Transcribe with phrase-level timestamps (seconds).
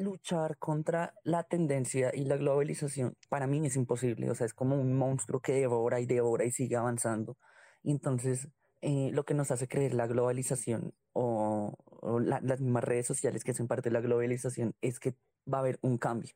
[0.00, 4.76] luchar contra la tendencia y la globalización para mí es imposible, o sea, es como
[4.76, 7.36] un monstruo que devora y devora y sigue avanzando.
[7.82, 8.48] Y entonces,
[8.80, 11.76] eh, lo que nos hace creer la globalización o,
[12.22, 15.14] las mismas redes sociales que son parte de la globalización es que
[15.52, 16.34] va a haber un cambio.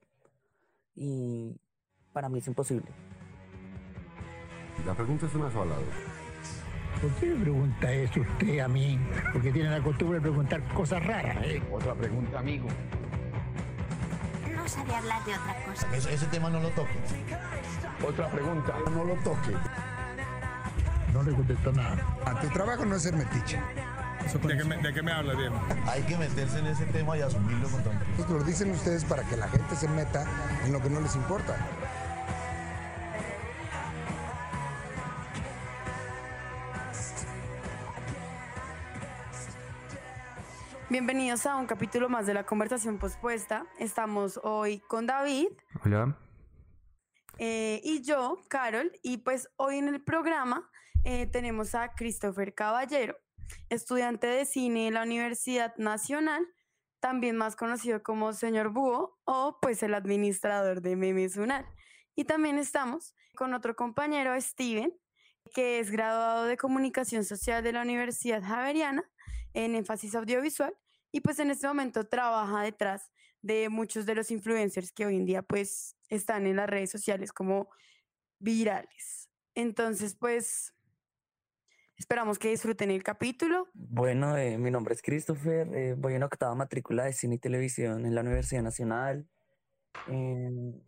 [0.94, 1.56] Y
[2.12, 2.86] para mí es imposible.
[4.84, 5.74] La pregunta es una sola.
[7.00, 8.98] ¿Por qué me pregunta eso usted a mí?
[9.32, 11.38] Porque tiene la costumbre de preguntar cosas raras.
[11.44, 11.62] ¿eh?
[11.72, 12.66] Otra pregunta, amigo.
[14.64, 16.10] No sabe hablar de otra cosa.
[16.10, 16.98] Ese, tema no lo toque.
[18.02, 19.54] Otra pregunta, no lo toque.
[21.12, 22.16] No le contesto nada.
[22.24, 23.60] A tu trabajo no es ser metiche.
[24.42, 25.60] ¿De qué, me, ¿De qué me habla, Diego?
[25.86, 28.28] Hay que meterse en ese tema y asumirlo con tranquilidad.
[28.30, 30.24] Lo dicen ustedes para que la gente se meta
[30.64, 31.56] en lo que no les importa.
[40.94, 43.66] Bienvenidos a un capítulo más de la conversación pospuesta.
[43.80, 45.48] Estamos hoy con David.
[45.84, 46.16] Hola.
[47.38, 50.70] Eh, y yo, Carol, y pues hoy en el programa
[51.02, 53.16] eh, tenemos a Christopher Caballero,
[53.70, 56.46] estudiante de cine en la Universidad Nacional,
[57.00, 61.66] también más conocido como señor Búho o pues el administrador de Memes Unal.
[62.14, 64.94] Y también estamos con otro compañero, Steven,
[65.52, 69.02] que es graduado de Comunicación Social de la Universidad Javeriana
[69.54, 70.72] en énfasis audiovisual
[71.14, 75.24] y pues en este momento trabaja detrás de muchos de los influencers que hoy en
[75.26, 77.68] día pues están en las redes sociales como
[78.40, 79.30] virales.
[79.54, 80.74] Entonces pues
[81.96, 83.68] esperamos que disfruten el capítulo.
[83.74, 88.06] Bueno, eh, mi nombre es Christopher, eh, voy en octava matrícula de cine y televisión
[88.06, 89.28] en la Universidad Nacional.
[90.08, 90.80] Em,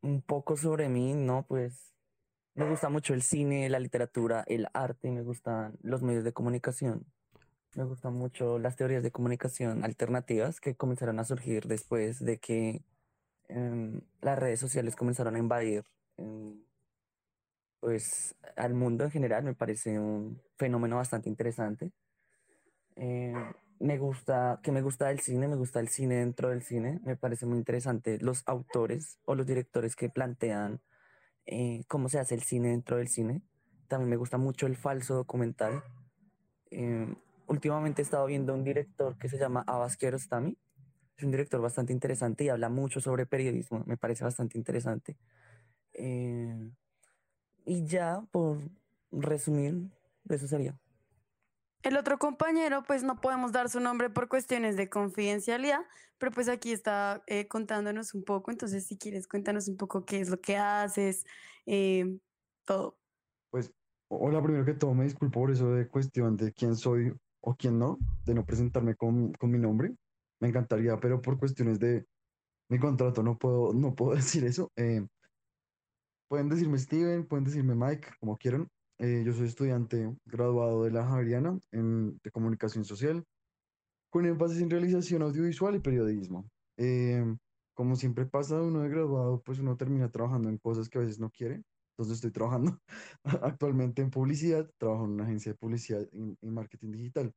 [0.00, 1.44] un poco sobre mí, ¿no?
[1.46, 1.92] Pues
[2.54, 7.04] me gusta mucho el cine, la literatura, el arte, me gustan los medios de comunicación.
[7.74, 12.82] Me gustan mucho las teorías de comunicación alternativas que comenzaron a surgir después de que
[13.48, 15.84] em, las redes sociales comenzaron a invadir
[16.16, 16.62] em,
[17.80, 19.44] pues al mundo en general.
[19.44, 21.92] Me parece un fenómeno bastante interesante.
[22.96, 23.34] Eh,
[23.80, 27.00] me gusta, que me gusta el cine, me gusta el cine dentro del cine.
[27.04, 30.80] Me parece muy interesante los autores o los directores que plantean
[31.46, 33.42] eh, cómo se hace el cine dentro del cine.
[33.86, 35.82] También me gusta mucho el falso documental.
[37.48, 40.56] Últimamente he estado viendo un director que se llama Abbas Kiarostami.
[41.16, 43.82] Es un director bastante interesante y habla mucho sobre periodismo.
[43.86, 45.16] Me parece bastante interesante.
[45.92, 46.70] Eh,
[47.64, 48.58] y ya, por
[49.10, 49.90] resumir,
[50.28, 50.78] eso sería.
[51.82, 55.80] El otro compañero, pues no podemos dar su nombre por cuestiones de confidencialidad,
[56.18, 58.50] pero pues aquí está eh, contándonos un poco.
[58.50, 61.24] Entonces, si quieres, cuéntanos un poco qué es lo que haces,
[61.66, 62.18] eh,
[62.64, 62.98] todo.
[63.50, 63.72] Pues,
[64.08, 67.78] hola, primero que todo, me disculpo por eso de cuestión de quién soy o quién
[67.78, 69.94] no, de no presentarme con, con mi nombre.
[70.40, 72.06] Me encantaría, pero por cuestiones de
[72.68, 74.70] mi contrato no puedo, no puedo decir eso.
[74.76, 75.06] Eh,
[76.28, 78.68] pueden decirme Steven, pueden decirme Mike, como quieran.
[78.98, 83.24] Eh, yo soy estudiante graduado de la Javeriana en, de Comunicación Social,
[84.10, 86.48] con énfasis en realización audiovisual y periodismo.
[86.76, 87.24] Eh,
[87.74, 91.20] como siempre pasa, uno de graduado, pues uno termina trabajando en cosas que a veces
[91.20, 91.62] no quiere.
[91.98, 92.78] Entonces estoy trabajando
[93.42, 97.34] actualmente en publicidad, trabajo en una agencia de publicidad y, marketing digital.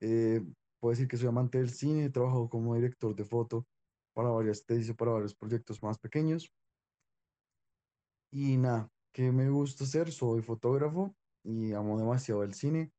[0.00, 0.40] Eh,
[0.78, 3.66] puedo decir que soy amante del cine, he trabajado como director de foto
[4.14, 6.52] para varias tesis o para varios proyectos más pequeños.
[8.30, 10.12] Y nada, ¿qué me gusta hacer?
[10.12, 12.92] Soy fotógrafo y amo demasiado el cine.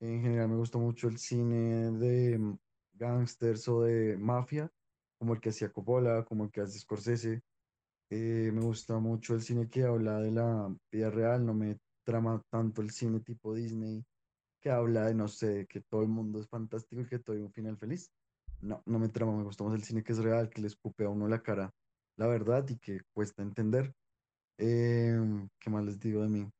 [0.00, 2.56] En general me gusta mucho el cine de
[2.94, 4.72] gangsters o de mafia,
[5.18, 7.42] como el que hacía Coppola, como el que hace Scorsese.
[8.10, 12.40] Eh, me gusta mucho el cine que habla de la vida real, no me trama
[12.50, 14.04] tanto el cine tipo Disney,
[14.60, 17.42] que habla de, no sé, que todo el mundo es fantástico y que todo hay
[17.42, 18.10] un final feliz.
[18.60, 21.04] No, no me trama, me gusta más el cine que es real, que le escupe
[21.04, 21.72] a uno la cara
[22.16, 23.92] la verdad y que cuesta entender.
[24.58, 26.50] Em, ¿qué más les digo de mí?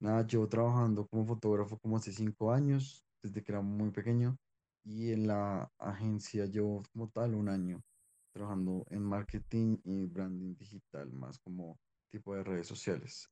[0.00, 4.36] Nada, llevo trabajando como fotógrafo como hace cinco años, desde que era muy pequeño,
[4.84, 7.80] y en la agencia llevo como tal un año
[8.38, 11.78] trabajando en marketing y branding digital, más como
[12.08, 13.28] tipo de redes sociales.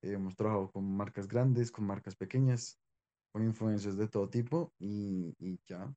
[0.00, 2.78] hemos trabajado con marcas grandes, con marcas pequeñas,
[3.30, 5.94] con influencers de todo tipo y, y ya.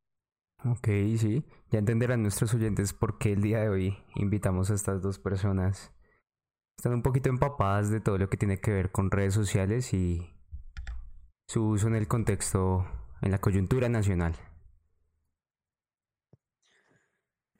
[0.65, 0.87] Ok,
[1.17, 5.17] sí, ya entenderán nuestros oyentes por qué el día de hoy invitamos a estas dos
[5.17, 5.93] personas.
[6.77, 10.29] Están un poquito empapadas de todo lo que tiene que ver con redes sociales y
[11.47, 12.85] su uso en el contexto,
[13.21, 14.35] en la coyuntura nacional.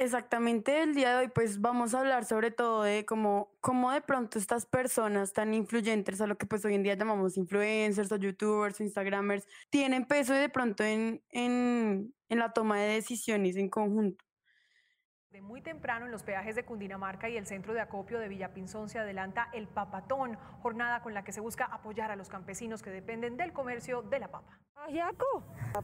[0.02, 4.02] Exactamente, el día de hoy pues vamos a hablar sobre todo de cómo, cómo de
[4.02, 8.16] pronto estas personas tan influyentes, a lo que pues hoy en día llamamos influencers o
[8.16, 13.70] youtubers o instagramers, tienen peso de pronto en, en, en la toma de decisiones en
[13.70, 14.26] conjunto.
[15.32, 18.90] De muy temprano en los peajes de Cundinamarca y el centro de acopio de Villapinzón
[18.90, 22.90] se adelanta el papatón, jornada con la que se busca apoyar a los campesinos que
[22.90, 24.60] dependen del comercio de la papa.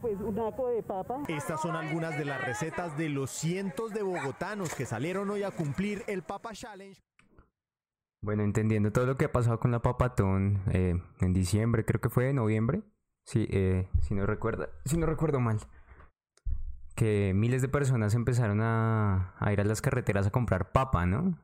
[0.02, 1.22] Pues un naco de papa.
[1.28, 5.50] Estas son algunas de las recetas de los cientos de bogotanos que salieron hoy a
[5.50, 7.00] cumplir el Papa Challenge.
[8.20, 12.10] Bueno, entendiendo todo lo que ha pasado con la papatón eh, en diciembre, creo que
[12.10, 12.82] fue en noviembre,
[13.24, 15.58] sí, eh, si no recuerda, si no recuerdo mal
[16.98, 21.38] que miles de personas empezaron a, ir a las carreteras a comprar papa, ¿no?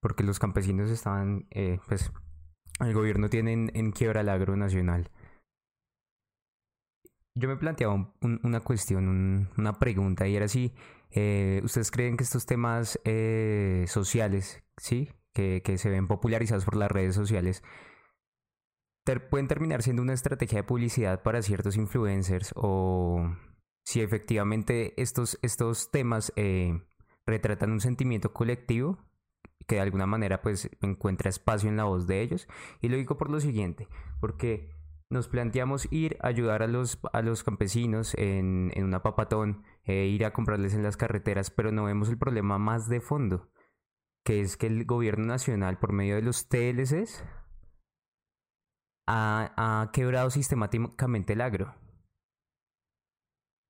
[0.00, 2.12] Porque los campesinos estaban, eh, pues,
[2.80, 5.12] el gobierno tiene en, quiebra el agro nacional.
[7.36, 10.74] Yo me planteaba una cuestión, una pregunta, y era si
[11.12, 15.12] eh, ustedes creen que estos temas eh, sociales, ¿sí?
[15.34, 17.62] Que, que, se ven popularizados por las redes sociales,
[19.30, 23.30] pueden terminar siendo una estrategia de publicidad para ciertos influencers o
[23.86, 26.82] si efectivamente estos, estos temas eh,
[27.24, 28.98] retratan un sentimiento colectivo
[29.68, 32.48] que de alguna manera pues encuentra espacio en la voz de ellos.
[32.80, 33.86] Y lo digo por lo siguiente,
[34.20, 34.70] porque
[35.08, 40.06] nos planteamos ir a ayudar a los, a los campesinos en, en una papatón, e
[40.06, 43.52] ir a comprarles en las carreteras, pero no vemos el problema más de fondo,
[44.24, 47.24] que es que el gobierno nacional por medio de los TLCs
[49.06, 51.85] ha, ha quebrado sistemáticamente el agro.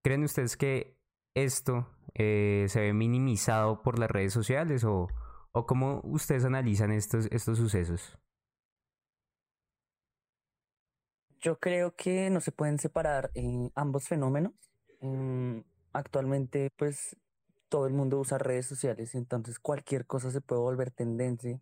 [0.07, 0.97] ¿Creen ustedes que
[1.35, 5.09] esto eh, se ve minimizado por las redes sociales o,
[5.51, 8.17] o cómo ustedes analizan estos, estos sucesos?
[11.41, 13.33] Yo creo que no se pueden separar
[13.75, 14.53] ambos fenómenos.
[15.01, 15.63] Mm,
[15.93, 17.17] actualmente, pues,
[17.69, 21.61] todo el mundo usa redes sociales, entonces cualquier cosa se puede volver tendencia.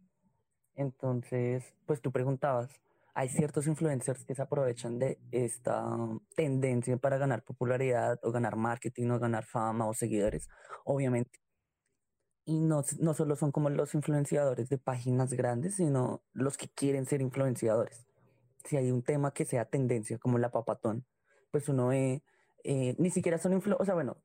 [0.75, 2.69] Entonces, pues tú preguntabas,
[3.15, 5.87] hay ciertos influencers que se aprovechan de esta
[6.35, 10.49] tendencia para ganar popularidad o ganar marketing o ganar fama o seguidores,
[10.85, 11.39] obviamente.
[12.45, 17.07] Y no, no solo son como los influenciadores de páginas grandes, sino los que quieren
[17.07, 18.05] ser influenciadores.
[18.65, 21.07] Si hay un tema que sea tendencia, como la papatón,
[21.53, 22.25] pues uno ve,
[22.65, 24.17] eh, ni siquiera son influencers, o sea, bueno,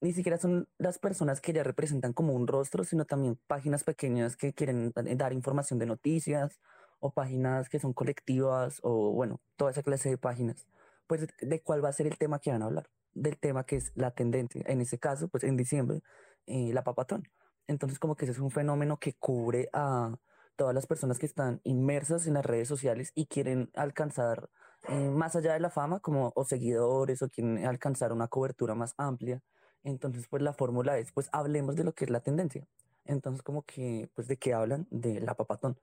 [0.00, 4.36] ni siquiera son las personas que ya representan como un rostro, sino también páginas pequeñas
[4.36, 6.60] que quieren dar información de noticias
[7.00, 10.66] o páginas que son colectivas o bueno, toda esa clase de páginas,
[11.06, 13.76] pues de cuál va a ser el tema que van a hablar, del tema que
[13.76, 14.62] es la tendencia.
[14.66, 16.02] En ese caso, pues en diciembre,
[16.46, 17.28] eh, la papatón.
[17.66, 20.18] Entonces como que ese es un fenómeno que cubre a
[20.56, 24.50] todas las personas que están inmersas en las redes sociales y quieren alcanzar
[24.88, 28.94] eh, más allá de la fama, como o seguidores o quieren alcanzar una cobertura más
[28.96, 29.40] amplia.
[29.84, 32.66] Entonces, pues la fórmula es, pues hablemos de lo que es la tendencia.
[33.04, 35.78] Entonces, como que, pues de qué hablan de la papatón.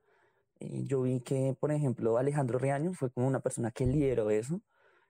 [0.60, 4.62] Eh, yo vi que, por ejemplo, Alejandro Riaño fue como una persona que lideró eso.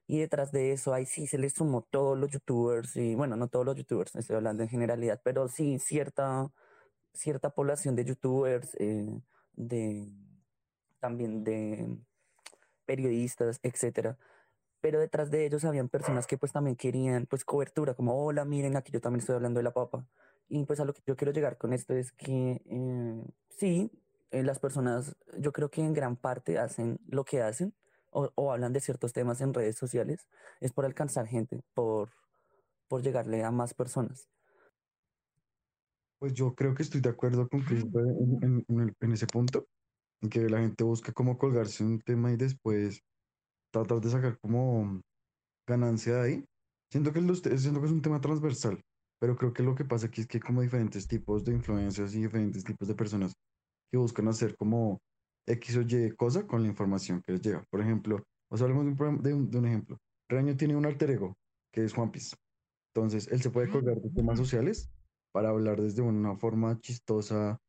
[0.07, 3.47] Y detrás de eso, ahí sí se le sumó todos los youtubers, y bueno, no
[3.47, 6.51] todos los youtubers, estoy hablando en generalidad, pero sí cierta,
[7.13, 9.19] cierta población de youtubers, eh,
[9.53, 10.07] de,
[10.99, 11.97] también de
[12.85, 14.17] periodistas, etcétera.
[14.81, 18.75] Pero detrás de ellos habían personas que pues también querían pues cobertura, como, hola, miren,
[18.77, 20.05] aquí yo también estoy hablando de la papa.
[20.49, 23.91] Y pues a lo que yo quiero llegar con esto es que eh, sí,
[24.35, 27.73] eh, las personas, yo creo que en gran parte hacen lo que hacen
[28.11, 30.27] o, hablan de ciertos temas en redes sociales,
[30.59, 32.09] es por alcanzar gente, por,
[32.89, 34.27] por llegarle a más personas.
[36.19, 39.67] Pues yo creo que estoy de acuerdo con Chris en, en, ese punto,
[40.21, 43.01] en que la gente busca cómo colgarse un tema y después
[43.71, 45.01] tratar de sacar como
[45.65, 46.45] ganancia de ahí.
[46.91, 47.21] Siento que,
[47.57, 48.81] siento que es un tema transversal,
[49.19, 52.23] pero creo que lo que pasa aquí es que como diferentes tipos de influencias y
[52.23, 53.33] diferentes tipos de personas
[53.99, 55.01] buscan hacer como
[55.47, 57.63] X o Y cosa con la información que les llega.
[57.69, 59.97] Por ejemplo, os hablemos de un, de un, ejemplo.
[60.29, 61.37] Reaño tiene un alter ego,
[61.71, 62.35] que es Juan Piz.
[62.93, 64.89] Entonces, él se puede colgar de temas sociales
[65.31, 67.59] para hablar desde una forma chistosa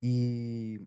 [0.00, 0.78] y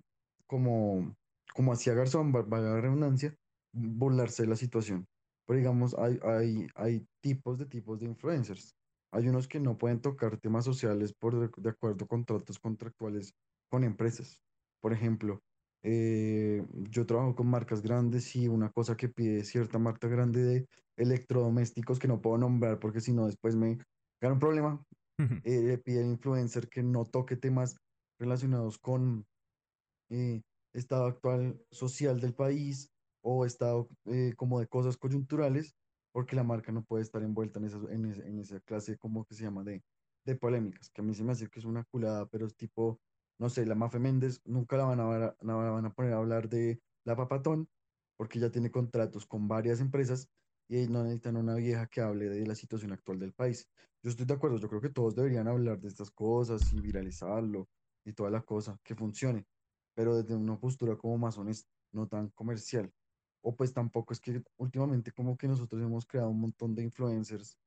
[0.47, 1.15] como,
[1.53, 3.35] como hacía Garzón, valga la redundancia,
[3.71, 5.07] burlarse de la situación.
[5.45, 8.75] Pero digamos, hay, hay, hay tipos de tipos de influencers.
[9.11, 13.33] Hay unos que no pueden tocar temas sociales por de acuerdo a contratos contractuales
[13.69, 14.41] con empresas.
[14.85, 15.41] Por ejemplo,
[15.81, 20.67] eh, yo trabajo con marcas grandes y una cosa que pide cierta marca grande de
[20.95, 23.79] electrodomésticos que no puedo nombrar porque si no después me
[24.21, 24.85] gana un problema.
[25.43, 27.77] Eh, le pide al influencer que no toque temas
[28.19, 29.25] relacionados con
[30.11, 32.91] eh, estado actual social del país
[33.23, 33.89] o estado
[34.35, 35.73] como de cosas coyunturales
[36.13, 39.33] porque la marca no puede estar envuelta en esa, en, en esa clase como que
[39.33, 39.81] se llama de,
[40.27, 42.99] de polémicas, que a mí se me hace que es una culada, pero es tipo
[43.37, 46.49] no sé, la Mafe Méndez nunca la van a, la van a poner a hablar
[46.49, 47.69] de la Papatón
[48.17, 50.29] porque ya tiene contratos con varias empresas
[50.67, 53.69] y no necesitan una vieja que hable de la situación actual del país.
[54.01, 57.67] yo estoy de acuerdo, yo creo que todos deberían hablar de estas cosas y viralizarlo
[58.05, 59.45] y toda la cosa, que funcione,
[59.93, 61.37] pero desde una postura como más
[61.91, 62.91] no tan comercial.
[63.41, 67.57] O pues tampoco es que últimamente como que nosotros hemos creado un montón de influencers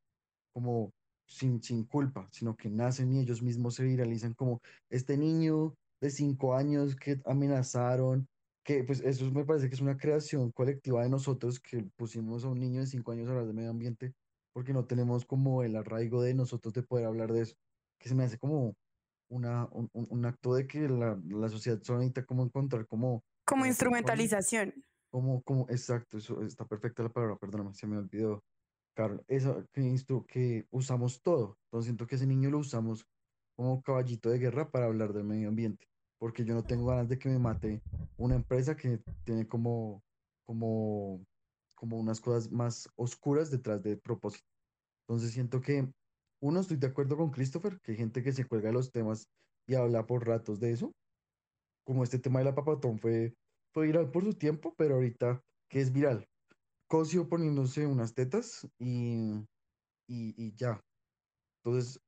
[0.53, 0.93] como
[1.29, 6.11] sin, sin culpa, sino que nacen y ellos mismos se viralizan como este niño de
[6.11, 8.27] cinco años que amenazaron,
[8.65, 12.49] que pues eso me parece que es una creación colectiva de nosotros que pusimos a
[12.49, 14.13] un niño de cinco años a hablar de medio ambiente
[14.55, 17.55] porque no tenemos como el arraigo de nosotros de poder hablar de eso,
[18.01, 18.75] que se me hace como
[19.31, 22.87] una, un, un- acto de que la, la sociedad solo necesita como encontrar.
[22.87, 24.75] Como como instrumentalización.
[25.11, 28.43] como, como, exacto, eso está perfecta la palabra, perdóname, se me olvidó,
[28.99, 33.07] Carol, eso que, instru- que usamos todo, entonces siento que ese niño lo usamos
[33.55, 35.87] como caballito de guerra para hablar del medio ambiente,
[36.19, 37.81] porque yo no tengo ganas de que me mate
[38.17, 40.03] una empresa que tiene como,
[40.45, 41.25] como,
[41.77, 44.49] como unas cosas más oscuras detrás del propósito.
[45.07, 45.93] Entonces siento que,
[46.41, 49.29] uno, estoy de acuerdo con Christopher, que hay gente que se cuelga de los temas
[49.69, 50.91] y habla por ratos de eso,
[51.85, 53.33] como este tema de la papatón fue,
[53.73, 56.27] fue viral por su tiempo, pero ahorita, ¿qué es viral?
[56.89, 59.17] Cosio poniéndose unas tetas y,
[60.09, 60.81] y, y ya.
[61.65, 62.01] Entonces,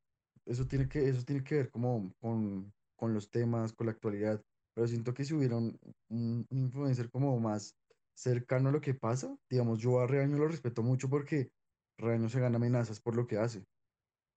[0.47, 4.43] eso tiene que, eso tiene que ver como con, con los temas, con la actualidad,
[4.75, 5.79] pero siento que si hubiera un,
[6.11, 7.77] un- influencer como más
[8.15, 11.51] cercano a lo que pasa, digamos, yo a Reaño lo respeto mucho porque
[11.99, 13.65] Reaño se gana amenazas por lo que hace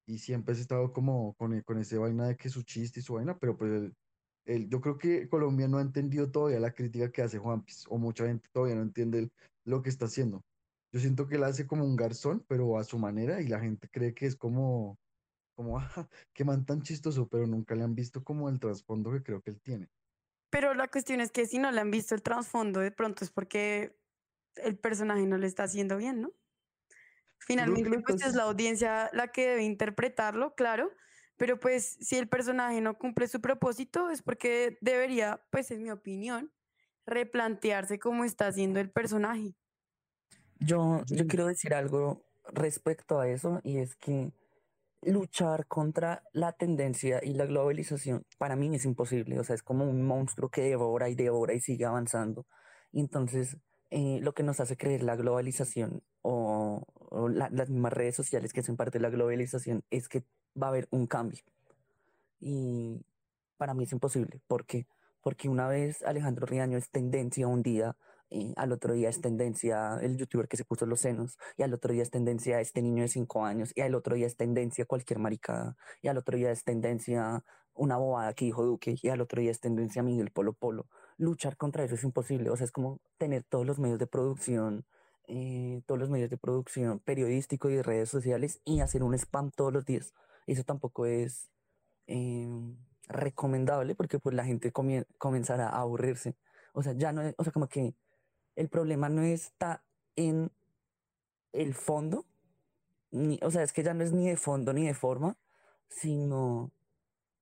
[0.06, 3.04] y siempre has estado como con, e- con ese vaina de que su chiste y
[3.04, 3.94] su vaina, pero pues él,
[4.46, 7.98] él- yo creo que Colombia no ha entendido todavía la crítica que hace Juanpis, o
[7.98, 9.34] mucha gente todavía no entiende el-
[9.66, 10.44] lo que está haciendo.
[10.92, 13.90] Yo siento que él hace como un garzón, pero a su manera, y la gente
[13.90, 15.00] cree que es como,
[15.56, 19.24] como, ah, qué man tan chistoso, pero nunca le han visto como el trasfondo que
[19.24, 19.90] creo que él tiene.
[20.50, 23.32] Pero la cuestión es que si no le han visto el trasfondo, de pronto es
[23.32, 23.98] porque
[24.56, 26.32] el personaje no le está haciendo bien, ¿no?
[27.40, 30.92] Finalmente, pues es la audiencia la que debe interpretarlo, claro,
[31.38, 35.92] pero pues si el personaje no cumple su propósito es porque debería, pues en mi
[35.92, 36.54] opinión,
[37.06, 39.56] replantearse cómo está haciendo el personaje.
[40.60, 42.22] Yo, yo quiero decir algo
[42.54, 44.32] respecto a eso y es que
[45.02, 49.86] luchar contra la tendencia y la globalización para mí es imposible, o sea, es como
[49.90, 52.48] un monstruo que devora y devora y sigue avanzando.
[52.92, 53.58] Y entonces,
[53.92, 58.54] eh, lo que nos hace creer la globalización o, o la- las mismas redes sociales
[58.54, 60.24] que hacen parte de la globalización es que
[60.62, 61.42] va a haber un cambio.
[62.40, 63.02] Y
[63.58, 64.42] para mí es imposible.
[64.48, 64.88] ¿Por qué?
[65.24, 67.98] Porque una vez Alejandro Riaño es tendencia un día,
[68.30, 71.74] eh, al otro día es tendencia el youtuber que se puso los senos, y al
[71.74, 74.86] otro día es tendencia este niño de cinco años, y al otro día es tendencia
[74.86, 77.44] cualquier maricada, y al otro día es tendencia
[77.76, 80.88] una bobada que dijo Duque, y al otro día es tendencia Miguel Polo Polo.
[81.18, 82.50] Luchar contra eso es imposible.
[82.50, 84.86] O sea, es como tener todos los medios de producción,
[85.28, 89.52] eh, todos los medios de producción periodístico y de redes sociales y hacer un spam
[89.52, 90.14] todos los días.
[90.48, 91.50] Eso tampoco es
[92.08, 96.36] em, recomendable porque pues la gente comenzará a aburrirse.
[96.74, 97.96] O sea, ya no es, o sea, como que
[98.56, 99.84] el problema no está
[100.16, 100.52] en
[101.52, 102.26] el fondo,
[103.12, 105.38] ni, o sea, es que ya no es ni de fondo ni de forma,
[105.88, 106.72] sino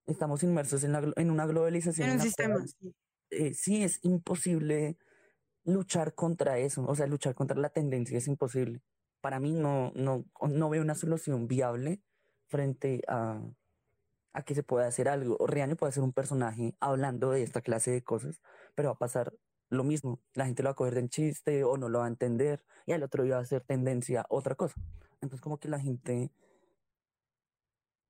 [0.06, 2.96] estamos inmersos en, la en una globalización En un sistema, cual, sí.
[3.30, 4.98] eh, sí es imposible
[5.63, 8.82] luchar contra eso, o sea, luchar contra la tendencia es imposible.
[9.22, 12.01] Para mí no, no, no veo una solución viable
[12.48, 13.41] frente a,
[14.34, 15.38] a que se pueda hacer algo.
[15.46, 18.42] Riaño puede ser un personaje hablando de esta clase de cosas,
[18.76, 19.34] pero va a pasar
[19.70, 20.22] lo mismo.
[20.34, 22.64] La gente lo va a coger de en chiste o no lo va a entender
[22.86, 24.76] y al otro día va a ser tendencia otra cosa.
[25.22, 26.32] Entonces como que la gente,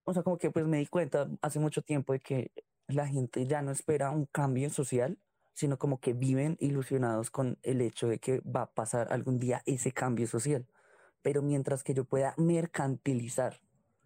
[0.03, 2.51] o sea, como que pues me di cuenta hace mucho tiempo de que
[2.87, 5.17] la gente ya no espera un cambio social,
[5.53, 9.61] sino como que viven ilusionados con el hecho de que va a pasar algún día
[9.65, 10.67] ese cambio social.
[11.21, 13.61] Pero mientras que yo pueda mercantilizar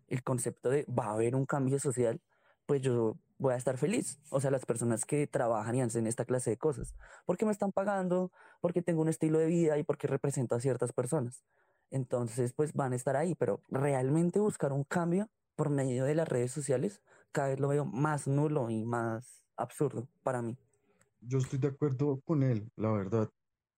[0.07, 2.21] el concepto de va a haber un cambio social,
[2.65, 4.19] pues yo voy a estar feliz.
[4.29, 6.95] O sea, las personas que trabajan y hacen esta clase de cosas,
[7.25, 8.31] porque me están pagando,
[8.61, 11.43] porque tengo un estilo de vida y porque represento a ciertas personas.
[11.91, 16.27] Entonces, pues van a estar ahí, pero realmente buscar un cambio por medio de las
[16.27, 20.57] redes sociales, cada vez lo veo más nulo y más absurdo para mí.
[21.21, 23.29] Yo estoy de acuerdo con él, la verdad.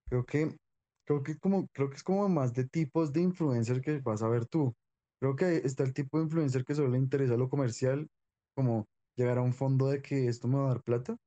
[0.10, 0.58] Creo que,
[1.06, 4.28] creo que como, creo que es como más de tipos de influencer que vas a
[4.28, 4.74] ver tú.
[5.20, 8.08] Creo que está el tipo de influencer que solo le interesa lo comercial,
[8.56, 11.18] como llegar a un fondo de que esto me va a dar plata.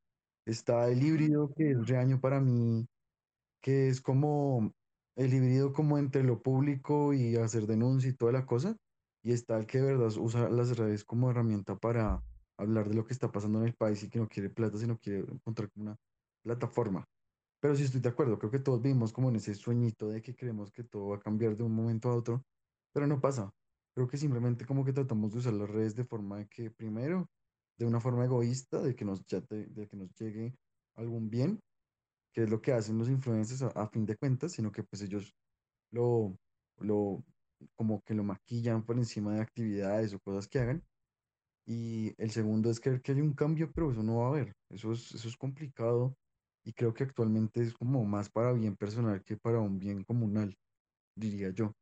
[0.46, 2.86] Está el híbrido que es reaño para mí,
[3.62, 4.72] que es como
[5.16, 8.76] el híbrido como entre lo público y hacer denuncia y toda la cosa.
[9.22, 12.22] Y está el que de verdad usa las redes como herramienta para
[12.56, 14.98] hablar de lo que está pasando en el país y que no quiere plata, sino
[14.98, 15.96] quiere encontrar una
[16.42, 17.04] plataforma.
[17.60, 20.34] Pero sí estoy de acuerdo, creo que todos vivimos como en ese sueñito de que
[20.34, 22.42] creemos que todo va a cambiar de un momento a otro,
[22.92, 23.50] pero no pasa.
[23.94, 27.26] Creo que simplemente como que tratamos de usar las redes de forma que, primero,
[27.78, 30.54] de una forma egoísta, de que nos, ya te- de que nos llegue
[30.96, 31.60] algún bien,
[32.32, 35.02] que es lo que hacen los influencers a, a fin de cuentas, sino que pues
[35.02, 35.32] ellos
[35.90, 36.36] lo,
[36.78, 37.24] lo,
[37.76, 40.84] como que lo maquillan por encima de actividades o cosas que hagan.
[41.66, 44.54] Y el segundo es creer que hay un cambio, pero eso no va a haber.
[44.68, 46.16] Eso es, eso es complicado
[46.64, 50.56] y creo que actualmente es como más para bien personal que para un bien comunal,
[51.16, 51.72] diría yo.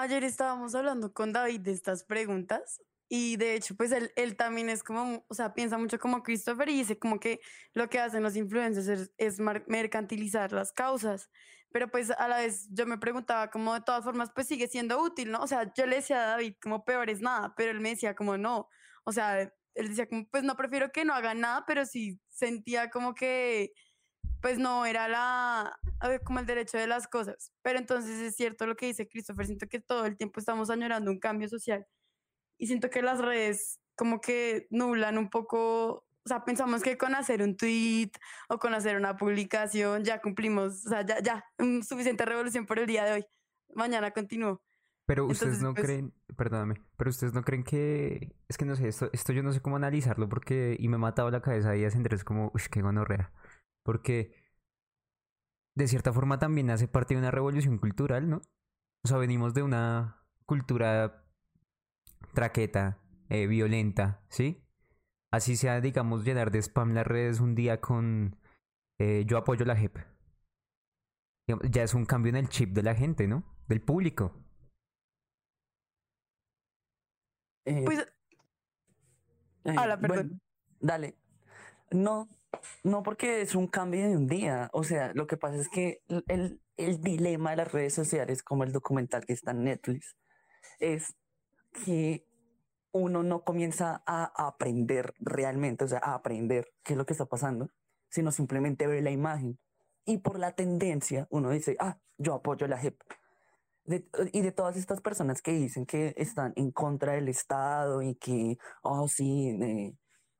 [0.00, 4.68] Ayer estábamos hablando con David de estas preguntas y de hecho pues él, él también
[4.68, 7.40] es como, o sea, piensa mucho como Christopher y dice como que
[7.74, 11.28] lo que hacen los influencers es, es mercantilizar las causas,
[11.72, 15.02] pero pues a la vez yo me preguntaba como de todas formas pues sigue siendo
[15.02, 15.40] útil, ¿no?
[15.42, 18.14] O sea, yo le decía a David como peor es nada, pero él me decía
[18.14, 18.68] como no,
[19.02, 22.88] o sea, él decía como pues no prefiero que no hagan nada, pero sí sentía
[22.90, 23.72] como que
[24.40, 27.52] pues no era la, a ver, como el derecho de las cosas.
[27.62, 31.10] Pero entonces es cierto lo que dice Christopher, siento que todo el tiempo estamos añorando
[31.10, 31.86] un cambio social
[32.58, 37.14] y siento que las redes como que nublan un poco, o sea, pensamos que con
[37.14, 38.10] hacer un tweet
[38.48, 42.78] o con hacer una publicación ya cumplimos, o sea, ya, ya, un suficiente revolución por
[42.78, 43.26] el día de hoy.
[43.74, 44.62] Mañana continúo.
[45.06, 48.76] Pero ustedes Entonces, no pues- creen, perdóname, pero ustedes no creen que, es que no
[48.76, 51.72] sé, esto, esto yo no sé cómo analizarlo porque, y me ha matado la cabeza
[51.72, 53.32] días enteros como, uff, qué gonorrea.
[53.88, 54.34] Porque
[55.74, 58.42] de cierta forma también hace parte de una revolución cultural, ¿no?
[59.02, 61.24] O sea, venimos de una cultura
[62.34, 64.62] traqueta, eh, violenta, ¿sí?
[65.32, 68.36] Así sea, digamos, llenar de spam las redes un día con
[68.98, 69.96] eh, yo apoyo la JEP.
[71.70, 73.42] Ya es un cambio en el chip de la gente, ¿no?
[73.68, 74.34] Del público.
[77.64, 78.00] Eh, Pues,
[79.64, 80.42] eh, bueno, perdón.
[80.78, 81.16] dale.
[81.90, 82.28] No,
[82.82, 84.70] no porque es un cambio de un día.
[84.72, 88.64] O sea, lo que pasa es que el, el- dilema de las redes sociales, como
[88.64, 90.16] el documental que está en Netflix,
[90.78, 91.14] es
[91.84, 92.24] que
[92.92, 97.26] uno no comienza a aprender realmente, o sea, a aprender qué es lo que está
[97.26, 97.70] pasando,
[98.10, 99.58] sino simplemente ve la imagen.
[100.06, 102.98] Y por la tendencia, uno dice, ah, yo apoyo la JEP.
[104.32, 108.58] Y de todas estas personas que dicen que están en contra del Estado y que,
[108.82, 109.94] oh, sí, eh,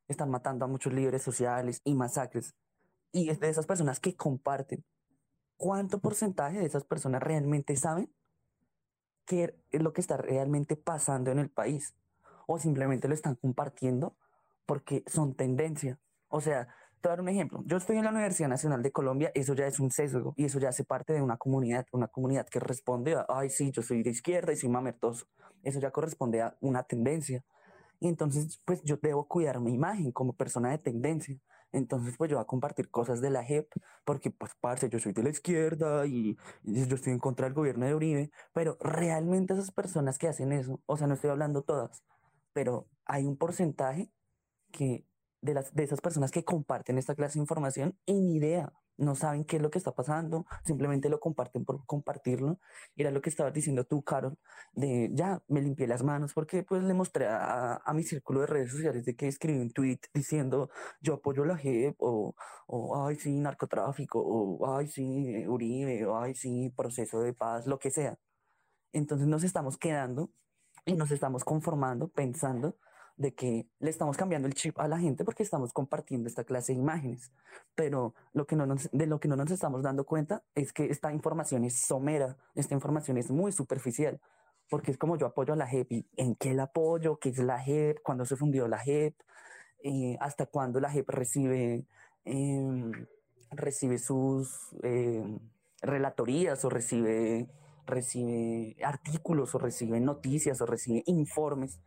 [0.08, 2.54] están matando a muchos líderes sociales y masacres.
[3.12, 4.84] Y es de esas personas que comparten.
[5.56, 8.12] ¿Cuánto porcentaje de esas personas realmente saben
[9.24, 11.94] qué es lo que está realmente pasando en el país?
[12.46, 14.16] O simplemente lo están compartiendo
[14.66, 15.98] porque son tendencia.
[16.28, 16.68] O sea,
[17.00, 17.62] te voy a dar un ejemplo.
[17.64, 20.58] Yo estoy en la Universidad Nacional de Colombia, eso ya es un sesgo y eso
[20.58, 24.02] ya hace parte de una comunidad, una comunidad que responde a, ay, sí, yo soy
[24.02, 25.26] de izquierda y soy mamertoso.
[25.62, 27.44] Eso ya corresponde a una tendencia.
[28.00, 31.36] Y entonces, pues yo debo cuidar mi imagen como persona de tendencia.
[31.72, 33.68] Entonces, pues yo voy a compartir cosas de la JEP,
[34.04, 37.54] porque, pues, parce, yo soy de la izquierda y, y yo estoy en contra del
[37.54, 38.30] gobierno de Uribe.
[38.52, 42.02] Pero realmente esas personas que hacen eso, o sea, no estoy hablando todas,
[42.52, 44.10] pero hay un porcentaje
[44.72, 45.04] que
[45.40, 49.14] de, las, de esas personas que comparten esta clase de información y ni idea, no
[49.14, 52.58] saben qué es lo que está pasando, simplemente lo comparten por compartirlo.
[52.96, 54.36] Era lo que estabas diciendo tú, Carol,
[54.72, 58.46] de ya me limpié las manos porque pues le mostré a, a mi círculo de
[58.46, 60.68] redes sociales de que escribí un tweet diciendo
[61.00, 62.34] yo apoyo la JEP o,
[62.66, 67.78] o ay sí, narcotráfico o ay sí, Uribe o ay sí, proceso de paz, lo
[67.78, 68.18] que sea.
[68.92, 70.30] Entonces nos estamos quedando
[70.86, 72.76] y nos estamos conformando pensando
[73.18, 76.72] de que le estamos cambiando el chip a la gente porque estamos compartiendo esta clase
[76.72, 77.32] de imágenes.
[77.74, 81.12] Pero lo que no de lo que no nos estamos dando cuenta es que esta
[81.12, 84.20] información es somera, esta información es muy superficial,
[84.70, 87.38] porque es como yo apoyo a la JEP y en qué la apoyo, qué es
[87.38, 89.14] la JEP, cuándo se fundió la JEP,
[89.82, 91.86] eh, hasta cuándo la JEP recibe,
[92.24, 92.92] em,
[93.50, 95.40] recibe sus em,
[95.82, 97.48] relatorías o recibe,
[97.84, 101.80] recibe artículos o recibe noticias o recibe informes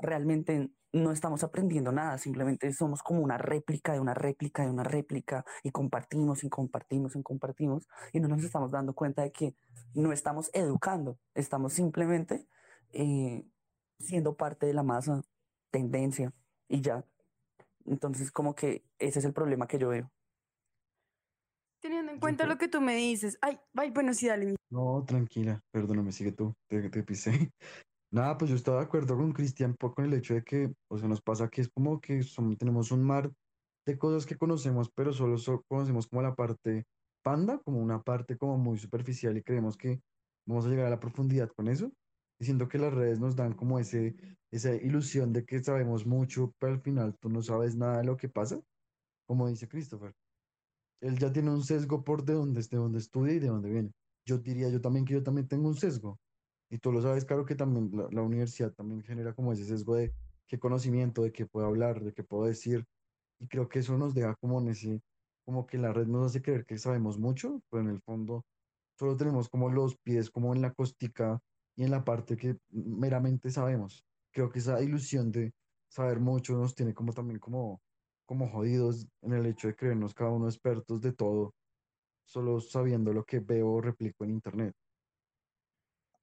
[0.00, 4.82] realmente no estamos aprendiendo nada, simplemente somos como una réplica de una réplica de una
[4.82, 9.54] réplica y compartimos y compartimos y compartimos y no nos estamos dando cuenta de que
[9.94, 12.46] no estamos educando, estamos simplemente
[12.92, 13.44] eh,
[13.98, 15.22] siendo parte de la masa,
[15.70, 16.32] tendencia
[16.68, 17.04] y ya.
[17.86, 20.10] Entonces como que ese es el problema que yo veo.
[21.80, 23.38] Teniendo en cuenta lo que tú me dices.
[23.40, 24.54] Ay, ay, bueno, sí, dale.
[24.68, 27.50] No, tranquila, perdóname, sigue tú, te, te pisé.
[28.10, 30.98] Nada, pues yo estaba de acuerdo con Cristian por con el hecho de que, o
[30.98, 33.32] sea, nos pasa que es como que son- tenemos un mar
[33.86, 36.86] de cosas que conocemos, pero solo so- conocemos como la parte
[37.22, 40.00] panda, como una parte como muy superficial y creemos que
[40.46, 41.92] vamos a llegar a la profundidad con eso.
[42.40, 44.16] Y que las redes nos dan como ese,
[44.50, 48.16] esa ilusión de que sabemos mucho, pero al final tú no sabes nada de lo
[48.16, 48.60] que pasa,
[49.26, 50.14] como dice Christopher.
[51.00, 53.92] Él ya tiene un sesgo por de dónde, de dónde estudia y de dónde viene.
[54.26, 56.18] Yo diría yo también que yo también tengo un sesgo
[56.70, 60.14] Y tú lo sabes, claro que también la, universidad también genera como ese sesgo de
[60.46, 62.86] qué conocimiento, de qué puedo hablar, de qué puedo decir.
[63.40, 65.02] Y creo que eso nos deja como en ese,
[65.44, 68.44] como que la red nos hace creer que sabemos mucho, pero en el fondo
[68.96, 71.40] solo tenemos como los pies como en la costica
[71.74, 74.04] y en la parte que meramente sabemos.
[74.32, 75.52] Creo que esa ilusión de
[75.88, 77.80] saber mucho nos tiene como también como,
[78.26, 81.52] como jodidos en el hecho de creernos cada uno expertos de todo,
[82.26, 84.74] solo sabiendo lo que veo o replico en internet.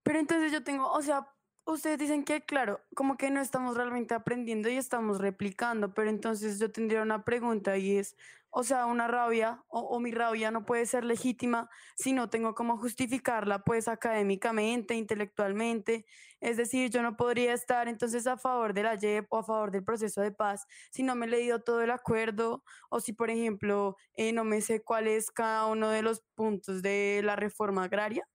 [0.08, 1.28] Pero entonces yo tengo, o sea,
[1.66, 6.60] ustedes dicen que, claro, como que no estamos realmente aprendiendo y estamos replicando, pero entonces
[6.60, 8.16] yo tendría una pregunta y es,
[8.50, 12.78] o sea, una rabia o, mi rabia no puede ser legítima si no tengo cómo
[12.78, 16.06] justificarla, pues académicamente, intelectualmente.
[16.40, 19.72] Es decir, yo no podría estar entonces a favor de la JEP o a favor
[19.72, 23.30] del proceso de paz si no me he leído todo el acuerdo o si, por
[23.30, 27.84] ejemplo, eh, no me sé cuál es cada uno de los puntos de la reforma
[27.84, 28.26] agraria.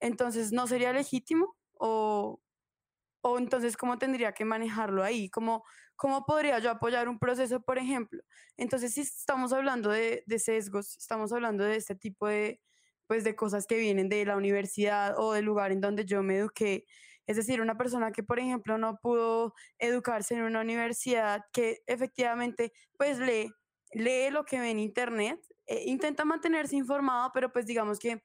[0.00, 1.56] Entonces, ¿no sería legítimo?
[1.74, 2.40] ¿O,
[3.22, 5.30] o entonces cómo tendría que manejarlo ahí?
[5.30, 5.64] ¿Cómo,
[5.96, 8.22] ¿Cómo podría yo apoyar un proceso, por ejemplo?
[8.56, 12.60] Entonces, si estamos hablando de, de sesgos, estamos hablando de este tipo de,
[13.06, 16.38] pues, de cosas que vienen de la universidad o del lugar en donde yo me
[16.38, 16.86] eduqué.
[17.26, 22.72] Es decir, una persona que, por ejemplo, no pudo educarse en una universidad que efectivamente,
[22.96, 23.52] pues, lee,
[23.92, 28.22] lee lo que ve en Internet, eh, intenta mantenerse informado, pero pues digamos que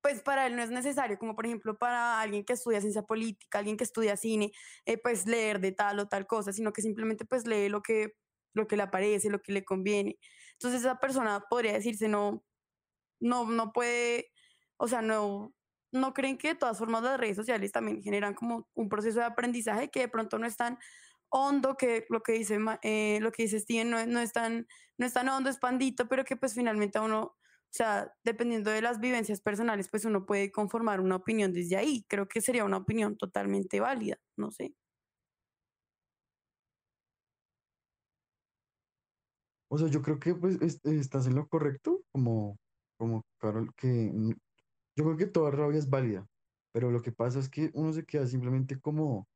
[0.00, 3.58] pues para él no es necesario, como por ejemplo para alguien que estudia ciencia política,
[3.58, 4.52] alguien que estudia cine,
[4.84, 8.14] eh, pues leer de tal o tal cosa, sino que simplemente pues lee lo que,
[8.54, 10.18] lo que le aparece, lo que le conviene.
[10.52, 12.44] Entonces esa persona podría decirse no,
[13.20, 14.32] no, no puede,
[14.76, 15.54] o sea, no,
[15.92, 19.26] no creen que de todas formas las redes sociales también generan como un proceso de
[19.26, 20.78] aprendizaje que de pronto no es tan
[21.28, 24.66] hondo, que lo que dice, eh, lo que dice Steven no, no, es tan,
[24.98, 27.36] no es tan hondo, es pandito, pero que pues finalmente a uno
[27.72, 32.04] o sea, dependiendo de las vivencias personales, pues uno puede conformar una opinión desde ahí.
[32.08, 34.74] Creo que sería una opinión totalmente válida, no sé.
[39.68, 42.56] O sea, yo creo que pues es- estás en lo correcto, como,
[42.98, 44.30] como Carol, que mm,
[44.96, 46.26] yo creo que toda rabia es válida,
[46.72, 49.26] pero lo que pasa es que uno se queda simplemente como,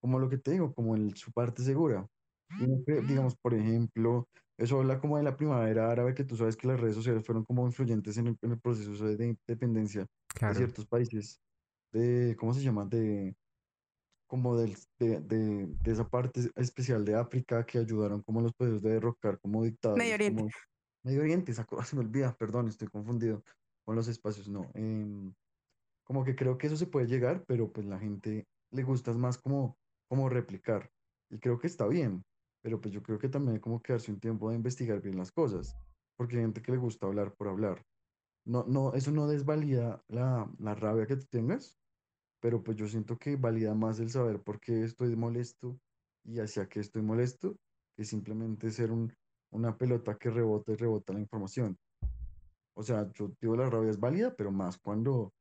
[0.00, 2.06] como lo que te digo, como en su parte segura.
[3.08, 4.26] Digamos, por ejemplo,
[4.58, 7.44] eso habla como de la primavera árabe, que tú sabes que las redes sociales fueron
[7.44, 10.06] como influyentes en el, en el proceso de independencia
[10.48, 10.54] de Claro.
[10.56, 11.40] ciertos países,
[11.92, 12.86] de, ¿cómo se llama?
[12.86, 13.36] De,
[14.26, 18.82] como del, de, de, de esa parte especial de África que ayudaron como los procesos
[18.82, 20.44] de derrocar como dictadores, Medio Oriente.
[20.44, 20.50] como
[21.04, 23.42] Medio Oriente, esa cosa se me olvida, perdón, estoy confundido
[23.84, 24.70] con los espacios, no.
[24.74, 25.34] em,
[26.04, 29.38] como que creo que eso se puede llegar, pero pues la gente le gusta más
[29.38, 30.90] como, como replicar.
[31.30, 32.24] Y creo que está bien,
[32.62, 35.16] pero pues yo creo que también hay como que darse un tiempo de investigar bien
[35.16, 35.76] las cosas,
[36.16, 37.84] porque hay gente que le gusta hablar por hablar.
[38.44, 41.76] No, no, eso no desvalida la, la rabia que tú tengas,
[42.40, 45.78] pero pues yo siento que valida más el saber por qué estoy molesto
[46.24, 47.56] y hacia qué estoy molesto,
[47.96, 49.12] que simplemente ser un,
[49.50, 51.76] una pelota que rebota y rebota la información.
[52.74, 55.32] O sea, yo digo la rabia es válida, pero más cuando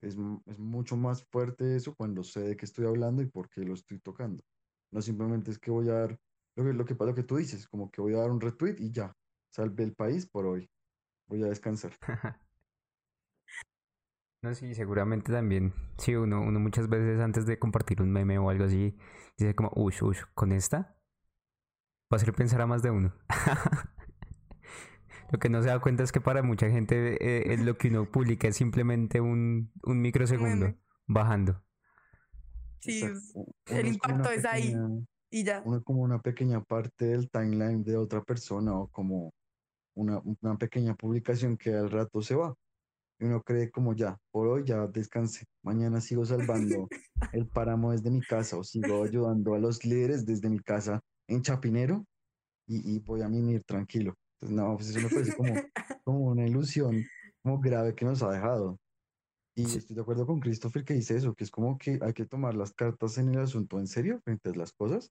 [0.00, 3.62] es, es mucho más fuerte eso, cuando sé de qué estoy hablando y por qué
[3.62, 4.42] lo estoy tocando.
[4.90, 6.18] No simplemente es que voy a dar
[6.56, 8.76] lo que, lo que, lo que tú dices, como que voy a dar un retweet
[8.78, 9.12] y ya,
[9.50, 10.68] salve el país por hoy,
[11.28, 11.92] voy a descansar.
[14.42, 15.74] No, sí, seguramente también.
[15.98, 18.96] Sí, uno, uno muchas veces antes de compartir un meme o algo así,
[19.36, 20.96] dice como, ush, ush, con esta
[22.12, 23.12] va a hacer pensar a más de uno.
[25.32, 27.88] Lo que no se da cuenta es que para mucha gente eh, es lo que
[27.88, 30.78] uno publica es simplemente un, un microsegundo Meme.
[31.06, 31.62] bajando.
[32.80, 33.02] Sí,
[33.66, 35.62] el impacto es ahí pequeña- y ya.
[35.64, 39.32] uno como una pequeña parte del timeline de otra persona o como
[39.94, 42.54] una, una pequeña publicación que al rato se va.
[43.18, 45.46] Y uno cree como ya, por hoy ya descansé.
[45.62, 46.88] Mañana sigo salvando
[47.32, 51.42] el páramo desde mi casa o sigo ayudando a los líderes desde mi casa en
[51.42, 52.04] Chapinero
[52.66, 54.14] y, y voy a mimir tranquilo.
[54.40, 55.54] Entonces, no, pues eso me parece como,
[56.04, 57.02] como una ilusión
[57.42, 58.78] como grave que nos ha dejado.
[59.58, 62.26] Y estoy de acuerdo con Christopher que dice eso, que es como que hay que
[62.26, 65.10] tomar las cartas en el asunto en serio frente a las cosas,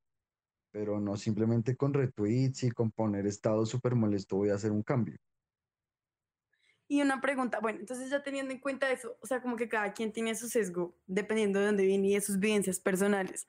[0.72, 4.84] pero no simplemente con retweets y con poner estado súper molesto voy a hacer un
[4.84, 5.18] cambio.
[6.88, 9.94] Y una pregunta, bueno, entonces ya teniendo en cuenta eso, o sea, como que cada
[9.94, 13.48] quien tiene su sesgo, dependiendo de dónde viene y de sus vivencias personales.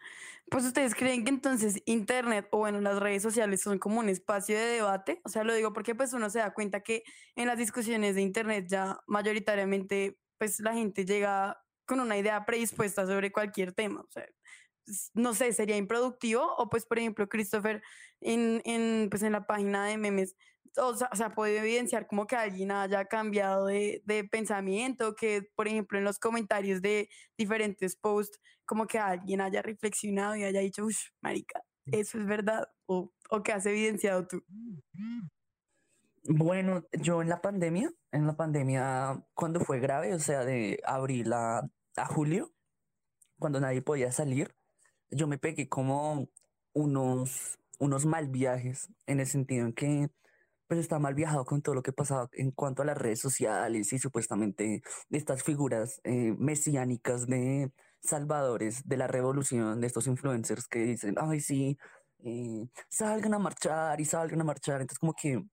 [0.51, 4.57] Pues ustedes creen que entonces Internet o bueno, las redes sociales son como un espacio
[4.57, 7.03] de debate, o sea, lo digo porque pues uno se da cuenta que
[7.35, 13.07] en las discusiones de Internet ya mayoritariamente pues la gente llega con una idea predispuesta
[13.07, 14.27] sobre cualquier tema, o sea,
[15.15, 17.83] no sé, sería improductivo o pues por ejemplo Christopher
[18.21, 20.37] en, en, pues, en la página de memes
[20.77, 25.43] o sea, se ha podido evidenciar como que alguien haya cambiado de, de pensamiento, que
[25.55, 30.61] por ejemplo en los comentarios de diferentes posts, como que alguien haya reflexionado y haya
[30.61, 34.43] dicho, uff, marica, eso es verdad, o, o que has evidenciado tú.
[36.29, 41.33] Bueno, yo en la pandemia, en la pandemia, cuando fue grave, o sea, de abril
[41.33, 41.63] a,
[41.97, 42.53] a julio,
[43.39, 44.55] cuando nadie podía salir,
[45.11, 46.29] yo me pegué como
[46.73, 50.09] unos, unos mal viajes, en el sentido en que
[50.67, 53.93] pues estaba mal viajado con todo lo que pasaba en cuanto a las redes sociales
[53.93, 57.71] y supuestamente estas figuras eh, mesiánicas de
[58.03, 61.79] salvadores de la revolución, de estos influencers que dicen, ay, sí,
[62.25, 64.81] eh, salgan a marchar y salgan a marchar.
[64.81, 65.45] Entonces como que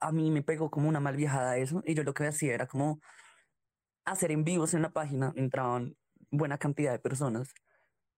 [0.00, 2.66] a mí me pegó como una mal viajada eso y yo lo que hacía era
[2.66, 3.00] como
[4.04, 5.96] hacer en vivos en la página, entraban
[6.30, 7.52] buena cantidad de personas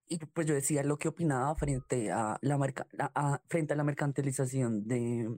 [0.07, 3.83] y pues yo decía lo que opinaba frente a la, marca, a- frente a la
[3.83, 5.29] mercantilización de,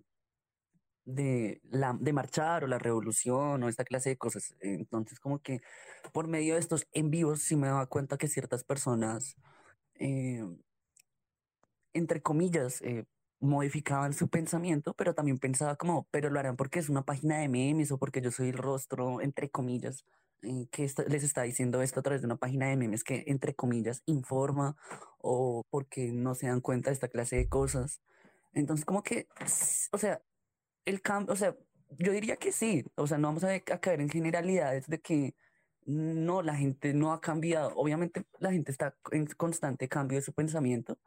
[1.05, 4.55] de, la, de marchar o la revolución o esta clase de cosas.
[4.59, 5.61] Entonces, como que
[6.13, 9.35] por medio de estos en vivos sí me daba cuenta que ciertas personas,
[9.95, 10.43] eh,
[11.93, 13.05] entre comillas, eh,
[13.39, 17.49] modificaban su pensamiento, pero también pensaba como, pero lo harán porque es una página de
[17.49, 20.05] memes o porque yo soy el rostro, entre comillas,
[20.43, 23.23] eh, que esta- les está diciendo esto a través de una página de memes que,
[23.27, 24.75] entre comillas, informa
[25.19, 28.01] o porque no se dan cuenta de esta clase de cosas.
[28.53, 29.27] Entonces, como que,
[29.91, 30.21] o sea,
[30.85, 31.55] el cambio, o sea,
[31.99, 35.35] yo diría que sí, o sea, no vamos a, a caer en generalidades de que
[35.85, 37.71] no, la gente no ha cambiado.
[37.75, 40.97] Obviamente la gente está en constante cambio de su pensamiento,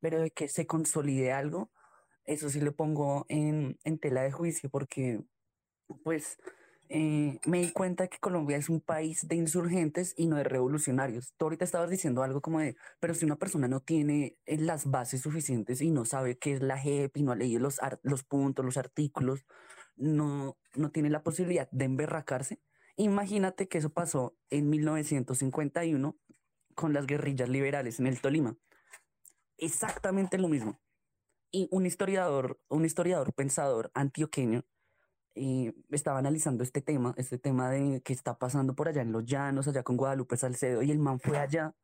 [0.00, 1.70] pero de que se consolide algo,
[2.24, 5.20] eso sí le pongo en, en tela de juicio porque,
[6.04, 6.38] pues,
[6.92, 11.32] eh, me di cuenta que Colombia es un país de insurgentes y no de revolucionarios.
[11.36, 14.90] Tú ahorita estabas diciendo algo como de, pero si una persona no tiene eh, las
[14.90, 18.24] bases suficientes y no sabe qué es la JEP y no ha leído los, los
[18.24, 19.44] puntos, los artículos,
[19.94, 22.60] no, no tiene la posibilidad de emberracarse.
[22.96, 26.18] Imagínate que eso pasó en 1951
[26.74, 28.56] con las guerrillas liberales en el Tolima.
[29.60, 30.80] Exactamente lo mismo.
[31.52, 34.64] Y un historiador, un historiador pensador antioqueño
[35.34, 39.24] eh, estaba analizando este tema, este tema de que está pasando por allá en los
[39.26, 41.74] llanos, allá con Guadalupe Salcedo, y el man fue allá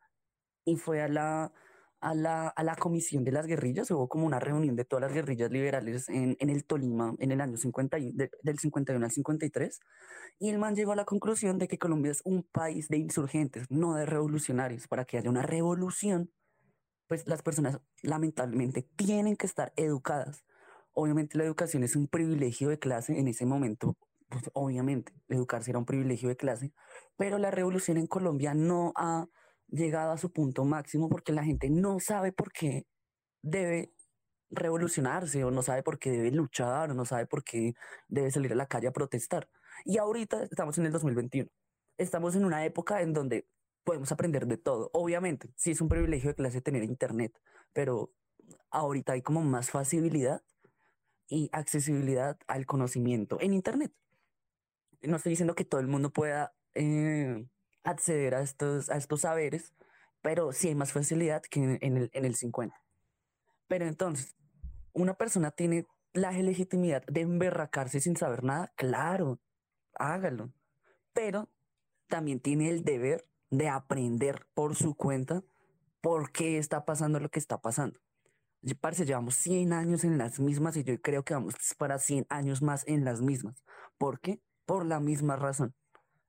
[0.65, 1.53] y fue a la,
[2.01, 5.13] a la, a la comisión de las guerrillas, hubo como una reunión de todas las
[5.15, 9.13] guerrillas liberales en, en el Tolima en el año 50, y- de- del 51 al
[9.13, 9.81] 53,
[10.41, 13.71] y el man llegó a la conclusión de que Colombia es un país de insurgentes,
[13.71, 14.89] no de revolucionarios.
[14.89, 16.31] Para que haya una revolución,
[17.09, 20.45] pues las personas lamentablemente tienen que estar educadas.
[20.93, 23.97] Obviamente la educación es un privilegio de clase en ese momento,
[24.29, 26.73] pues obviamente educarse era un privilegio de clase,
[27.17, 29.27] pero la revolución en Colombia no ha
[29.69, 32.87] llegado a su punto máximo porque la gente no sabe por qué
[33.43, 33.93] debe
[34.51, 37.75] revolucionarse o no sabe por qué debe luchar o no sabe por qué
[38.09, 39.49] debe salir a la calle a protestar.
[39.85, 41.51] Y ahorita estamos en el 2021.
[41.99, 43.47] Estamos en una época en donde
[43.87, 44.91] podemos aprender de todo.
[44.93, 47.33] Obviamente, sí es un privilegio de clase tener internet,
[47.73, 48.13] pero
[48.71, 50.43] ahorita hay como más facilidad
[51.29, 53.93] y accesibilidad al conocimiento en internet.
[55.03, 57.47] No estoy diciendo que todo el mundo pueda eh,
[57.85, 59.73] acceder a estos, a estos saberes,
[60.21, 62.77] pero sí hay más facilidad que en, en el, en el 50.
[63.69, 64.35] Pero entonces,
[64.95, 68.73] ¿una persona tiene la legitimidad de emberracarse sin saber nada?
[68.75, 69.39] Claro,
[69.95, 70.53] hágalo.
[71.13, 71.49] Pero
[72.09, 75.43] también tiene el deber de aprender por su cuenta
[76.01, 77.99] por qué está pasando lo que está pasando.
[78.63, 82.27] Y, Parce, llevamos 100 años en las mismas y yo creo que vamos para 100
[82.29, 83.63] años más en las mismas.
[83.99, 84.41] ¿Por qué?
[84.67, 85.75] Por la misma razón.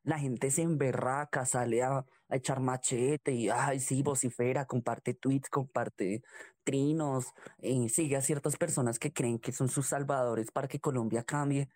[0.04, 5.50] La gente se emberraca, sale a, a echar machete y, ay, sí, vocifera, comparte tweets,
[5.50, 6.22] comparte
[6.64, 11.24] trinos, eh, sigue a ciertas personas que creen que son sus salvadores para que Colombia
[11.24, 11.70] cambie.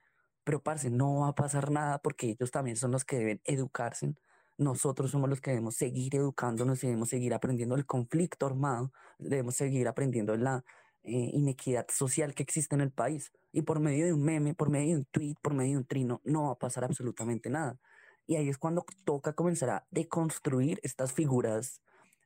[0.44, 4.16] Pero, parce, no va a pasar nada porque ellos también son los que deben educarse.
[4.62, 9.56] Nosotros somos los que debemos seguir educándonos y debemos seguir aprendiendo el conflicto armado, debemos
[9.56, 10.63] seguir aprendiendo la
[11.02, 13.32] eh, inequidad social que existe en el país.
[13.52, 15.86] Y por medio de un meme, por medio de un tweet, por medio de un
[15.86, 17.80] trino, no va a pasar absolutamente nada.
[18.28, 21.82] Y ahí es cuando toca comenzar a deconstruir estas figuras,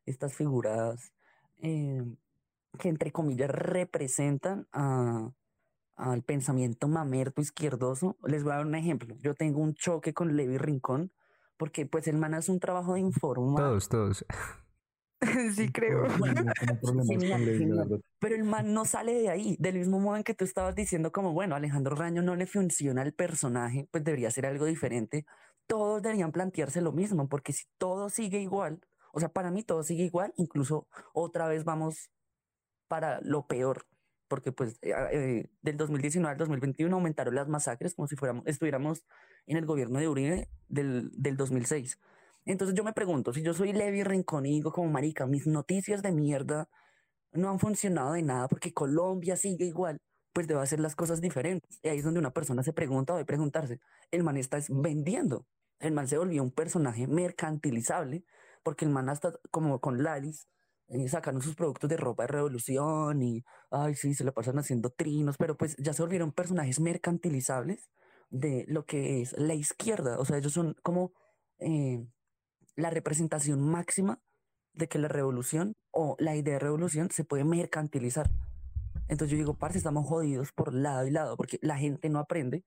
[0.05, 1.13] estas figuras
[1.61, 2.03] eh,
[2.77, 5.31] que entre comillas representan a,
[5.95, 8.17] al pensamiento mamerto izquierdoso.
[8.25, 9.15] Les voy a dar un ejemplo.
[9.21, 11.13] Yo tengo un choque con Levi Rincón
[11.57, 13.63] porque pues el man hace un trabajo de informar.
[13.63, 14.25] Todos, todos.
[15.55, 16.07] sí, creo.
[18.19, 19.55] Pero el man no sale de ahí.
[19.59, 23.01] Del mismo modo en que tú estabas diciendo como, bueno, Alejandro Raño no le funciona
[23.01, 25.25] el personaje, pues debería ser algo diferente.
[25.67, 28.81] Todos deberían plantearse lo mismo, porque si todo sigue igual,
[29.13, 32.11] o sea, para mí todo sigue igual, incluso otra vez vamos
[32.87, 33.85] para lo peor.
[34.27, 38.45] Porque pues eh, ah, eh, del 2019 al 2021 aumentaron las masacres como si fuéramos,
[38.47, 39.05] estuviéramos
[39.45, 41.99] en el gobierno de Uribe del, del 2006.
[42.45, 46.01] Entonces yo me pregunto, si yo soy Levi Rincón y digo como marica, mis noticias
[46.03, 46.69] de mierda
[47.31, 49.99] no han funcionado de nada porque Colombia sigue igual,
[50.33, 51.79] pues debo hacer las cosas diferentes.
[51.81, 53.79] Y ahí es donde una persona se pregunta o debe preguntarse,
[54.11, 55.47] el man está es vendiendo,
[55.79, 58.23] el man se volvió un personaje mercantilizable
[58.63, 60.47] porque el man hasta como con Laris
[60.87, 64.91] eh, sacaron sus productos de ropa de revolución y, ay, sí, se lo pasan haciendo
[64.91, 67.89] trinos, pero pues ya se volvieron personajes mercantilizables
[68.29, 70.19] de lo que es la izquierda.
[70.19, 71.13] O sea, ellos son como
[71.59, 72.05] eh,
[72.75, 74.19] la representación máxima
[74.73, 78.29] de que la revolución o la idea de revolución se puede mercantilizar.
[79.07, 82.65] Entonces yo digo, parce, estamos jodidos por lado y lado, porque la gente no aprende,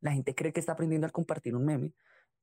[0.00, 1.94] la gente cree que está aprendiendo al compartir un meme,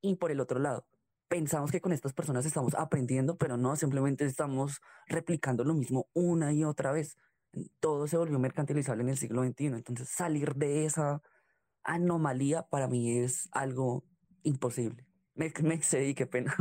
[0.02, 0.86] y por el otro lado,
[1.28, 6.54] pensamos que con estas personas estamos aprendiendo, pero no, simplemente estamos replicando lo mismo una
[6.54, 7.18] y otra vez.
[7.80, 11.22] Todo se volvió mercantilizable en el siglo XXI, entonces salir de esa
[11.84, 14.04] anomalía para mí es algo
[14.44, 15.06] imposible.
[15.36, 16.56] Me, me excedí, qué pena.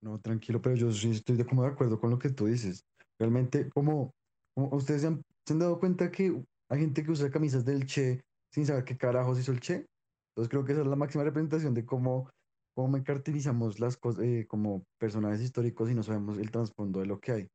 [0.00, 2.84] No, tranquilo, pero yo sí estoy de, como de acuerdo con lo que tú dices.
[3.18, 4.14] Realmente, como,
[4.54, 7.86] como ustedes se han, se han dado cuenta que hay gente que usa camisas del
[7.86, 9.86] Che sin saber qué carajos hizo el Che.
[10.30, 12.30] Entonces creo que esa es la máxima representación de cómo,
[12.74, 17.20] cómo mercantilizamos las cosas eh, como personajes históricos y no sabemos el trasfondo de lo
[17.20, 17.48] que hay.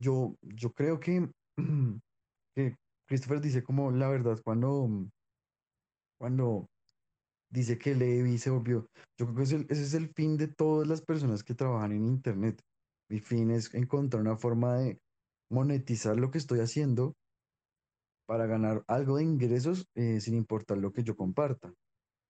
[0.00, 1.30] Yo, yo creo que,
[2.54, 4.88] que Christopher dice como la verdad cuando,
[6.18, 6.66] cuando
[7.50, 8.86] dice que Levi se volvió.
[9.18, 12.06] Yo creo que ese, ese es el fin de todas las personas que trabajan en
[12.06, 12.60] Internet.
[13.10, 14.98] Mi fin es encontrar una forma de
[15.50, 17.14] monetizar lo que estoy haciendo
[18.26, 21.72] para ganar algo de ingresos eh, sin importar lo que yo comparta.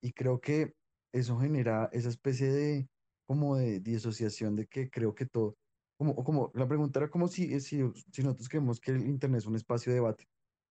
[0.03, 0.75] Y creo que
[1.13, 2.89] eso genera esa especie de
[3.27, 5.57] como de disociación de que creo que todo,
[5.99, 7.81] como, como la pregunta era como si, si,
[8.13, 10.25] si nosotros creemos que el Internet es un espacio de debate.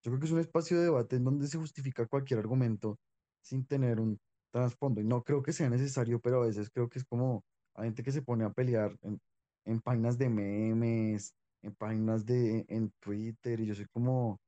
[0.03, 2.99] Yo creo que es un espacio de debate en donde se justifica cualquier argumento
[3.41, 4.19] sin tener un
[4.51, 5.01] trasfondo.
[5.01, 7.43] Y no creo que sea necesario, pero a veces creo que es como
[7.75, 9.19] hay gente que se pone a pelear en,
[9.65, 14.39] en páginas de memes, en páginas de en Twitter, y yo soy como,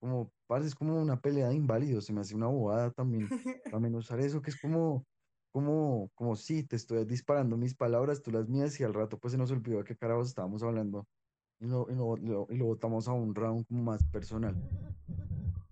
[0.00, 3.28] como, parece es como una pelea de inválidos, se me hace una bobada también,
[3.74, 5.04] también usar eso, que es como,
[5.50, 9.32] como, como si te estoy disparando mis palabras, tú las mías, y al rato pues
[9.32, 11.06] se nos olvidó de qué carajos estábamos hablando,
[11.60, 14.56] y lo, y lo, lo, y lo botamos a un round como más personal.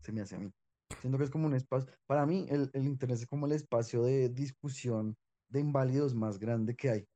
[0.01, 0.51] Se me hace a mí.
[1.01, 4.03] Siento que es como un espacio, para mí el, el Internet es como el espacio
[4.03, 5.17] de discusión
[5.49, 7.09] de inválidos más grande que hay.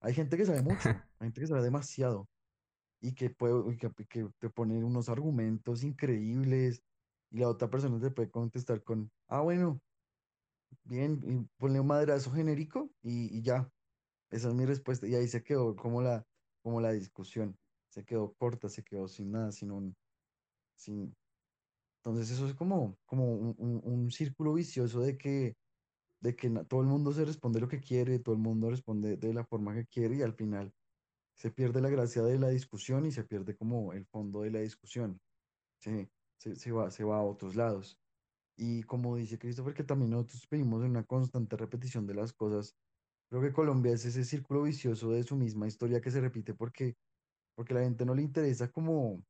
[0.00, 2.28] Hay gente que sabe mucho, hay gente que sabe demasiado
[3.00, 6.82] y que puede, y que, que te pone unos argumentos increíbles
[7.30, 9.80] y la otra persona te puede contestar con, ah, bueno,
[10.86, 13.70] bien, y ponle un madrazo genérico y, y ya.
[14.30, 15.06] Esa es mi respuesta.
[15.08, 16.24] Y ahí se quedó como la,
[16.62, 17.56] como la discusión.
[17.90, 19.96] Se quedó corta, se quedó sin nada, sin un,
[20.76, 21.14] sin,
[21.98, 25.54] entonces eso es como, como un, un- un círculo vicioso de que,
[26.20, 29.34] de que todo el mundo se responde lo que quiere, todo el mundo responde de
[29.34, 30.72] la forma que quiere y al final
[31.34, 34.60] se pierde la gracia de la discusión y se pierde como el fondo de la
[34.60, 35.20] discusión.
[35.80, 37.98] Se, se, se va, se va a otros lados.
[38.56, 42.74] Y como dice Christopher, que también nosotros en una constante repetición de las cosas,
[43.30, 46.94] creo que Colombia es ese círculo vicioso de su misma historia que se repite porque,
[47.54, 49.22] porque a la gente no le interesa como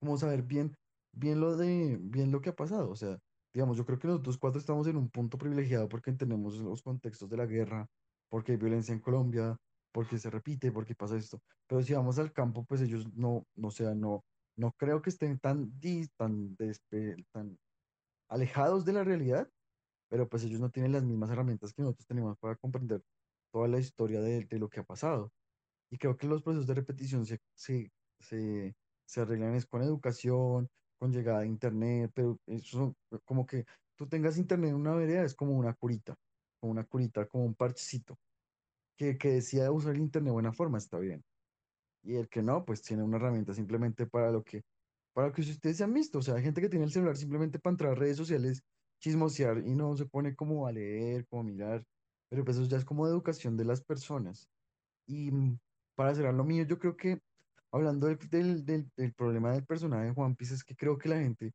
[0.00, 0.74] como saber bien,
[1.12, 2.90] bien lo de, bien lo que ha pasado.
[2.90, 3.18] O sea,
[3.52, 7.28] digamos, yo creo que nosotros cuatro estamos en un punto privilegiado porque entendemos los contextos
[7.28, 7.86] de la guerra,
[8.28, 9.56] porque hay violencia en Colombia,
[9.92, 11.40] porque se repite, porque pasa esto.
[11.66, 14.24] Pero si vamos al campo, pues ellos no, no, sea, no,
[14.56, 15.78] no creo que estén tan,
[16.16, 17.56] tan, despe- tan
[18.28, 19.48] alejados de la realidad,
[20.08, 23.02] pero pues ellos no tienen las mismas herramientas que nosotros tenemos para comprender
[23.52, 25.32] toda la historia de, lo que ha pasado.
[25.90, 28.74] Y creo que los procesos de repetición se, se, se,
[29.06, 33.64] se arreglan es con educación, con llegada a internet, pero eso como que
[33.96, 36.14] tú tengas internet en una vereda es como una curita,
[36.60, 38.18] como una curita, como un parchecito,
[38.96, 41.24] que, que decida usar el internet de buena forma, está bien.
[42.02, 44.62] Y el que no, pues tiene una herramienta simplemente para lo que,
[45.16, 45.94] para que ustedes se han.
[46.14, 48.62] O sea, hay gente que tiene el celular simplemente para entrar a redes sociales,
[49.00, 51.84] chismosear y no se pone como a leer, como a mirar.
[52.28, 54.50] Pero pues eso ya es como educación de las personas.
[55.06, 55.58] Y mm,
[55.96, 57.20] para cerrar lo mío, yo creo que
[57.72, 58.18] hablando del,
[58.64, 61.52] del, del- problema del personaje de Juan Piece, es que creo que la gente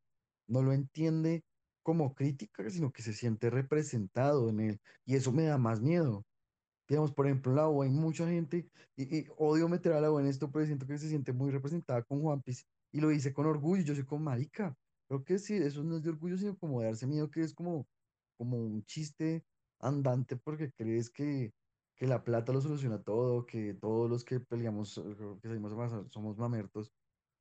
[0.48, 1.44] no lo entiende
[1.84, 4.80] como crítica, sino que se siente representado en él.
[5.06, 6.26] Y eso me da más miedo.
[6.88, 10.20] Digamos, por ejemplo, la U hay mucha gente, y, y odio meter a la U
[10.20, 13.34] en esto, pero siento que se siente muy representada con Juan Piece y lo dice
[13.34, 13.84] con orgullo.
[13.84, 14.76] Yo soy como marica.
[15.08, 17.54] Creo que sí, eso no es de orgullo, sino como de darse miedo, que es
[17.54, 17.88] como,
[18.38, 19.44] como un chiste
[19.80, 21.54] andante porque crees que,
[21.96, 25.04] que la plata lo soluciona todo, que todos los que peleamos, eh,
[25.42, 26.92] que salimos a pasar somos mamertos.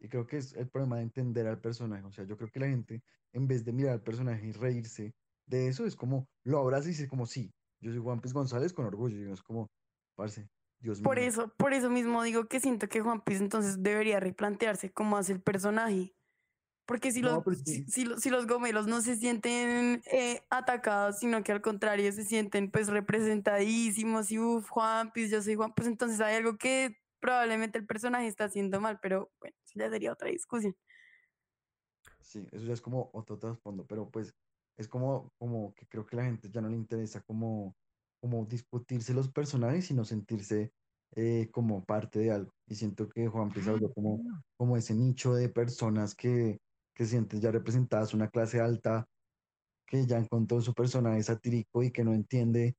[0.01, 2.05] Y creo que es el problema de entender al personaje.
[2.05, 5.15] O sea, yo creo que la gente, en vez de mirar al personaje y reírse
[5.47, 8.73] de eso, es como, lo abraza y dice como, sí, yo soy Juan Piz González
[8.73, 9.19] con orgullo.
[9.29, 9.71] Y es como,
[10.17, 10.49] parce,
[10.81, 11.29] Dios Por mío.
[11.29, 15.33] eso, por eso mismo digo que siento que Juan Piz entonces debería replantearse cómo hace
[15.33, 16.15] el personaje.
[16.87, 17.85] Porque si, No, los, si, sí.
[17.87, 22.25] si los, si los gomelos no se sienten eh, atacados, sino que al contrario se
[22.25, 26.97] sienten pues representadísimos y uff, Juan Piz, yo soy Juan, pues entonces hay algo que
[27.21, 30.75] probablemente el personaje está haciendo mal, pero bueno, eso ya sería otra discusión.
[32.21, 34.35] Sí, eso ya es como otro trasfondo, pero pues
[34.77, 37.77] es como, como que creo que la gente ya no le interesa como,
[38.21, 40.73] como discutirse los personajes, sino sentirse
[41.17, 42.53] eh, como parte de algo.
[42.67, 44.21] Y siento que Juan Piz habló como,
[44.57, 46.59] como ese nicho de personas que,
[46.95, 49.07] que sienten ya representadas una clase alta,
[49.87, 52.77] que ya encontró su personaje satírico y que no entiende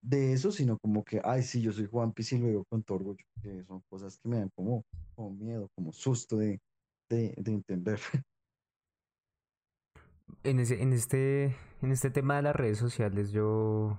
[0.00, 2.84] de eso, sino como que, ay, sí, yo soy Juan Piz y lo digo con
[2.84, 4.84] todo orgullo, que son cosas que me dan como,
[5.16, 6.60] como miedo, como susto de,
[7.08, 7.98] de, de entender.
[10.42, 13.98] En, ese, en, este, en este tema de las redes sociales, yo.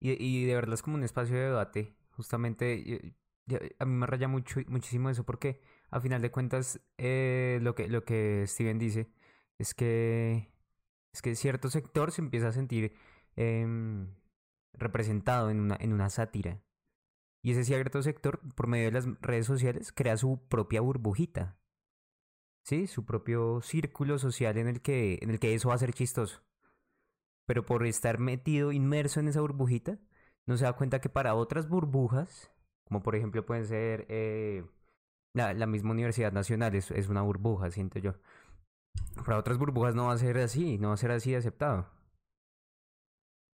[0.00, 1.96] Y, y de verdad es como un espacio de debate.
[2.10, 3.14] Justamente,
[3.78, 7.88] a mí me raya mucho, muchísimo eso, porque a final de cuentas, eh, lo, que,
[7.88, 9.08] lo que Steven dice
[9.58, 10.52] es que,
[11.12, 12.94] es que cierto sector se empieza a sentir
[13.36, 14.08] em,
[14.74, 16.62] representado en una, en una sátira.
[17.42, 21.56] Y ese cierto sector, por medio de las redes sociales, crea su propia burbujita.
[22.66, 22.86] ¿sí?
[22.88, 26.42] Su propio círculo social en el que, en el que eso va a ser chistoso.
[27.46, 29.98] Pero por estar metido, inmerso en esa burbujita,
[30.46, 32.50] no se da cuenta que para otras burbujas,
[32.84, 34.64] como por ejemplo pueden ser eh,
[35.34, 38.14] la, la misma Universidad Nacional, es, es una burbuja, siento yo.
[39.24, 41.88] Para otras burbujas no va a ser así, no va a ser así aceptado.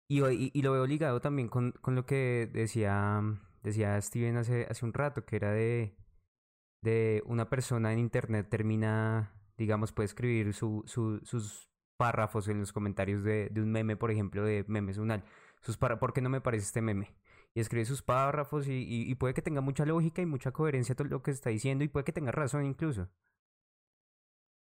[0.09, 3.23] Y, y, y lo veo ligado también con, con lo que decía,
[3.63, 5.97] decía Steven hace, hace un rato, que era de,
[6.83, 11.72] de una persona en internet termina, digamos, puede escribir su, su, sus
[12.03, 15.23] párrafos en los comentarios de, de, un meme, por ejemplo, de Memes Unal.
[15.61, 17.15] Sus ¿Por qué no me parece este meme?
[17.55, 20.97] Y escribe sus párrafos y, y, y, puede que tenga mucha lógica y mucha coherencia
[20.97, 23.09] todo lo que está diciendo y puede que tenga razón incluso.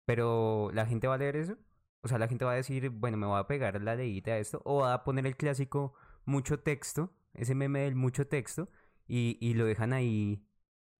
[0.05, 1.57] Pero la gente va a leer eso.
[2.03, 4.38] O sea, la gente va a decir, bueno, me voy a pegar la leída a
[4.38, 4.61] esto.
[4.63, 8.69] O va a poner el clásico mucho texto, ese meme del mucho texto,
[9.07, 10.41] y, y lo dejan ahí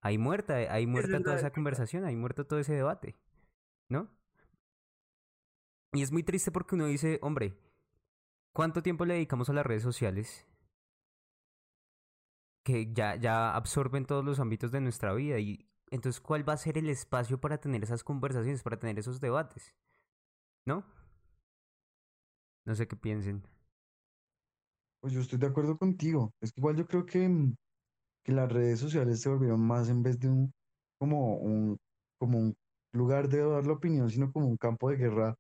[0.02, 3.18] ahí muerta, ahí muerta toda esa conversación, ahí muerto todo ese debate,
[3.90, 4.10] ¿no?
[5.94, 7.58] Y es muy triste porque uno dice, hombre,
[8.54, 10.46] ¿cuánto tiempo le dedicamos a las redes sociales?
[12.64, 15.40] Que ya, ya absorben todos los ámbitos de nuestra vida.
[15.40, 19.20] Y entonces, ¿cuál va a ser el espacio para tener esas conversaciones, para tener esos
[19.20, 19.74] debates?
[20.66, 20.84] ¿No?
[22.66, 23.44] No sé qué piensen.
[25.00, 26.34] Pues yo estoy de acuerdo contigo.
[26.42, 27.54] Es que igual yo creo que
[28.26, 30.52] que las redes sociales se volvieron más en vez de un
[31.00, 31.78] como un
[32.20, 32.56] como un
[32.94, 35.36] lugar de dar la opinión, sino como un campo de guerra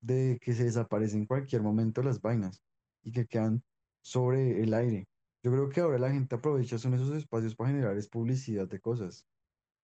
[0.00, 2.62] de que se desaparecen en cualquier momento las vainas
[3.02, 3.62] y que quedan
[4.02, 5.06] sobre el aire.
[5.42, 8.80] Yo creo que ahora la gente aprovecha son esos espacios para generar es publicidad de
[8.80, 9.24] cosas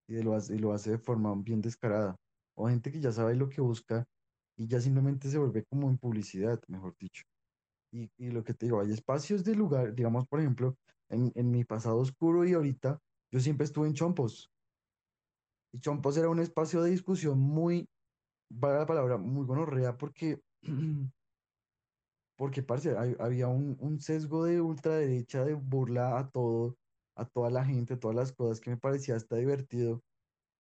[0.09, 2.17] y, lo hace, y lo hace de forma bien descarada.
[2.57, 4.07] O gente que ya sabe lo que busca
[4.57, 7.25] y ya simplemente se vuelve como en publicidad, mejor dicho.
[7.93, 10.77] Y, y lo que te digo, hay espacios de lugar, digamos, por ejemplo,
[11.09, 12.99] en, en, mi pasado oscuro y ahorita,
[13.31, 14.51] yo siempre estuve en Chompos.
[15.73, 17.89] Y Chompos era un espacio de discusión muy,
[18.61, 20.41] para la palabra, muy gonorrea porque,
[22.37, 26.77] porque, parce, hay, había un, un, sesgo de ultraderecha de burla a todo,
[27.17, 30.03] a toda la gente, a todas las cosas que me parecía hasta divertido,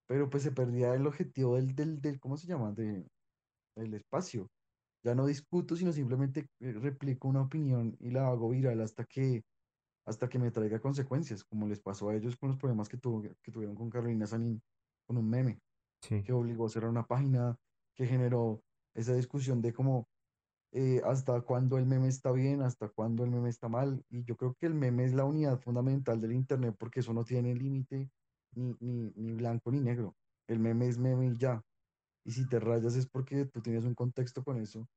[0.07, 2.73] pero pues se perdía el objetivo del, del, del ¿cómo se llama?
[2.73, 3.07] De,
[3.77, 4.49] del espacio.
[5.05, 9.43] Ya no discuto, sino simplemente replico una opinión y la hago viral hasta que
[10.07, 13.23] hasta que me traiga consecuencias, como les pasó a ellos con los problemas que, tuvo,
[13.23, 14.63] que tuvieron con Carolina Sanín,
[15.07, 15.61] con un meme,
[16.03, 16.23] sí.
[16.23, 17.57] que obligó a cerrar una página,
[17.95, 18.63] que generó
[18.95, 20.09] esa discusión de cómo
[20.73, 24.37] eh, hasta cuándo el meme está bien, hasta cuándo el meme está mal, y yo
[24.37, 28.11] creo que el meme es la unidad fundamental del Internet porque eso no tiene límite
[28.55, 30.17] ni, ni, ni blanco ni negro,
[30.49, 31.63] el meme es meme y ya,
[32.25, 34.89] y si te rayas es porque tú tienes un contexto con eso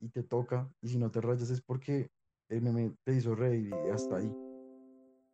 [0.00, 2.10] y te toca, y si no te rayas es porque
[2.50, 4.49] el meme te hizo reír y hasta ahí.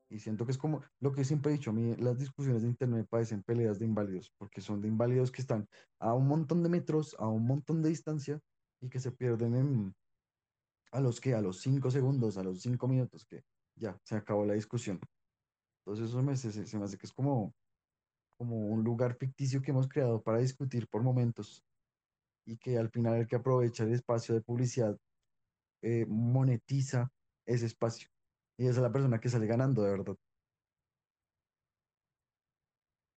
[0.08, 2.68] Y siento que es como lo que siempre he dicho, a mí las discusiones de
[2.68, 6.62] internet me parecen peleas de inválidos, porque son de inválidos que están a un montón
[6.62, 8.40] de metros, a un montón de distancia
[8.80, 9.94] y que se pierden en,
[10.92, 13.42] a los que, a los cinco segundos, a los cinco minutos, que
[13.74, 15.00] ya se acabó la discusión.
[15.84, 17.52] Entonces eso me, se me hace que es como,
[18.38, 21.64] como un lugar ficticio que hemos creado para discutir por momentos
[22.46, 24.96] y que al final el que aprovecha el espacio de publicidad
[25.82, 27.10] eh, monetiza
[27.44, 28.08] ese espacio.
[28.58, 30.16] Y esa es la persona que sale ganando, de verdad.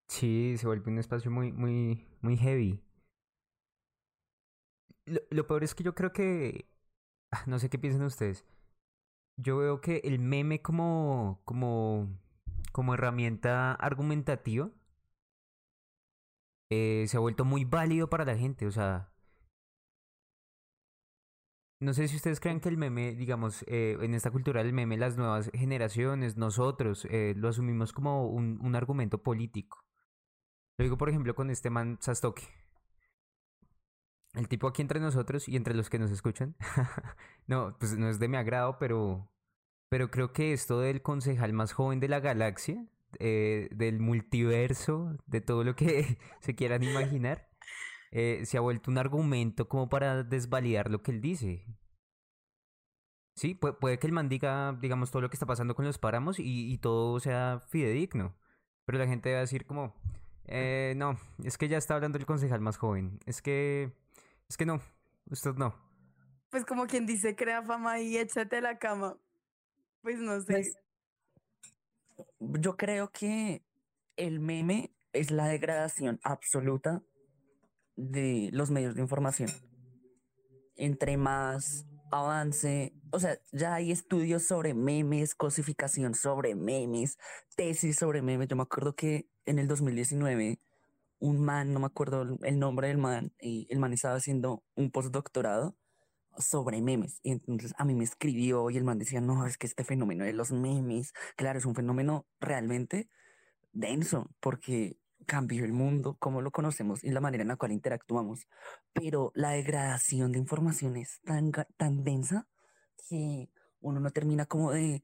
[0.09, 2.81] Sí, se vuelve un espacio muy, muy, muy heavy.
[5.05, 6.67] Lo, lo peor es que yo creo que.
[7.31, 8.45] ah, No sé qué piensan ustedes.
[9.37, 11.41] Yo veo que el meme como.
[11.45, 12.09] como.
[12.73, 14.71] como herramienta argumentativa.
[16.69, 18.65] eh, se ha vuelto muy válido para la gente.
[18.67, 19.09] O sea.
[21.81, 24.97] No sé si ustedes creen que el meme, digamos, eh, en esta cultura del meme,
[24.97, 29.85] las nuevas generaciones, nosotros, eh, lo asumimos como un, un argumento político.
[30.77, 32.45] Lo digo, por ejemplo, con este man Sastoki.
[34.33, 36.55] El tipo aquí entre nosotros y entre los que nos escuchan.
[37.47, 39.29] no, pues no es de mi agrado, pero.
[39.89, 42.85] Pero creo que esto del concejal más joven de la galaxia,
[43.17, 47.48] eh, del multiverso, de todo lo que se quieran imaginar,
[48.11, 51.65] eh, se ha vuelto un argumento como para desvalidar lo que él dice.
[53.35, 55.97] Sí, puede, puede que el man diga, digamos, todo lo que está pasando con los
[55.97, 58.35] páramos y, y todo sea fidedigno.
[58.85, 59.95] Pero la gente va a decir como,
[60.51, 63.19] eh, no, es que ya está hablando el concejal más joven.
[63.27, 63.93] Es que,
[64.49, 64.81] es que no,
[65.29, 65.75] usted no.
[66.49, 69.15] Pues como quien dice, crea fama y échate a la cama.
[70.01, 70.53] Pues no sé.
[70.53, 70.75] Pues,
[72.39, 73.61] yo creo que
[74.17, 77.03] el meme es la degradación absoluta
[77.99, 79.49] de los medios de información.
[80.75, 87.17] Entre más avance, o sea, ya hay estudios sobre memes, cosificación sobre memes,
[87.55, 88.47] tesis sobre memes.
[88.47, 90.59] Yo me acuerdo que en el 2019
[91.19, 94.89] un man, no me acuerdo el- nombre del man, y el man estaba haciendo un
[94.89, 95.75] postdoctorado
[96.37, 97.19] sobre memes.
[97.23, 100.23] Y entonces a mí me escribió y el man decía, no, es que este fenómeno
[100.23, 103.09] de los memes, claro, es un fenómeno realmente
[103.73, 108.47] denso porque cambió el mundo, como lo conocemos y la manera en la cual interactuamos.
[108.93, 112.47] Pero la degradación de información es tan, tan densa
[113.09, 113.49] que
[113.81, 115.03] uno no termina como de,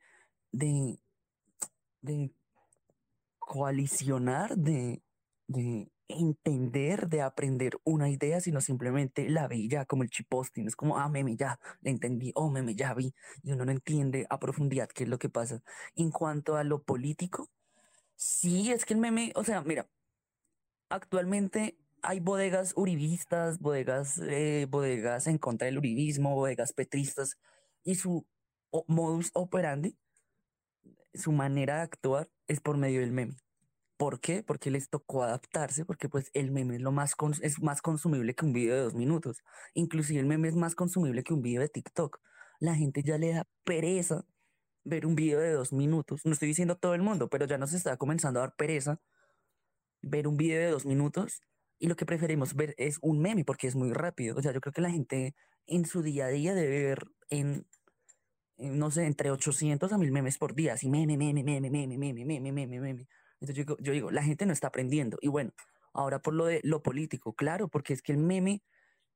[0.52, 1.00] de,
[2.02, 2.32] de
[3.40, 5.04] coalicionar, de,
[5.48, 10.76] de entender, de aprender una idea, sino simplemente la vi ya como el posting Es
[10.76, 13.14] como, ah, meme, ya, la entendí, oh, meme, ya vi.
[13.44, 15.62] Y uno no entiende a profundidad qué es lo que pasa.
[15.96, 17.50] En cuanto a lo político,
[18.16, 19.88] sí, es que el meme, o sea, mira,
[20.90, 27.38] actualmente hay bodegas uribistas, bodegas, eh, bodegas en contra del uribismo, bodegas petristas,
[27.84, 28.28] y su
[28.88, 29.98] modus operandi,
[31.14, 33.38] su manera de actuar es por medio del meme.
[33.98, 34.44] ¿Por qué?
[34.44, 38.46] Porque les tocó adaptarse, porque pues el meme es lo más es más consumible que
[38.46, 39.42] un video de dos minutos.
[39.74, 42.20] Inclusive el meme es más consumible que un video de TikTok.
[42.60, 44.26] La gente ya le da pereza
[44.84, 46.22] ver un video de dos minutos.
[46.26, 49.00] No estoy diciendo todo el mundo, pero ya nos está comenzando a dar pereza
[50.06, 51.42] ver un video de dos minutos
[51.80, 54.38] y lo que preferimos ver es un meme porque es muy rápido.
[54.38, 55.36] O sea, yo creo que la gente
[55.68, 57.68] en su día a día debe ver en,
[58.58, 60.74] en, no sé, entre 800 a 1000 memes por día.
[60.74, 63.08] Así meme, meme, meme, meme, meme, meme, meme, meme.
[63.42, 65.18] Entonces yo yo digo, la gente no está aprendiendo.
[65.22, 65.52] Y bueno,
[65.94, 68.62] ahora por lo de lo político, claro, porque es que el meme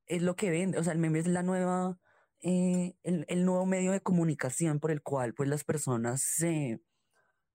[0.08, 0.80] es lo que vende.
[0.80, 1.98] O sea, el meme es la nueva,
[2.42, 6.82] eh, el, el nuevo medio de comunicación por el cual pues las personas se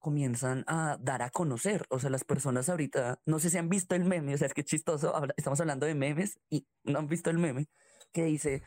[0.04, 1.86] comienzan a dar a conocer.
[1.88, 4.52] O sea, las personas ahorita, no sé si han visto el meme, o sea, es
[4.52, 7.68] que chistoso, estamos hablando de memes y no han visto el meme
[8.12, 8.62] que dice,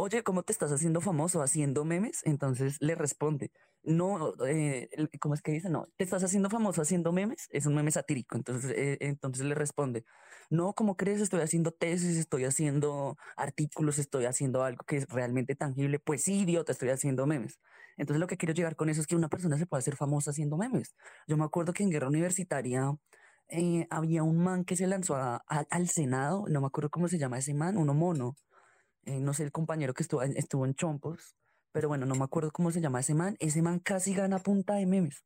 [0.00, 2.20] oye, ¿cómo te estás haciendo famoso haciendo memes?
[2.24, 3.50] Entonces le responde,
[3.82, 4.88] no, eh,
[5.20, 5.70] ¿cómo es que dice?
[5.70, 7.46] No, ¿te estás haciendo famoso haciendo memes?
[7.50, 8.36] Es un meme satírico.
[8.36, 10.04] Entonces, eh, entonces le responde,
[10.50, 11.20] no, ¿cómo crees?
[11.20, 15.98] Estoy haciendo tesis, estoy haciendo artículos, estoy haciendo algo que es realmente tangible.
[15.98, 17.58] Pues sí, idiota, estoy haciendo memes.
[17.96, 20.30] Entonces lo que quiero llegar con eso es que una persona se puede hacer famosa
[20.30, 20.94] haciendo memes.
[21.26, 22.92] Yo me acuerdo que en Guerra Universitaria
[23.48, 27.08] eh, había un man que se lanzó a- a- al Senado, no me acuerdo cómo
[27.08, 28.36] se llama ese man, uno mono,
[29.04, 31.36] eh, no sé el compañero que estuvo, en- estuvo en Chompos,
[31.72, 34.74] pero bueno, no me acuerdo cómo se llama ese man, ese man casi gana punta
[34.74, 35.24] de memes.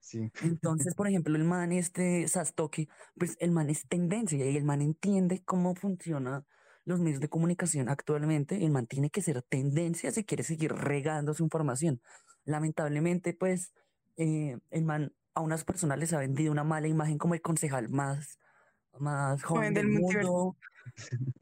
[0.00, 0.30] Sí.
[0.60, 4.82] Entonces, por ejemplo, el man este Sastoki, pues el man es tendencia y el man
[4.82, 6.44] entiende cómo funcionan
[6.84, 8.64] los medios de comunicación actualmente.
[8.64, 12.00] El man tiene que ser tendencia si quiere seguir regando su información.
[12.44, 13.72] Lamentablemente, pues,
[14.16, 17.88] eh, el man a unas personas les ha vendido una mala imagen como el concejal
[17.88, 18.38] más,
[18.98, 20.56] más joven del mundo,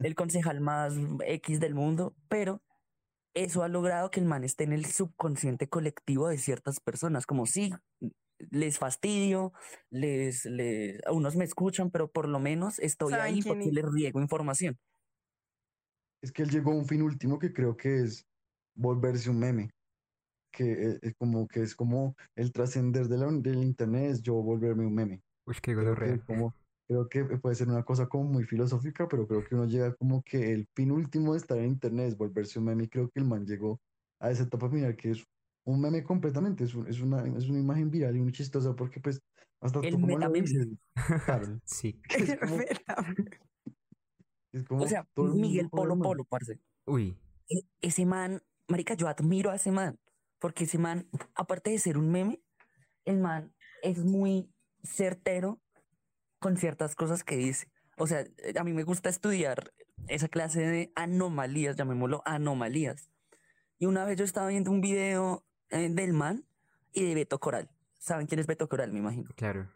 [0.00, 0.94] el concejal más
[1.26, 2.62] X del mundo, pero
[3.34, 7.46] eso ha logrado que el man esté en el subconsciente colectivo de ciertas personas, como
[7.46, 7.72] sí,
[8.50, 9.52] les fastidio,
[9.90, 13.74] les, les, a unos me escuchan, pero por lo menos estoy ahí quién porque es.
[13.74, 14.78] les riego información.
[16.22, 18.26] Es que él llegó a un fin último que creo que es
[18.74, 19.70] volverse un meme.
[20.52, 24.34] Que eh, es como que es como el trascender de la, del internet es yo
[24.34, 25.22] volverme un meme.
[25.46, 26.24] Uy, qué Creo que gonorrea.
[26.26, 26.54] como
[27.08, 30.22] creo que puede ser una cosa como muy filosófica, pero creo que uno llega como
[30.22, 33.20] que el fin último de estar en internet es volverse un meme y creo que
[33.20, 33.80] el man llegó
[34.20, 35.24] a esa etapa final que es
[35.64, 39.00] un meme completamente, es, un- es una, es una imagen viral y muy chistosa porque
[39.00, 39.20] pues
[39.60, 40.66] hasta El tú como lo dices,
[41.24, 42.00] claro, Sí.
[42.18, 42.58] es como,
[44.52, 46.08] es como O sea, Miguel Polo man.
[46.08, 46.60] Polo, parce.
[46.86, 47.16] Uy,
[47.48, 49.98] E- Ese man, marica, yo admiro a ese man,
[50.38, 52.42] porque ese man, aparte de ser un meme,
[53.04, 55.60] el man es muy certero
[56.40, 57.70] con ciertas cosas que dice.
[57.96, 59.72] O sea, eh, a mí me gusta estudiar
[60.08, 63.10] esa clase de anomalías, llamémoslo anomalías.
[63.78, 66.44] Y una vez yo estaba viendo un video eh, del man
[66.92, 67.70] y de Beto Coral.
[67.98, 68.92] ¿Saben quién es Beto Coral?
[68.92, 69.30] Me imagino.
[69.36, 69.70] claro.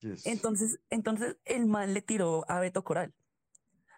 [0.00, 0.26] Yes.
[0.26, 3.14] Entonces, entonces el man le tiró a Beto Coral.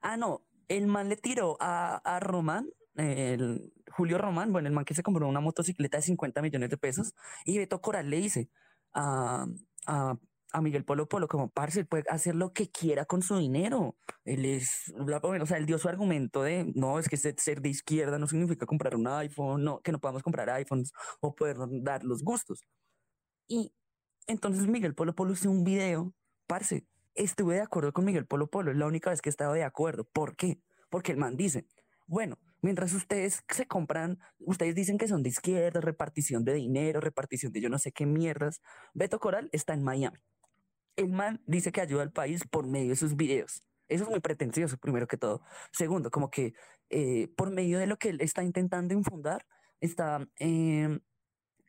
[0.03, 4.85] Ah, no, el man le tiró a, a Román, el Julio Román, bueno, el man
[4.85, 8.51] que se compró una motocicleta de 50 millones de pesos, y Beto Coral le dice
[8.93, 9.47] a,
[9.87, 10.19] a,
[10.53, 13.97] a Miguel Polo Polo, como, parce, puede hacer lo que quiera con su dinero.
[14.25, 15.43] Él es, bla, bla, bla".
[15.43, 18.67] o sea, él dio su argumento de, no, es que ser de izquierda no significa
[18.67, 22.61] comprar un iPhone, no, que no podamos comprar iPhones o poder dar los gustos.
[23.49, 23.73] Y
[24.27, 26.15] entonces Miguel Polo Polo hizo un video,
[26.47, 29.55] parce, estuve de acuerdo con Miguel Polo Polo, es la única vez que he estado
[29.55, 30.05] de acuerdo.
[30.05, 30.61] ¿Por qué?
[30.91, 31.67] Porque el man dice,
[32.07, 37.53] bueno, mientras ustedes se compran, ustedes dicen que son de izquierda, repartición de dinero, repartición
[37.53, 38.61] de yo no sé qué mierdas,
[38.95, 40.19] Beto Coral está en Miami.
[40.97, 43.65] El man dice que ayuda al país por medio de sus videos.
[43.89, 45.43] Eso es muy pretencioso, primero que todo.
[45.73, 46.55] Segundo, como que
[46.91, 49.47] eh, por medio de lo que él está intentando infundar,
[49.81, 51.01] está, em,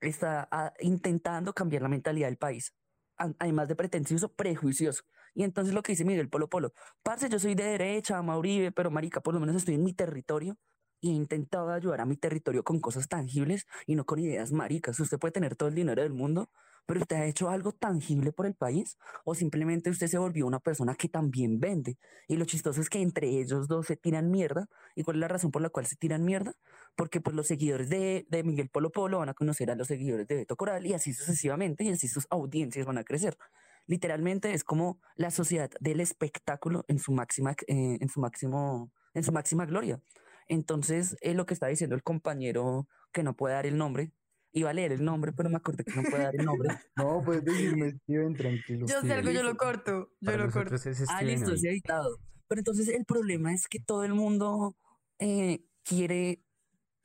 [0.01, 2.73] está ah, intentando cambiar la mentalidad del país.
[3.17, 5.03] A- Además de pretencioso, prejuicioso.
[5.35, 8.91] Y entonces lo que dice Miguel Polo Polo, parce, yo soy de derecha, Mauribe, pero
[8.91, 10.57] marica, por lo menos estoy en mi territorio
[11.01, 14.99] y he intentado ayudar a mi territorio con cosas tangibles y no con ideas maricas.
[14.99, 16.51] Usted puede tener todo el dinero del mundo,
[16.85, 20.59] pero usted ha hecho algo tangible por el país o simplemente usted se volvió una
[20.59, 21.97] persona que también vende.
[22.27, 24.67] Y lo chistoso es que entre ellos dos se tiran mierda.
[24.95, 26.53] ¿Y cuál es la razón por la cual se tiran mierda?
[26.95, 30.27] Porque pues los seguidores de, de Miguel Polo Polo van a conocer a los seguidores
[30.27, 33.37] de Beto Coral y así sucesivamente y así sus audiencias van a crecer.
[33.85, 39.23] Literalmente es como la sociedad del espectáculo en su máxima, eh, en su máximo, en
[39.23, 40.01] su máxima gloria.
[40.47, 44.11] Entonces, es lo que está diciendo el compañero que no puede dar el nombre.
[44.55, 46.69] Iba a leer el nombre, pero me acordé que no puede dar el nombre.
[46.95, 48.85] No, puedes decirme, Steven, tranquilo.
[48.87, 50.11] Yo sé algo, yo lo corto.
[50.21, 50.75] Yo Para lo corto.
[50.75, 51.55] es Ah, listo, hoy.
[51.55, 52.19] es editado.
[52.47, 54.77] Pero entonces el problema es que todo el mundo
[55.17, 56.43] eh, quiere,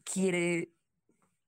[0.05, 0.75] quiere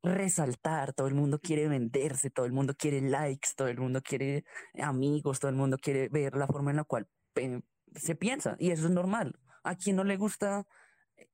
[0.03, 4.45] resaltar, todo el mundo quiere venderse, todo el mundo quiere likes, todo el mundo quiere
[4.81, 7.61] amigos, todo el mundo quiere ver la forma en la cual eh,
[7.95, 8.57] se piensa.
[8.59, 9.39] Y eso es normal.
[9.65, 10.67] A quien no le gusta,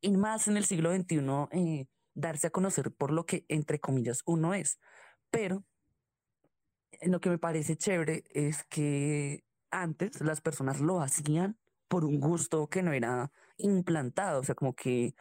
[0.00, 1.20] y más en el siglo XXI,
[1.52, 1.86] eh,
[2.16, 4.78] darse a conocer por lo que, entre comillas, uno es.
[5.30, 5.64] Pero
[6.92, 11.58] eh, lo que me parece chévere es que antes las personas lo hacían
[11.88, 15.14] por un gusto que no era implantado, o sea, como que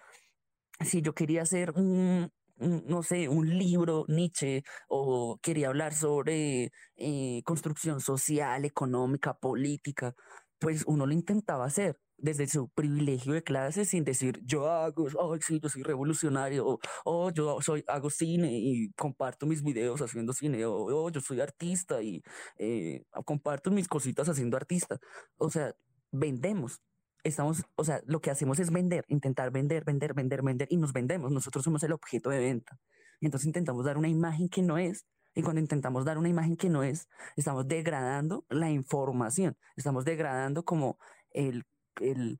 [0.80, 7.42] si yo quería hacer un, no sé, un libro Nietzsche o quería hablar sobre eh,
[7.46, 10.16] construcción social, económica, política,
[10.60, 15.38] pues uno lo intentaba hacer desde su privilegio de clase sin decir yo hago, oh,
[15.38, 20.34] sí, yo soy revolucionario, o oh, yo soy, hago cine y comparto mis videos haciendo
[20.34, 22.24] cine, o oh, yo soy artista y
[22.58, 25.00] eh, comparto mis cositas haciendo artista.
[25.38, 25.76] O sea,
[26.12, 26.82] vendemos.
[27.24, 30.94] Estamos, o sea, lo que hacemos es vender, intentar vender, vender, vender, vender y nos
[30.94, 31.32] vendemos.
[31.32, 32.80] Nosotros somos el objeto de venta.
[33.20, 35.06] Entonces intentamos dar una imagen que no es.
[35.34, 39.58] Y cuando intentamos dar una imagen que no es, estamos degradando la información.
[39.76, 40.98] Estamos degradando como
[41.32, 41.66] el,
[42.02, 42.38] el,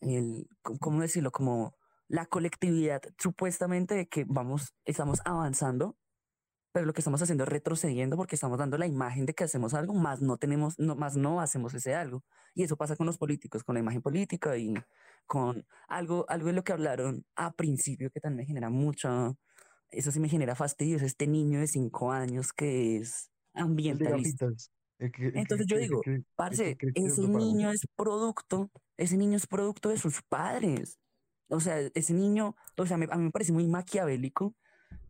[0.00, 0.48] el
[0.80, 1.30] ¿cómo decirlo?
[1.30, 1.74] Como
[2.08, 5.96] la colectividad supuestamente de que vamos, estamos avanzando,
[6.72, 9.74] pero lo que estamos haciendo es retrocediendo porque estamos dando la imagen de que hacemos
[9.74, 12.22] algo, más no tenemos, no, más no hacemos ese algo.
[12.54, 14.74] Y eso pasa con los políticos, con la imagen política y
[15.26, 19.36] con algo, algo de lo que hablaron a principio que también me genera mucho,
[19.90, 24.48] eso sí me genera fastidio, es este niño de cinco años que es ambientalista.
[24.98, 26.00] Entonces yo digo,
[26.34, 30.98] parce, ese niño es producto, ese niño es producto de sus padres.
[31.48, 34.54] O sea, ese niño, o sea, me- a mí me parece muy maquiavélico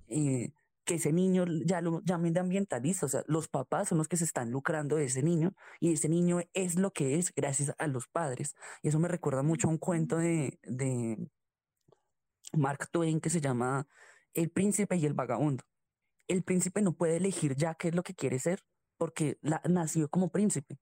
[0.08, 0.52] eh,
[0.84, 3.06] que ese niño ya lo llamen de ambientalista.
[3.06, 6.08] O sea, los papás son los que se están lucrando de ese niño y ese
[6.08, 8.54] niño es lo que es gracias a los padres.
[8.82, 11.28] Y eso me recuerda mucho a un cuento de, de
[12.52, 13.88] Mark Twain que se llama
[14.34, 15.64] El príncipe y el vagabundo.
[16.28, 18.62] El príncipe no puede elegir ya qué es lo que quiere ser
[18.96, 20.78] porque la- nació como príncipe.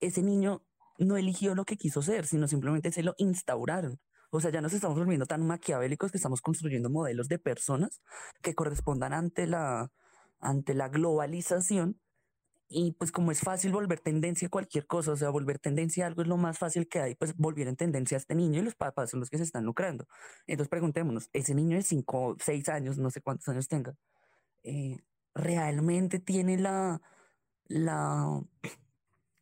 [0.00, 0.65] Ese niño
[0.98, 3.98] no eligió lo que quiso ser, sino simplemente se lo instauraron.
[4.30, 8.00] O sea, ya nos estamos volviendo tan maquiavélicos que estamos construyendo modelos de personas
[8.42, 9.90] que correspondan ante la,
[10.40, 12.00] ante la globalización.
[12.68, 16.08] Y pues como es fácil volver tendencia a cualquier cosa, o sea, volver tendencia a
[16.08, 18.64] algo es lo más fácil que hay, pues volver en tendencia a este niño y
[18.64, 20.08] los papás son los que se están lucrando.
[20.48, 23.94] Entonces preguntémonos, ese niño de 5, 6 años, no sé cuántos años tenga,
[24.64, 24.98] eh,
[25.32, 27.00] realmente tiene la,
[27.68, 28.42] la,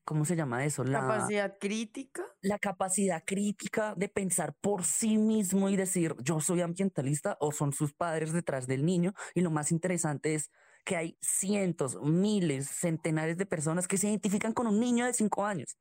[0.05, 0.85] ¿cómo se llama eso?
[0.85, 2.23] La Capacidad crítica.
[2.43, 7.73] la capacidad crítica de pensar por sí mismo y decir, yo soy ambientalista o son
[7.73, 9.15] sus padres detrás del niño.
[9.35, 10.51] Y lo más interesante es
[10.85, 15.47] que hay cientos, miles, centenares de personas que se identifican con un niño de cinco
[15.47, 15.77] años.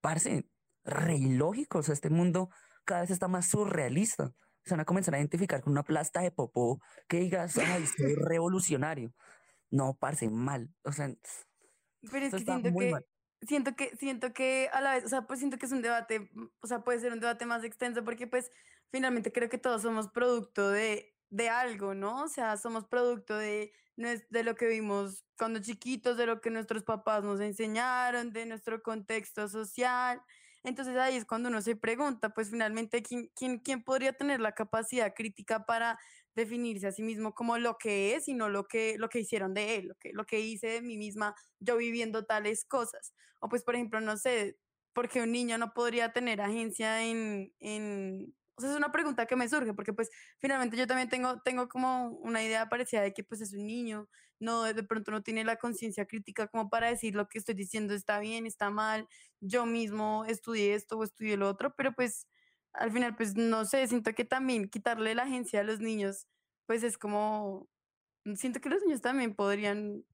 [0.00, 0.46] Parece
[0.84, 1.78] re ilógico.
[1.78, 2.50] O sea, este mundo
[2.84, 4.32] cada vez está más surrealista.
[4.64, 8.14] Se van a comenzar a identificar con una plasta de popó que digas, ay, soy
[8.16, 9.12] revolucionario.
[9.70, 10.70] No, parce, mal.
[10.84, 11.10] O sea,
[12.10, 13.04] Pero es que siento que, mal.
[13.46, 16.20] Siento que, siento que a la vez, o sea, pues siento que es un debate,
[16.32, 18.50] mm, o sea, puede ser un debate más extenso porque pues
[18.90, 22.22] finalmente creo que todos somos producto de, de algo, ¿no?
[22.24, 26.84] O sea, somos producto de, de lo que vimos cuando chiquitos, de lo que nuestros
[26.84, 30.22] papás nos enseñaron, de nuestro contexto social.
[30.64, 34.52] Entonces ahí es cuando uno se pregunta, pues finalmente, ¿quién, quién, quién podría tener la
[34.52, 35.98] capacidad crítica para
[36.34, 39.54] definirse a sí mismo como lo que es y no lo que, lo que hicieron
[39.54, 43.14] de él, lo que, lo que hice de mí misma yo viviendo tales cosas.
[43.40, 44.58] O pues, por ejemplo, no sé,
[44.94, 48.34] porque un niño no podría tener agencia en, en...
[48.56, 51.68] O sea, es una pregunta que me surge, porque pues finalmente yo también tengo, tengo
[51.68, 55.44] como una idea parecida de que pues es un niño, no, de pronto no tiene
[55.44, 59.08] la conciencia crítica como para decir lo que estoy diciendo está bien, está mal,
[59.40, 62.28] yo mismo estudié esto o estudié lo otro, pero pues
[62.72, 66.26] al final pues no sé, siento que también quitarle la agencia a los niños,
[66.66, 67.68] pues es como,
[68.36, 70.04] siento que los niños también podrían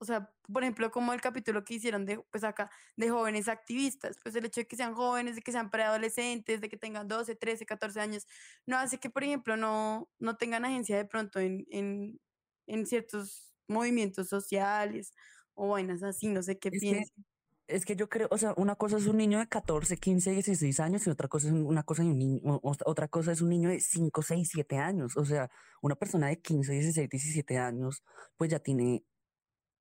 [0.00, 4.16] o sea, por ejemplo, como el capítulo que hicieron de, pues acá, de jóvenes activistas,
[4.22, 7.34] pues el hecho de que sean jóvenes, de que sean preadolescentes, de que tengan 12,
[7.36, 8.26] 13, 14 años,
[8.66, 12.20] no hace que, por ejemplo, no, no tengan agencia de pronto en, en,
[12.66, 15.12] en ciertos movimientos sociales
[15.54, 17.24] o vainas así, no sé qué Es que, piensen.
[17.68, 20.80] es que yo creo, o sea, una cosa es un niño de 14, 15, 16
[20.80, 23.50] años y otra cosa es un- una cosa de un niño, otra cosa es un
[23.50, 25.16] niño de 5, 6, 7 años.
[25.16, 25.50] O sea,
[25.82, 28.04] una persona de 15, 16, 17 años,
[28.36, 29.04] pues ya tiene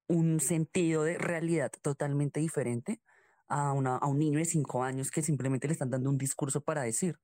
[0.07, 3.01] un sentido de realidad totalmente diferente
[3.47, 6.61] a, una, a un niño de 5 años que simplemente le están dando un discurso
[6.61, 7.17] para decir.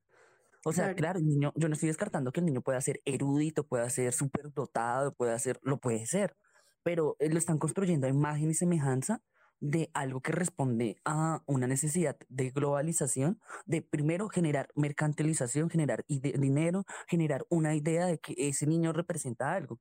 [0.64, 0.96] O sea, Claro.
[0.96, 4.12] claro, el niño, yo no estoy descartando que el niño pueda ser erudito, pueda ser
[4.12, 6.36] súper dotado, pueda ser, lo puede ser,
[6.82, 9.22] pero eh, lo están construyendo a imagen y semejanza
[9.60, 16.84] de algo que responde a una necesidad de globalización, de primero generar mercantilización, generar dinero,
[17.08, 19.80] generar una idea de que ese niño representa algo.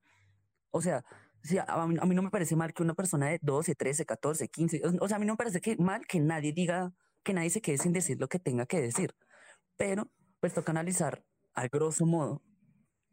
[0.72, 1.04] O sea,
[1.44, 4.06] sí, a, mí, a mí no me parece mal que una persona de 12, 13,
[4.06, 7.34] 14, 15, o, sea, a mí no me parece que mal que nadie diga, que
[7.34, 9.16] nadie se quede sin decir lo que tenga que decir,
[9.78, 11.24] pero pues toca analizar
[11.54, 12.42] a grosso modo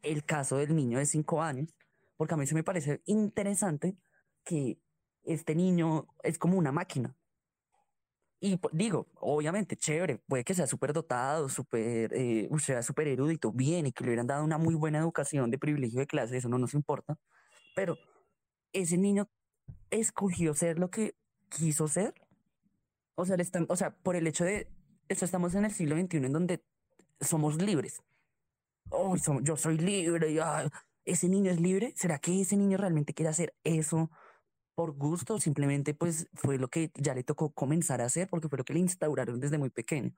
[0.03, 1.75] el caso del niño de 5 años,
[2.17, 3.97] porque a mí se me parece interesante
[4.45, 4.79] que
[5.25, 7.17] este niño es como una máquina.
[8.39, 13.09] Y pu- digo, obviamente, chévere, puede que sea súper dotado, súper, eh, o sea, súper
[13.09, 16.37] erudito, bien, y que le hubieran dado una muy buena educación de privilegio de clase,
[16.37, 17.17] eso no nos importa,
[17.75, 17.97] pero
[18.81, 19.29] ese niño
[19.91, 21.15] escogió ser lo que
[21.49, 22.15] quiso ser.
[23.15, 24.69] O sea, le están, o sea, por el hecho de,
[25.09, 26.63] esto estamos en el siglo XXI en donde
[27.21, 28.03] somos libres.
[28.91, 30.69] Oh, yo soy libre, ah,
[31.05, 31.93] ese niño es libre.
[31.97, 34.11] ¿Será que ese niño realmente quiere hacer eso
[34.75, 35.35] por gusto?
[35.35, 38.65] o Simplemente pues fue lo que ya le tocó comenzar a hacer porque fue lo
[38.65, 40.13] que le instauraron desde muy pequeño.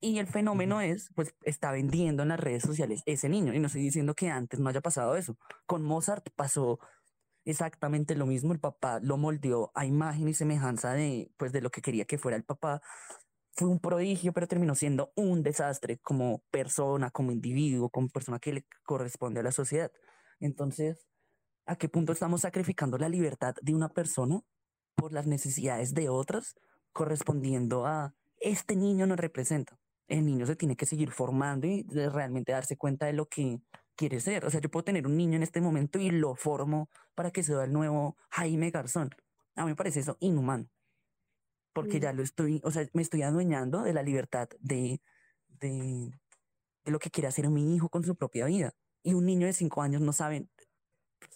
[0.00, 3.52] Y el fenómeno es, pues está vendiendo en las redes sociales ese niño.
[3.52, 5.36] Y no estoy diciendo que antes no haya pasado eso.
[5.66, 6.78] Con Mozart pasó
[7.50, 8.52] exactamente lo mismo.
[8.52, 12.18] El papá lo moldeó a imagen y semejanza de, pues, de lo que quería que
[12.18, 12.82] fuera el papá.
[13.52, 18.52] Fue un prodigio, pero terminó siendo un desastre como persona, como individuo, como persona que
[18.52, 19.90] le corresponde a la sociedad.
[20.40, 21.06] Entonces,
[21.64, 24.42] ¿a qué punto estamos sacrificando la libertad de una persona
[24.94, 26.54] por las necesidades de otras,
[26.92, 29.78] correspondiendo a este niño nos representa?
[30.06, 33.60] El niño se tiene que seguir formando y realmente darse cuenta de lo que
[33.98, 34.46] quiere ser.
[34.46, 37.42] O sea, yo puedo tener un niño en este momento y lo formo para que
[37.42, 39.10] sea el nuevo Jaime Garzón.
[39.56, 40.68] A mí me parece eso inhumano,
[41.74, 42.02] porque Mm.
[42.02, 45.02] ya lo estoy, o sea, me estoy adueñando de la libertad de,
[45.48, 46.12] de,
[46.84, 48.72] de lo que quiere hacer mi hijo con su propia vida.
[49.02, 50.48] Y un niño de cinco años no sabe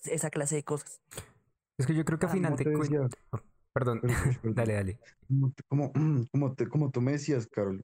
[0.04, 1.00] esa clase de cosas.
[1.78, 3.00] Es que yo creo que a Ah, final de te decía.
[3.74, 4.00] Perdón,
[4.54, 4.98] dale, dale.
[5.28, 5.92] Como, como,
[6.30, 7.82] como, te- como tú me decías, Carol,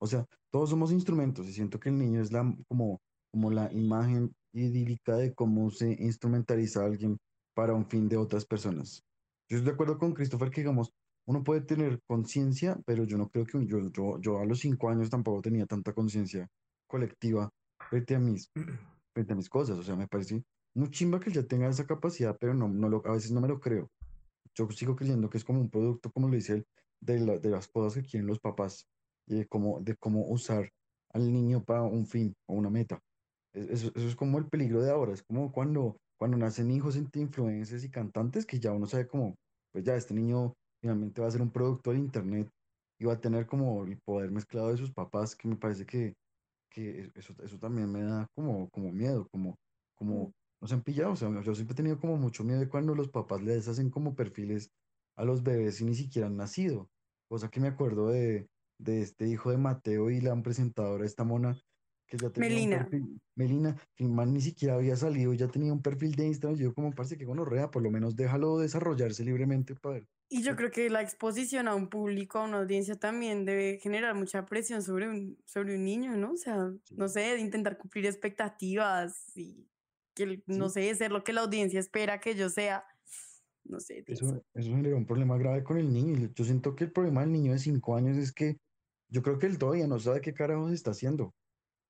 [0.00, 3.00] o sea, todos somos instrumentos y siento que el niño es la, como,
[3.32, 7.18] como la imagen idílica de cómo se instrumentaliza a alguien
[7.54, 9.02] para un fin de otras personas.
[9.48, 10.92] Yo estoy de acuerdo con Christopher que, digamos,
[11.26, 14.88] uno puede tener conciencia, pero yo no creo que yo, yo, yo a los cinco
[14.88, 16.48] años tampoco tenía tanta conciencia
[16.86, 17.50] colectiva
[17.90, 18.50] frente a mis,
[19.14, 19.78] frente a mis cosas.
[19.78, 20.42] O sea, me parece
[20.74, 23.40] muy chimba que él ya tenga esa capacidad, pero no, no lo, a veces no
[23.40, 23.88] me lo creo.
[24.54, 26.64] Yo sigo creyendo que es como un producto, como lo dice él,
[27.00, 28.86] de, la- de las cosas que quieren los papás
[29.26, 30.70] y de cómo, de cómo usar
[31.12, 33.00] al niño para un fin o una meta.
[33.54, 37.22] Es- Eso, es como el peligro de ahora, es como cuando cuando nacen hijos entre
[37.22, 39.36] influencers y cantantes, que ya uno sabe como,
[39.72, 42.48] pues ya este niño finalmente va a ser un producto de internet
[42.98, 46.14] y va a tener como el poder mezclado de sus papás, que me parece que,
[46.70, 49.56] que eso, eso también me da como, como miedo, como,
[49.96, 52.68] como, no se han pillado, o sea, yo siempre he tenido como mucho miedo de
[52.68, 54.70] cuando los papás les hacen como perfiles
[55.16, 56.88] a los bebés y ni siquiera han nacido,
[57.28, 61.60] cosa que me acuerdo de, de este hijo de Mateo y la presentadora, esta mona,
[62.08, 62.76] que ya tenía Melina.
[62.76, 66.26] un perfil, Melina, que el man ni siquiera había salido, ya tenía un perfil de
[66.26, 70.00] Instagram, yo como parece que gonorrea, por lo menos déjalo desarrollarse libremente para.
[70.30, 74.14] Y yo creo que la exposición a un público, a una audiencia también debe generar
[74.14, 76.32] mucha presión sobre un, sobre un niño, ¿no?
[76.32, 79.68] O sea, no sé, de intentar cumplir expectativas y
[80.14, 82.84] que, el- no sé, ser lo que la audiencia espera que yo sea.
[83.64, 84.44] No sé, Eso, denso.
[84.54, 86.30] eso genera un problema grave con el niño.
[86.34, 88.56] Yo siento que el problema del niño de cinco años es que
[89.10, 91.34] yo creo que él todavía no sabe qué carajos está haciendo.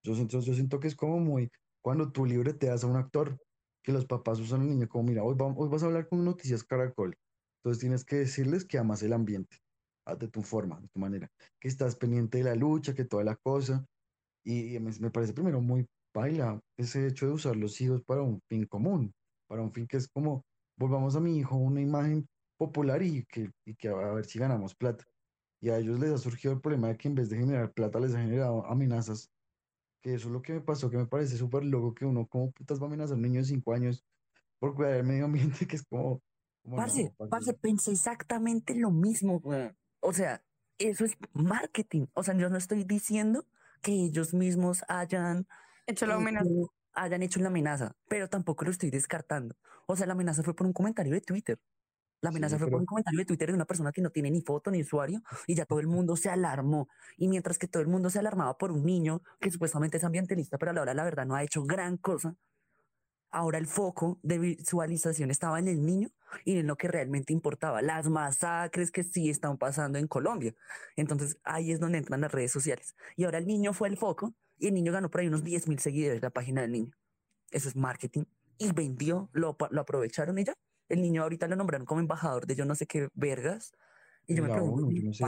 [0.03, 1.49] Yo siento, yo siento que es como muy
[1.81, 3.37] cuando tú libre te das a un actor,
[3.83, 6.63] que los papás usan al niño como, mira, hoy, hoy vas a hablar con Noticias
[6.63, 7.15] Caracol.
[7.59, 9.57] Entonces tienes que decirles que amas el ambiente,
[10.05, 11.29] ah, de tu forma, de tu manera,
[11.59, 13.85] que estás pendiente de la lucha, que toda la cosa.
[14.43, 18.21] Y, y me, me parece primero muy baila ese hecho de usar los hijos para
[18.21, 19.13] un fin común,
[19.47, 20.43] para un fin que es como,
[20.77, 22.27] volvamos a mi hijo una imagen
[22.57, 25.05] popular y que, y que a ver si ganamos plata.
[25.61, 27.99] Y a ellos les ha surgido el problema de que en vez de generar plata
[27.99, 29.29] les ha generado amenazas,
[30.01, 32.51] que eso es lo que me pasó, que me parece súper loco que uno como
[32.51, 34.05] putas va a amenazar a un niño de cinco años
[34.59, 36.21] por cuidar el medio ambiente, que es como,
[36.63, 39.77] como Parce, no, parce, parce, pensé exactamente lo mismo, weón.
[40.01, 40.43] O sea,
[40.77, 42.07] eso es marketing.
[42.13, 43.45] O sea, yo no estoy diciendo
[43.81, 45.47] que ellos mismos hayan
[45.87, 46.45] Hecho la amenaza.
[46.45, 49.55] hecho- hayan hecho la amenaza, pero tampoco lo estoy descartando.
[49.87, 51.59] O sea, la amenaza fue por un comentario de Twitter.
[52.21, 54.09] La amenaza Sí, fue por pero- un comentario de Twitter de una persona que no
[54.09, 56.89] tiene ni foto ni usuario y ya todo el mundo se alarmó.
[57.17, 60.57] Y mientras que todo el mundo se alarmaba por un niño que supuestamente es ambientalista,
[60.57, 62.35] pero a la hora la verdad no ha hecho gran cosa,
[63.31, 66.09] ahora el foco de visualización estaba en el niño
[66.45, 70.55] y en lo que realmente importaba, las masacres que sí están pasando en Colombia.
[70.95, 72.95] Entonces ahí es donde entran las redes sociales.
[73.15, 75.67] Y ahora el niño fue el foco y el niño ganó por ahí unos 10
[75.67, 76.91] mil seguidores la página del niño.
[77.51, 78.23] Eso es marketing.
[78.57, 80.53] Y vendió, lo, lo aprovecharon y ya.
[80.89, 83.71] El niño ahorita lo nombraron como embajador de yo no sé qué vergas.
[84.25, 85.25] Y yo de me la pregunto, yo no sé,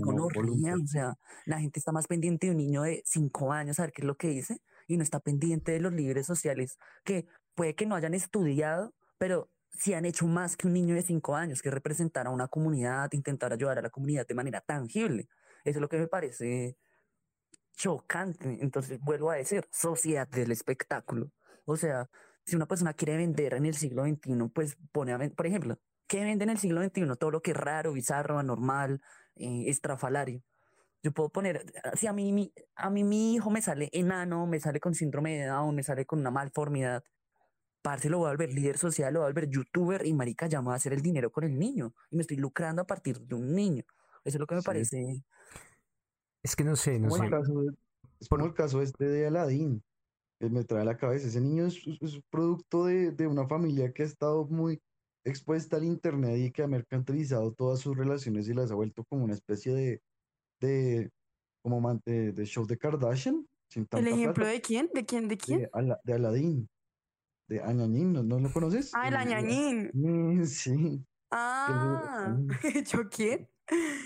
[0.00, 0.74] gonorrea.
[0.74, 1.14] O sea,
[1.46, 4.06] la gente está más pendiente de un niño de 5 años a ver qué es
[4.06, 7.94] lo que dice y no está pendiente de los líderes sociales que puede que no
[7.94, 11.74] hayan estudiado, pero sí han hecho más que un niño de 5 años, que es
[11.74, 15.28] representar a una comunidad, intentar ayudar a la comunidad de manera tangible.
[15.64, 16.76] Eso es lo que me parece
[17.76, 18.58] chocante.
[18.60, 21.30] Entonces, vuelvo a decir, sociedad del espectáculo.
[21.64, 22.08] O sea,
[22.44, 25.78] si una persona quiere vender en el siglo XXI, pues pone a vender, por ejemplo,
[26.06, 27.06] ¿qué vende en el siglo XXI?
[27.18, 29.00] Todo lo que es raro, bizarro, anormal,
[29.36, 30.42] eh, estrafalario.
[31.02, 31.64] Yo puedo poner,
[31.94, 35.38] si a mí, mi, a mí mi hijo me sale enano, me sale con síndrome
[35.38, 37.04] de Down, me sale con una malformidad,
[37.82, 40.62] parce lo voy a volver líder social, lo voy a volver youtuber y marica, ya
[40.62, 43.34] me a hacer el dinero con el niño y me estoy lucrando a partir de
[43.34, 43.84] un niño.
[44.24, 44.66] Eso es lo que me Sí.
[44.66, 45.24] parece.
[46.42, 47.24] Es que no sé, no sé.
[47.24, 47.74] el caso de-
[48.20, 49.82] es como el caso este de Aladdin,
[50.38, 51.28] que me trae a la cabeza.
[51.28, 54.80] Ese niño es, es- producto de, de una familia que ha estado muy
[55.24, 59.24] expuesta al internet y que ha mercantilizado todas sus relaciones y las ha vuelto como
[59.24, 60.00] una especie de,
[60.60, 61.10] de,
[61.62, 64.90] como man- de, de show de Kardashian, sin ¿El ejemplo plata, de quién?
[64.92, 65.28] ¿De quién?
[65.28, 65.60] ¿De quién?
[65.60, 66.68] de, Ala- de Aladdin,
[67.48, 68.92] de Añañín, ¿no, no lo conoces?
[68.94, 69.90] Ah, el añañín.
[70.46, 71.04] Sí.
[71.30, 72.36] Ah,
[72.92, 73.48] ¿yo quién?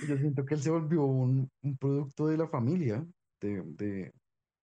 [0.08, 3.04] Yo siento que él se volvió un, un producto de la familia,
[3.40, 4.12] de, de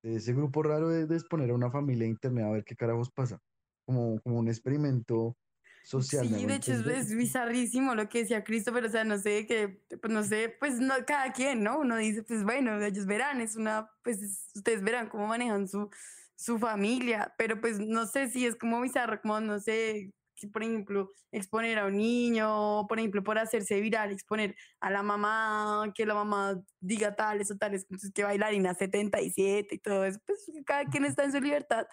[0.06, 3.12] ese grupo raro de, de exponer a una familia a internet a ver qué carajos
[3.12, 3.40] pasa,
[3.86, 5.36] como, como un experimento
[5.84, 6.30] social.
[6.30, 9.46] ¿me Sí, de hecho es, es bizarrísimo lo que decía Christopher, o sea, no sé,
[9.48, 11.80] que, pues no sé, pues no, cada quien, ¿no?
[11.80, 15.90] Uno dice, pues bueno, ellos verán, es una, pues es- ustedes verán cómo manejan su,
[16.36, 20.14] su familia, pero pues no sé si es como bizarro, como no sé,
[20.52, 25.92] por ejemplo, exponer a un niño, por ejemplo, por hacerse viral, exponer a la mamá,
[25.96, 30.52] que la mamá diga tales o tales, entonces que bailarina 77 y todo eso, pues
[30.66, 31.88] cada quien está en su libertad,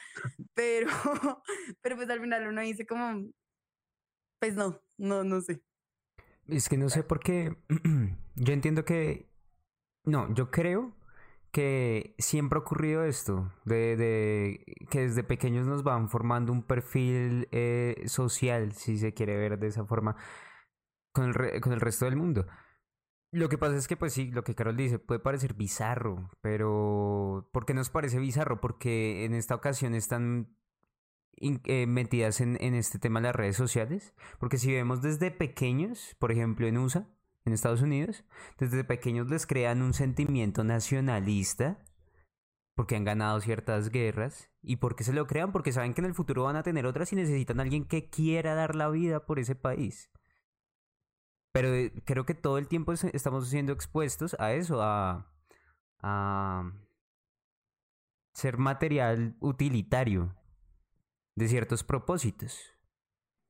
[0.54, 0.86] pero,
[1.80, 3.30] pero pues al final uno dice como,
[4.38, 5.62] pues no, no, no sé.
[6.48, 7.56] Es que no sé por qué.
[8.34, 9.28] Yo entiendo que.
[10.04, 10.96] No, yo creo
[11.52, 17.48] que siempre ha ocurrido esto, de, de que desde pequeños nos van formando un perfil
[17.52, 20.16] eh, social, si se quiere ver de esa forma,
[21.12, 22.46] con el, con el resto del mundo.
[23.32, 27.48] Lo que pasa es que, pues sí, lo que Carol dice puede parecer bizarro, pero
[27.52, 28.60] ¿por qué nos parece bizarro?
[28.60, 30.56] Porque en esta ocasión están
[31.38, 34.14] eh, metidas en, en este tema las redes sociales.
[34.38, 37.08] Porque si vemos desde pequeños, por ejemplo en USA,
[37.44, 38.24] en Estados Unidos,
[38.58, 41.84] desde pequeños les crean un sentimiento nacionalista
[42.74, 46.14] porque han ganado ciertas guerras y porque se lo crean, porque saben que en el
[46.14, 49.38] futuro van a tener otras y necesitan a alguien que quiera dar la vida por
[49.38, 50.10] ese país.
[51.52, 55.30] Pero eh, creo que todo el tiempo es- estamos siendo expuestos a eso, a,
[56.00, 56.72] a
[58.34, 60.34] ser material utilitario
[61.36, 62.58] de ciertos propósitos.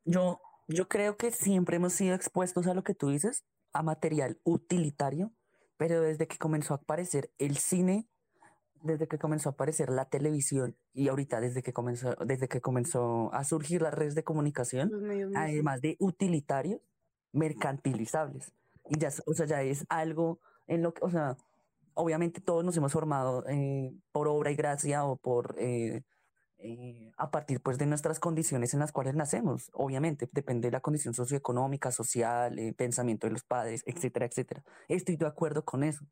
[0.05, 4.41] Yo, yo creo que siempre hemos sido expuestos a lo que tú dices, a material
[4.45, 5.33] utilitario,
[5.77, 8.07] pero desde que comenzó a aparecer el cine,
[8.83, 13.33] desde que comenzó a aparecer la televisión y ahorita desde que comenzó, desde que comenzó
[13.33, 14.91] a surgir las redes de comunicación,
[15.35, 16.81] además de utilitarios,
[17.33, 18.53] mercantilizables.
[18.89, 21.37] Y ya, o sea, ya es algo en lo que, o sea,
[21.95, 26.03] obviamente todos nos hemos formado eh, por obra y gracia o por eh,
[26.63, 29.71] eh, a partir pues de nuestras condiciones en las cuales nacemos.
[29.73, 34.63] Obviamente depende de la condición socioeconómica, social, eh, pensamiento de los padres, etcétera, etcétera.
[34.89, 36.07] Estoy de acuerdo con eso.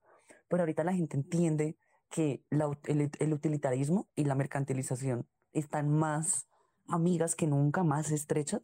[0.48, 1.76] Pero ahorita la gente entiende
[2.10, 6.48] que la el, el utilitarismo y la mercantilización están más
[6.88, 8.62] amigas que nunca, más estrechas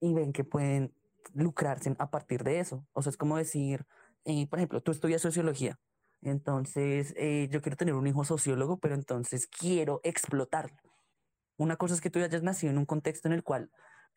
[0.00, 0.92] y ven que pueden
[1.32, 2.84] lucrarse a partir de eso.
[2.92, 3.86] O sea, es como decir,
[4.24, 5.78] eh, por ejemplo, tú estudias sociología,
[6.22, 10.76] entonces eh, yo quiero tener un hijo sociólogo, pero entonces quiero explotarlo.
[11.56, 13.70] Una cosa es que tú hayas nacido en un contexto en el cual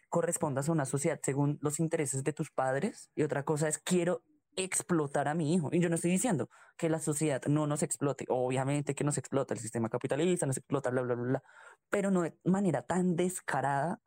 [0.10, 4.24] correspondas a una sociedad según los intereses de tus padres y otra cosa es quiero
[4.56, 5.70] explotar a mi hijo.
[5.72, 9.54] Y yo no estoy diciendo que la sociedad no nos explote, obviamente que nos explota
[9.54, 11.44] el sistema capitalista, nos explota, bla, bla, bla,
[11.90, 14.02] pero no de manera tan descarada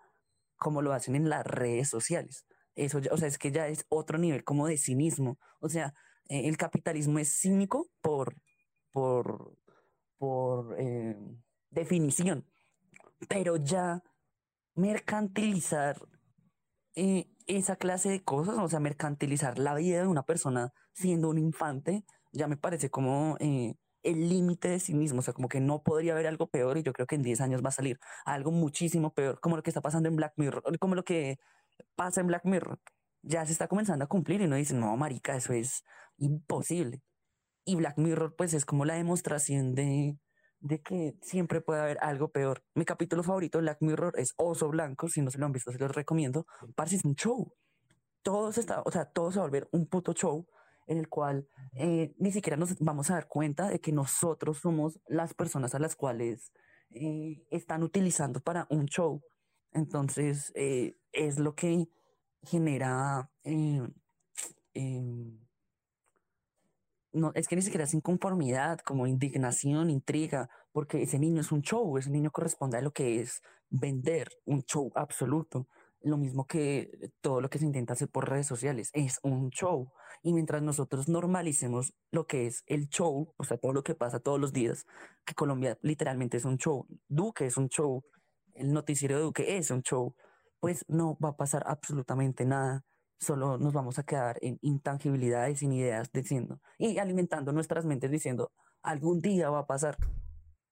[0.57, 2.47] como lo hacen en las redes sociales.
[2.74, 5.39] Eso, o sea, es que ya es otro nivel como de cinismo.
[5.61, 5.95] O sea,
[6.28, 8.35] eh, el capitalismo es cínico por,
[8.93, 9.57] por,
[10.18, 11.16] por eh,
[11.70, 12.47] definición,
[13.29, 14.03] pero ya
[14.75, 15.97] mercantilizar
[16.95, 21.39] eh, esa clase de cosas, o sea, mercantilizar la vida de una persona siendo un
[21.39, 25.61] infante, ya me parece como eh, el límite de sí mismo, o sea, como que
[25.61, 27.99] no podría haber algo peor y yo creo que en 10 años va a salir
[28.25, 31.39] algo muchísimo peor, como lo que está pasando en Black Mirror, como lo que
[31.97, 32.81] pasa en Black Mirror,
[33.23, 35.85] ya se está comenzando a cumplir y uno dice, no, marica, eso es
[36.18, 37.03] imposible.
[37.64, 40.16] Y Black Mirror, pues es como la demostración de,
[40.61, 42.63] de que siempre puede haber algo peor.
[42.75, 45.73] Mi capítulo favorito de Black Mirror es Oso Blanco, si no se lo han visto,
[45.73, 46.47] se los recomiendo.
[46.75, 47.53] Parece es un show.
[48.23, 50.47] Todo se está, o sea, todo se va a volver un puto show
[50.87, 55.01] en el cual eh, ni siquiera nos vamos a dar cuenta de que nosotros somos
[55.07, 56.53] las personas a las cuales
[56.91, 59.23] eh, están utilizando para un show.
[59.73, 61.89] Entonces, eh, es lo que
[62.43, 63.83] genera eh,
[64.75, 65.39] em,
[67.13, 71.63] no, es que ni siquiera es inconformidad, como indignación, intriga, porque ese niño es un
[71.63, 75.67] show, ese niño corresponde a lo que es vender, un show absoluto.
[76.03, 79.93] Lo mismo que todo lo que se intenta hacer por redes sociales, es un show.
[80.23, 84.21] Y mientras nosotros normalicemos lo que es el show, o sea, todo lo que pasa
[84.21, 84.87] todos los días,
[85.25, 88.03] que Colombia literalmente es un show, Duque es un show,
[88.55, 90.15] el noticiero de Duque es un show,
[90.61, 92.85] pues no va a pasar absolutamente nada
[93.21, 98.51] solo nos vamos a quedar en intangibilidades, sin ideas, diciendo y alimentando nuestras mentes diciendo
[98.83, 99.99] algún día va a pasar,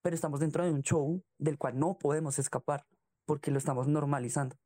[0.03, 2.85] pero estamos dentro de un show del cual no podemos escapar
[3.27, 4.57] porque lo estamos normalizando.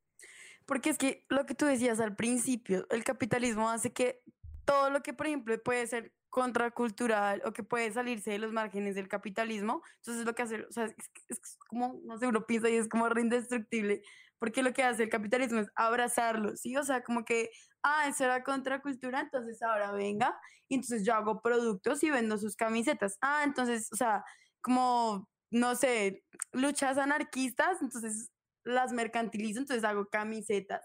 [0.64, 4.22] Porque es que lo que tú decías al principio, el capitalismo hace que
[4.64, 8.94] todo lo que, por ejemplo, puede ser contracultural o que puede salirse de los márgenes
[8.94, 10.94] del capitalismo, entonces lo que hace, o sea, es,
[11.28, 14.02] es como, no sé, uno piensa y es como re indestructible,
[14.38, 16.76] porque lo que hace el capitalismo es abrazarlo, ¿sí?
[16.76, 17.50] O sea, como que,
[17.82, 22.56] ah, eso era contracultura, entonces ahora venga, y entonces yo hago productos y vendo sus
[22.56, 23.18] camisetas.
[23.20, 24.24] Ah, entonces, o sea,
[24.60, 28.30] como, no sé, luchas anarquistas, entonces
[28.64, 30.82] las mercantilizo, entonces hago camisetas.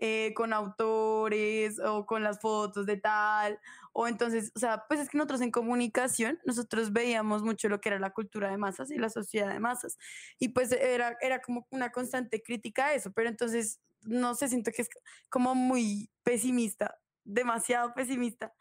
[0.00, 3.58] eh, con autores o con las fotos de tal,
[3.92, 7.88] o entonces, o sea, pues es que nosotros en comunicación, nosotros veíamos mucho lo que
[7.88, 9.98] era la cultura de masas y la sociedad de masas,
[10.38, 14.70] y pues era, era como una constante crítica a eso, pero entonces, no sé, siento
[14.72, 14.88] que es
[15.28, 18.52] como muy pesimista, demasiado pesimista,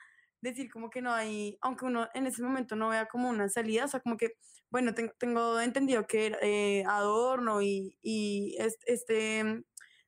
[0.42, 3.86] decir como que no hay, aunque uno en ese momento no vea como una salida,
[3.86, 4.34] o sea, como que,
[4.70, 9.64] bueno, tengo, tengo entendido que eh, Adorno y, y este, este,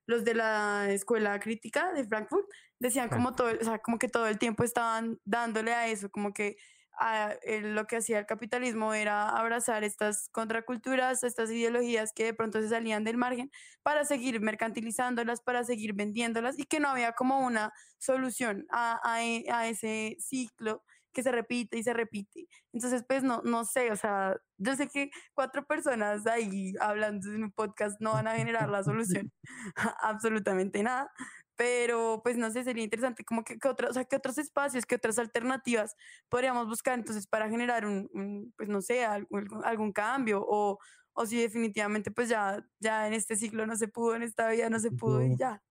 [0.05, 2.47] los de la escuela crítica de Frankfurt
[2.80, 6.34] decían como todo, o sea, como que todo el tiempo estaban dándole a eso, como
[6.34, 6.57] que
[6.99, 12.33] a, el- lo que hacía el capitalismo era abrazar estas contraculturas, estas ideologías que de
[12.33, 13.51] pronto se salían del margen
[13.83, 19.23] para seguir mercantilizándolas, para seguir vendiéndolas y que no había como una solución a, a
[19.23, 22.47] e- a ese ciclo que se repite y se repite.
[22.71, 27.43] Entonces, pues no, no sé, o sea, yo sé que cuatro personas ahí hablando en
[27.45, 29.31] un podcast no van a generar la solución,
[30.01, 31.11] absolutamente nada,
[31.60, 34.86] pero pues no sé, sería interesante como que, que otros, o sea, que otros espacios,
[34.86, 35.93] que otras alternativas
[36.30, 40.80] podríamos buscar entonces para generar un, un, pues no sé, algún, algún cambio o,
[41.12, 44.70] o si definitivamente pues ya, ya en este ciclo no se pudo, en esta vida
[44.70, 45.62] no se pudo y Yo- ya.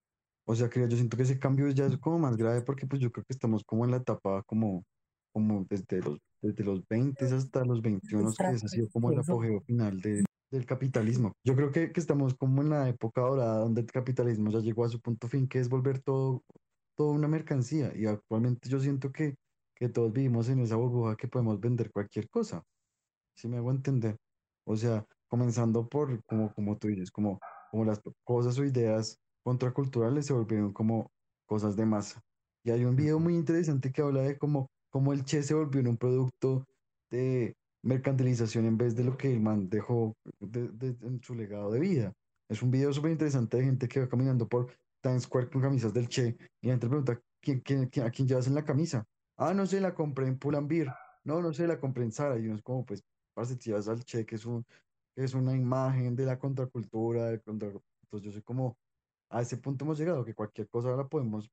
[0.45, 3.01] O sea, que yo siento que ese cambio ya es como más grave porque pues
[3.01, 4.85] yo creo que estamos como en la etapa como,
[5.33, 9.15] como desde los, desde los 20 hasta los 21, que ese ha sido como el
[9.33, 11.33] apogeo final de- del capitalismo.
[11.43, 14.85] Yo creo que, que estamos como en la época dorada donde el capitalismo ya llegó
[14.85, 16.43] a su punto fin, que es volver todo,
[16.95, 17.93] todo una mercancía.
[17.95, 19.35] Y actualmente yo siento que,
[19.75, 22.63] que todos vivimos en esa burbuja que podemos vender cualquier cosa.
[23.35, 24.17] Si me hago entender.
[24.65, 27.39] O sea, comenzando por, como, como tú dices, como,
[27.71, 31.11] como las cosas o ideas contraculturales se volvieron como
[31.45, 32.21] cosas de masa.
[32.63, 35.79] Y hay un video muy interesante que habla de cómo, cómo el Che se volvió
[35.81, 36.65] en un producto
[37.09, 41.79] de mercantilización en vez de lo que el man dejó de- en su legado de
[41.79, 42.13] vida.
[42.49, 44.71] Es un video súper interesante de gente que va caminando por
[45.01, 48.27] Times Square con camisas del Che y la gente pregunta, ¿quién, quién, quién- ¿a quién
[48.27, 49.05] llevas en la camisa?
[49.37, 50.93] Ah, no sé, la compré en Pull&Bear.
[51.23, 52.37] No, no sé, la compré en Zara.
[52.37, 53.01] Y uno es como, pues,
[53.33, 54.65] parce, si vas al Che, que es un,
[55.15, 57.31] es una imagen de la contracultura.
[57.31, 57.81] Entonces
[58.21, 58.77] yo soy como,
[59.29, 61.49] a ese punto hemos llegado, que cualquier cosa la podemos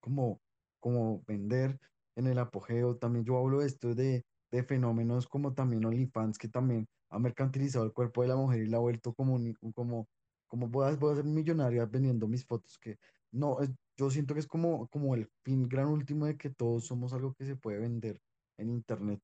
[0.00, 0.40] como,
[0.80, 1.78] como vender
[2.16, 2.96] en el apogeo.
[2.96, 7.84] También yo hablo de esto de, de fenómenos como también OnlyFans, que también ha mercantilizado
[7.84, 10.06] el cuerpo de la mujer y la ha vuelto como, un- como,
[10.48, 12.96] como voy a, voy a ser millonaria vendiendo mis fotos, que
[13.32, 16.86] no, es- yo siento que es como, como el fin gran último de que todos
[16.86, 18.18] somos algo que se puede vender
[18.58, 19.20] en internet.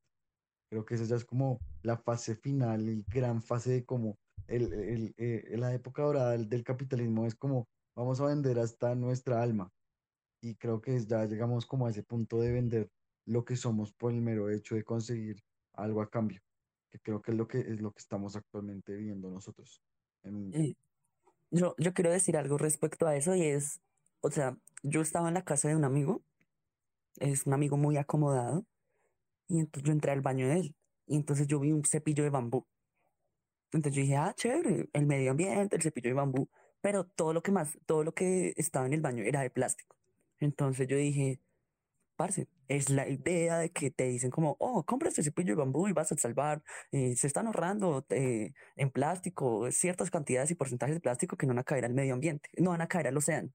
[0.70, 4.16] Creo que esa ya es como la fase final y gran fase de como
[4.46, 7.66] el, el, eh, la época dorada del, del capitalismo es como
[7.96, 9.70] vamos a vender hasta nuestra alma.
[10.42, 12.88] Y creo que ya llegamos como a ese punto de vender
[13.26, 16.42] lo que somos por el mero hecho de conseguir algo a cambio,
[16.90, 19.82] que creo que es lo que es lo que estamos actualmente viviendo nosotros.
[20.22, 20.74] en- Eh,
[21.50, 23.80] Yo, yo quiero decir algo respecto a eso y es,
[24.20, 26.24] o sea, yo estaba en la casa de un amigo,
[27.18, 28.66] es un amigo muy acomodado,
[29.48, 32.30] y entonces yo entré al baño de él, y entonces yo vi un cepillo de
[32.30, 32.66] bambú.
[33.72, 36.48] Entonces yo dije, ah, chévere, el medio ambiente, el cepillo de bambú,
[36.80, 39.96] pero todo lo que más, todo lo que estaba en el baño era de plástico.
[40.38, 41.40] Entonces yo dije,
[42.16, 45.88] parce, es la idea de que te dicen como, oh, compra este cepillo de bambú
[45.88, 46.62] y vas a salvar,
[46.92, 51.52] eh, se están ahorrando eh, en plástico ciertas cantidades y porcentajes de plástico que no
[51.52, 53.50] van a caer al medio ambiente, no van a caer al océano,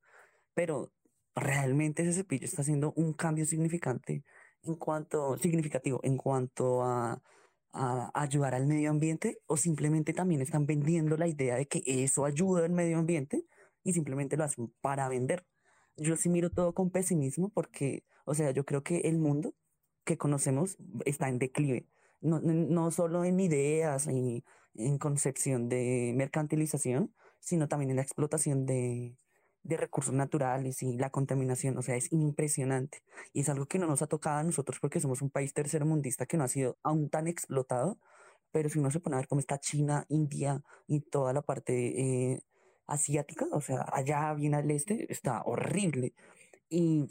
[0.53, 0.91] pero
[1.35, 4.23] realmente ese cepillo está haciendo un cambio significante
[4.63, 7.21] en cuanto, significativo en cuanto a,
[7.73, 12.25] a ayudar al medio ambiente o simplemente también están vendiendo la idea de que eso
[12.25, 13.45] ayuda al medio ambiente
[13.83, 15.45] y simplemente lo hacen para vender.
[15.97, 19.55] Yo sí miro todo con pesimismo porque, o sea, yo creo que el mundo
[20.05, 21.87] que conocemos está en declive,
[22.21, 24.43] no, no, solo en ideas y
[24.75, 29.17] en concepción de mercantilización, sino también en la explotación de,
[29.63, 33.01] de recursos naturales y la contaminación, o sea, es impresionante.
[33.33, 36.25] Y es algo que no nos ha tocado a nosotros porque somos un país tercermundista
[36.25, 37.99] que no ha sido aún tan explotado,
[38.51, 42.33] pero si uno se pone a ver cómo está China, India y toda la parte
[42.33, 42.43] eh,
[42.85, 46.13] asiática, o sea, allá bien al este, está horrible.
[46.69, 47.09] Y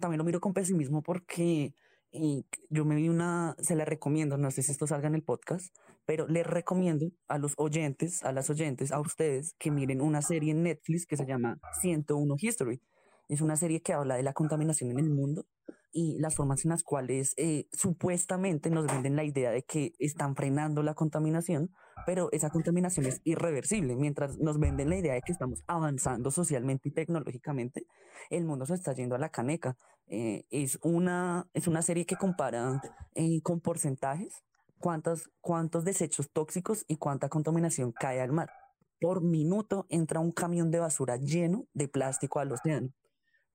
[0.00, 1.74] también lo miro con pesimismo porque
[2.12, 5.22] eh, yo me vi una, se la recomiendo, no sé si esto salga en el
[5.22, 5.74] podcast,
[6.06, 10.52] pero les recomiendo a los oyentes, a las oyentes, a ustedes, que miren una serie
[10.52, 12.80] en Netflix que se llama 101 History.
[13.28, 15.46] Es una serie que habla de la contaminación en el mundo
[15.94, 20.34] y las formas en las cuales eh, supuestamente nos venden la idea de que están
[20.34, 21.70] frenando la contaminación,
[22.04, 23.94] pero esa contaminación es irreversible.
[23.94, 27.86] Mientras nos venden la idea de que estamos avanzando socialmente y tecnológicamente,
[28.28, 29.78] el mundo se está yendo a la caneca.
[30.08, 32.82] Eh, es, una, es una serie que compara
[33.14, 34.42] eh, con porcentajes
[34.78, 38.50] cuántos, cuántos desechos tóxicos y cuánta contaminación cae al mar.
[39.00, 42.92] Por minuto entra un camión de basura lleno de plástico al océano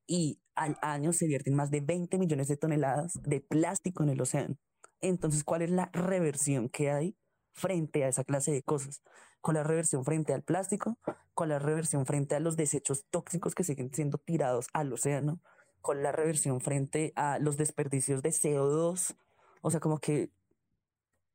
[0.09, 4.21] y al año se vierten más de 20 millones de toneladas de plástico en el
[4.21, 4.57] océano.
[5.01, 7.15] Entonces, ¿cuál es la reversión que hay
[7.53, 9.03] frente a esa clase de cosas?
[9.41, 10.97] ¿Cuál es la reversión frente al plástico?
[11.35, 15.41] ¿Cuál es la reversión frente a los desechos tóxicos que siguen siendo tirados al océano?
[15.81, 19.15] ¿Cuál es la reversión frente a los desperdicios de CO2?
[19.61, 20.31] O sea, como que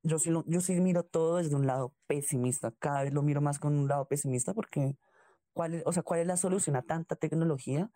[0.02, 2.72] yo sí, lo- yo sí miro todo desde un lado pesimista.
[2.78, 4.96] Cada vez lo miro más con un lado pesimista porque,
[5.54, 7.90] ¿cuál es, o sea, ¿cuál es la solución a tanta tecnología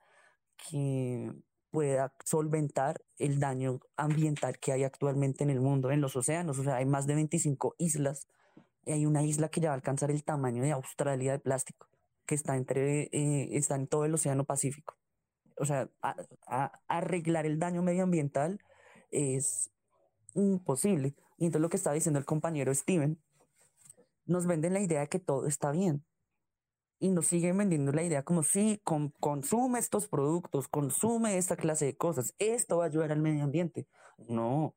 [0.70, 1.32] que
[1.70, 6.58] pueda solventar el daño ambiental que hay actualmente en el mundo, en los océanos?
[6.58, 8.26] O sea, hay más de 25 islas
[8.84, 11.88] y hay una isla que ya va a alcanzar el tamaño de Australia de plástico,
[12.26, 14.96] que está, entre, eh, está en todo el Océano Pacífico.
[15.56, 16.16] O sea, a-
[16.46, 18.60] a- arreglar el daño medioambiental
[19.10, 19.70] es
[20.34, 21.14] imposible.
[21.38, 23.18] Y entonces lo que estaba diciendo el compañero Steven,
[24.26, 26.04] nos venden la idea de que todo está bien.
[26.98, 28.42] Y nos siguen vendiendo la idea como
[28.82, 33.44] con, consume estos productos, consume esta clase de cosas, esto va a ayudar al medio
[33.44, 33.86] ambiente.
[34.28, 34.74] No,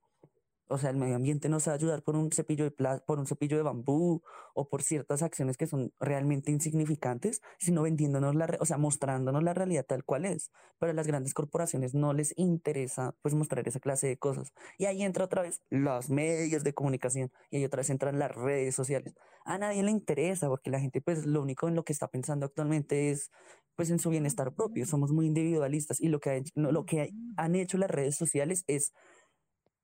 [0.72, 2.72] o sea, el medio ambiente nos va a ayudar por un cepillo de
[3.06, 4.22] por un cepillo de bambú
[4.54, 9.54] o por ciertas acciones que son realmente insignificantes, sino vendiéndonos la, o sea, mostrándonos la
[9.54, 10.52] realidad tal cual es.
[10.80, 14.54] Pero a las grandes corporaciones no les interesa pues mostrar esa clase de cosas.
[14.78, 18.34] Y ahí entra otra vez los medios de comunicación y ahí otra vez entran las
[18.34, 19.14] redes sociales.
[19.44, 22.46] A nadie le interesa porque la gente pues lo único en lo que está pensando
[22.46, 23.30] actualmente es
[23.76, 24.86] pues en su bienestar propio.
[24.86, 28.94] Somos muy individualistas y lo que, lo que han hecho las redes sociales es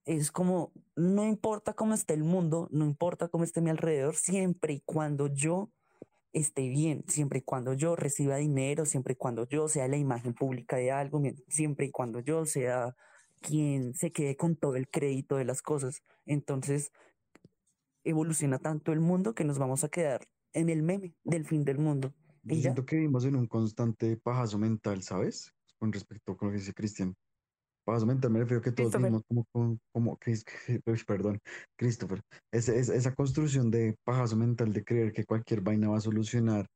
[0.07, 4.73] es como, no importa cómo esté el mundo, no importa cómo esté mi alrededor, siempre
[4.73, 5.69] y cuando yo
[6.31, 10.33] esté bien, siempre y cuando yo reciba dinero, siempre y cuando yo sea la imagen
[10.33, 12.95] pública de algo, siempre y cuando yo sea
[13.41, 16.03] quien se quede con todo el crédito de las cosas.
[16.25, 16.93] Entonces,
[18.05, 21.79] evoluciona tanto el mundo que nos vamos a quedar en el meme del fin del
[21.79, 22.13] mundo.
[22.43, 25.53] Yo siento que vivimos en un constante pajazo mental, ¿sabes?
[25.77, 27.13] Con respecto a lo que dice Cristian.
[28.05, 30.19] Mental me refiero que todos vivimos como, como, como
[31.07, 31.39] perdón,
[31.77, 36.67] Christopher, esa, esa construcción de pajazo mental de creer que cualquier vaina va a solucionar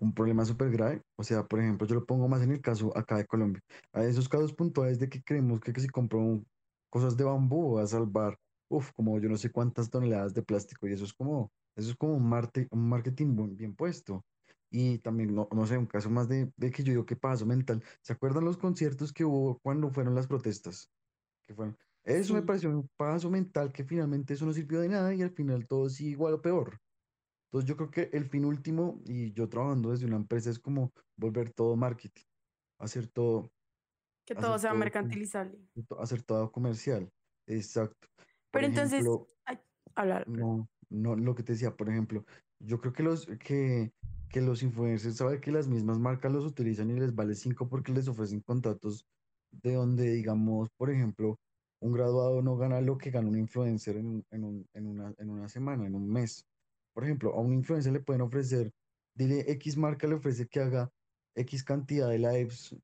[0.00, 1.02] un problema súper grave.
[1.16, 3.62] O sea, por ejemplo, yo lo pongo más en el caso acá de Colombia.
[3.92, 6.42] A esos casos puntuales de que creemos que, que si compro
[6.90, 8.36] cosas de bambú va a salvar,
[8.68, 10.86] uff, como yo no sé cuántas toneladas de plástico.
[10.86, 12.22] Y eso es como, eso es como un,
[12.70, 14.22] un marketing bien puesto.
[14.70, 17.46] Y también, no, no sé, un caso más de, de que yo digo que paso
[17.46, 17.82] mental.
[18.02, 20.90] ¿Se acuerdan los conciertos que hubo cuando fueron las protestas?
[21.46, 25.14] Que fueron, eso me pareció un paso mental que finalmente eso no sirvió de nada
[25.14, 26.78] y al final todo sigue igual o peor.
[27.48, 30.92] Entonces yo creo que el fin último, y yo trabajando desde una empresa, es como
[31.16, 32.24] volver todo marketing,
[32.78, 33.50] hacer todo.
[34.26, 35.58] Que todo sea mercantilizable.
[35.98, 37.10] Hacer todo comercial,
[37.46, 38.08] exacto.
[38.50, 39.04] Pero entonces,
[39.94, 40.28] hablar.
[40.28, 42.24] No, no, lo que te decía, por ejemplo,
[42.58, 43.92] yo creo que los que
[44.28, 47.92] que los influencers saben que las mismas marcas los utilizan y les vale 5 porque
[47.92, 49.06] les ofrecen contratos
[49.50, 51.38] de donde, digamos, por ejemplo,
[51.80, 55.30] un graduado no gana lo que gana un influencer en, en, un, en, una, en
[55.30, 56.44] una semana, en un mes.
[56.92, 58.72] Por ejemplo, a un influencer le pueden ofrecer,
[59.14, 60.90] dile X marca le ofrece que haga
[61.34, 62.76] X cantidad de lives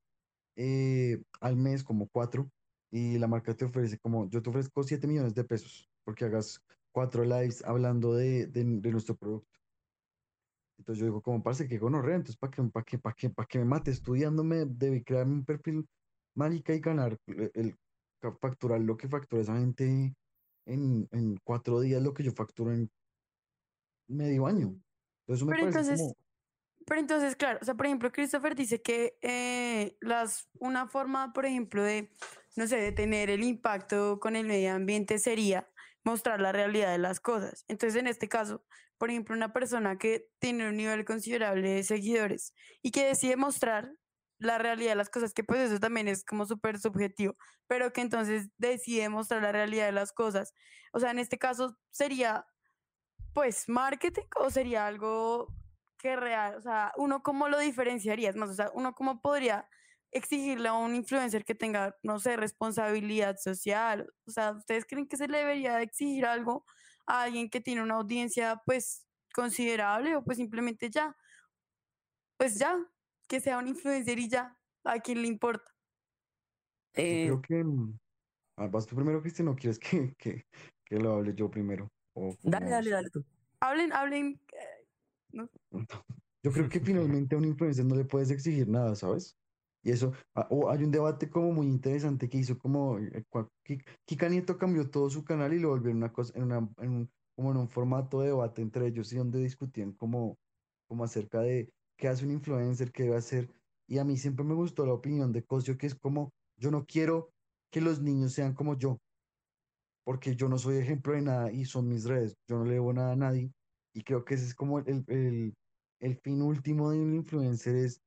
[0.56, 2.48] eh, al mes, como 4,
[2.90, 6.60] y la marca te ofrece como, yo te ofrezco 7 millones de pesos porque hagas
[6.92, 9.63] 4 lives hablando de, de nuestro producto.
[10.84, 13.46] Entonces yo digo, como parece que gonorrea, entonces para que, para que, para que, para
[13.46, 15.88] que me mate estudiándome, debe crearme un perfil
[16.34, 17.74] marica y ganar, el,
[18.38, 20.14] facturar lo que factura esa gente
[20.66, 22.90] en, en cuatro días, lo que yo facturo en
[24.06, 24.78] medio año.
[25.26, 26.14] Entonces, me pero entonces,
[26.84, 31.46] pero entonces, claro, o sea, por ejemplo, Christopher dice que eh, las, una forma, por
[31.46, 32.10] ejemplo, de,
[32.56, 35.66] no sé, de tener el impacto con el medio ambiente sería
[36.04, 37.64] mostrar la realidad de las cosas.
[37.68, 38.64] Entonces, en este caso,
[38.98, 43.90] por ejemplo, una persona que tiene un nivel considerable de seguidores y que decide mostrar
[44.38, 47.36] la realidad de las cosas, que pues eso también es como súper subjetivo,
[47.66, 50.52] pero que entonces decide mostrar la realidad de las cosas.
[50.92, 52.46] O sea, en este caso sería
[53.32, 55.48] pues marketing o sería algo
[55.98, 59.66] que real, o sea, uno cómo lo diferenciaría, es más, o sea, uno cómo podría
[60.14, 65.16] exigirle a un influencer que tenga, no sé, responsabilidad social, o sea, ¿ustedes creen que
[65.16, 66.64] se le debería exigir algo
[67.06, 69.04] a alguien que tiene una audiencia pues
[69.34, 71.14] considerable o pues simplemente ya,
[72.38, 72.78] pues ya,
[73.28, 75.70] que sea un influencer y ya, a quien le importa.
[76.94, 77.98] Eh, creo que mm,
[78.58, 80.46] ah, vas tú primero, Cristian, o quieres que, que,
[80.84, 81.88] que, lo hable yo primero.
[82.44, 83.24] dale, dale, dale tú.
[83.58, 84.40] Hablen, hablen.
[84.52, 85.48] Eh,
[86.44, 89.36] yo creo que finalmente a un influencer no le puedes exigir nada, ¿sabes?
[89.84, 93.24] Y eso, ah, hay un debate como muy interesante que hizo como eh,
[94.06, 97.10] Kika Nieto cambió todo su canal y lo volvió en una en una, en un,
[97.36, 100.38] como en un formato de debate entre ellos y donde discutían como,
[100.88, 103.50] como acerca de qué hace un influencer, qué debe hacer.
[103.86, 106.86] Y a mí siempre me gustó la opinión de Cosio, que es como, yo no
[106.86, 107.30] quiero
[107.70, 108.96] que los niños sean como yo,
[110.02, 112.94] porque yo no soy ejemplo de nada y son mis redes, yo no le debo
[112.94, 113.52] nada a nadie.
[113.92, 115.54] Y creo que ese es como el, el,
[116.00, 118.00] el fin último de un influencer, es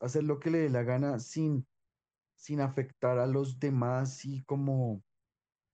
[0.00, 1.66] hacer lo que le dé la gana sin,
[2.36, 5.02] sin afectar a los demás y como,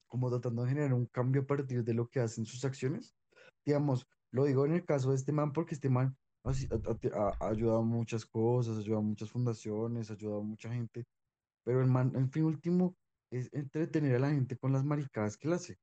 [0.07, 3.15] como tratando de generar un cambio a partir de lo que hacen sus acciones.
[3.65, 7.85] Digamos, lo digo en el caso de este man porque este man ha, ayudado a
[7.85, 11.07] muchas cosas, ha ayudado a muchas fundaciones, ha ayudado a mucha gente,
[11.65, 12.97] pero el man, en fin último,
[13.31, 15.78] es entretener a la gente con las maricadas que él hace,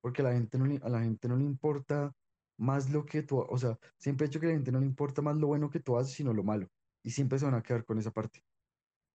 [0.00, 2.12] porque a la gente no le, a la gente no le importa
[2.56, 4.86] más lo que tú, o sea, siempre he dicho que a la gente no le
[4.86, 6.68] importa más lo bueno que tú haces, sino lo malo
[7.02, 8.42] y siempre se van a quedar con esa parte.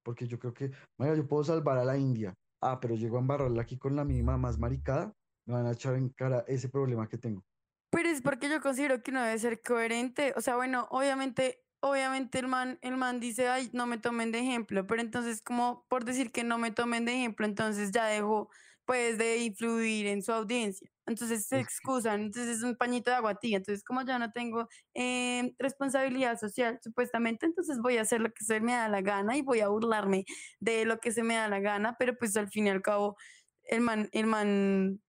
[0.04, 2.36] Porque yo creo que, María, yo puedo salvar a la India.
[2.62, 5.14] Ah, pero llego a embarrarla aquí con la misma más maricada,
[5.46, 7.44] me van a echar en cara ese problema que tengo.
[7.90, 10.34] Pero es porque yo considero que uno debe ser coherente.
[10.36, 14.40] O sea, bueno, obviamente obviamente el man, el man dice, ay, no me tomen de
[14.40, 18.50] ejemplo, pero entonces como por decir que no me tomen de ejemplo, entonces ya dejo
[18.86, 20.90] pues de influir en su audiencia.
[21.06, 23.58] Entonces se excusan, entonces es un pañito de agua tibia.
[23.58, 28.46] Entonces como ya no tengo eh, responsabilidad social, supuestamente, entonces voy a hacer lo que
[28.46, 30.26] se me da la gana y voy a burlarme
[30.60, 33.18] de lo que se me da la gana, pero pues al fin y al cabo
[33.64, 35.02] el man, el man,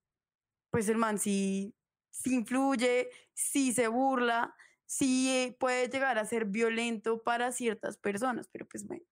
[0.71, 1.77] pues el man sí,
[2.11, 4.55] sí influye, sí se burla,
[4.87, 9.05] sí eh, puede llegar a ser violento para ciertas personas, pero pues bueno.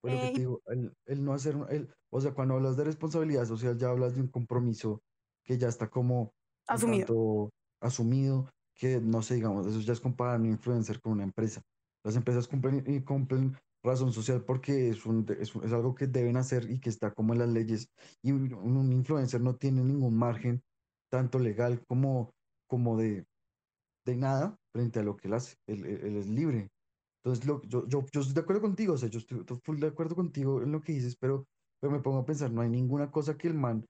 [0.00, 2.76] Pues lo que Eh, te digo, el, el no hacer, el, o sea, cuando hablas
[2.76, 5.02] de responsabilidad social ya hablas de un compromiso
[5.44, 6.34] que ya está como
[6.66, 7.08] Asumido.
[7.08, 7.50] tanto
[7.80, 11.62] asumido, que no sé, digamos, eso ya es comparar un influencer con una empresa.
[12.02, 16.36] Las empresas cumplen, y cumplen razón social porque es, un, es, es algo que deben
[16.36, 17.88] hacer y que está como en las leyes.
[18.22, 20.62] Y un, un influencer no tiene ningún margen,
[21.10, 22.32] tanto legal como,
[22.66, 23.26] como de,
[24.04, 25.56] de nada, frente a lo que él hace.
[25.66, 26.68] Él, él- él es libre.
[27.24, 29.78] Entonces, lo, yo, yo, yo estoy de acuerdo contigo, o sea, yo estoy, estoy full
[29.80, 31.46] de acuerdo contigo en lo que dices, pero,
[31.80, 33.86] pero me pongo a pensar, no hay ninguna cosa que el man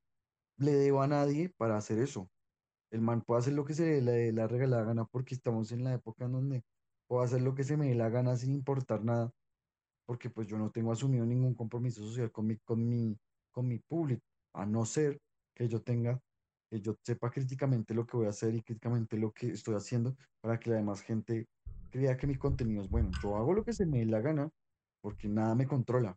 [0.58, 2.28] le deba a nadie para hacer eso.
[2.90, 5.84] El man puede hacer lo que se le dé la regalada gana porque estamos en
[5.84, 6.64] la época en donde
[7.08, 9.30] puedo hacer lo que se me dé la gana sin importar nada,
[10.06, 13.18] porque pues yo no tengo asumido ningún compromiso social con mi, con mi,
[13.50, 14.22] con mi público,
[14.54, 15.20] a no ser
[15.54, 16.20] que yo tenga,
[16.70, 20.16] que yo sepa críticamente lo que voy a hacer y críticamente lo que estoy haciendo
[20.40, 21.46] para que la demás gente
[21.90, 23.10] crea que mi contenido es bueno.
[23.22, 24.50] Yo hago lo que se me dé la gana
[25.00, 26.16] porque nada me controla.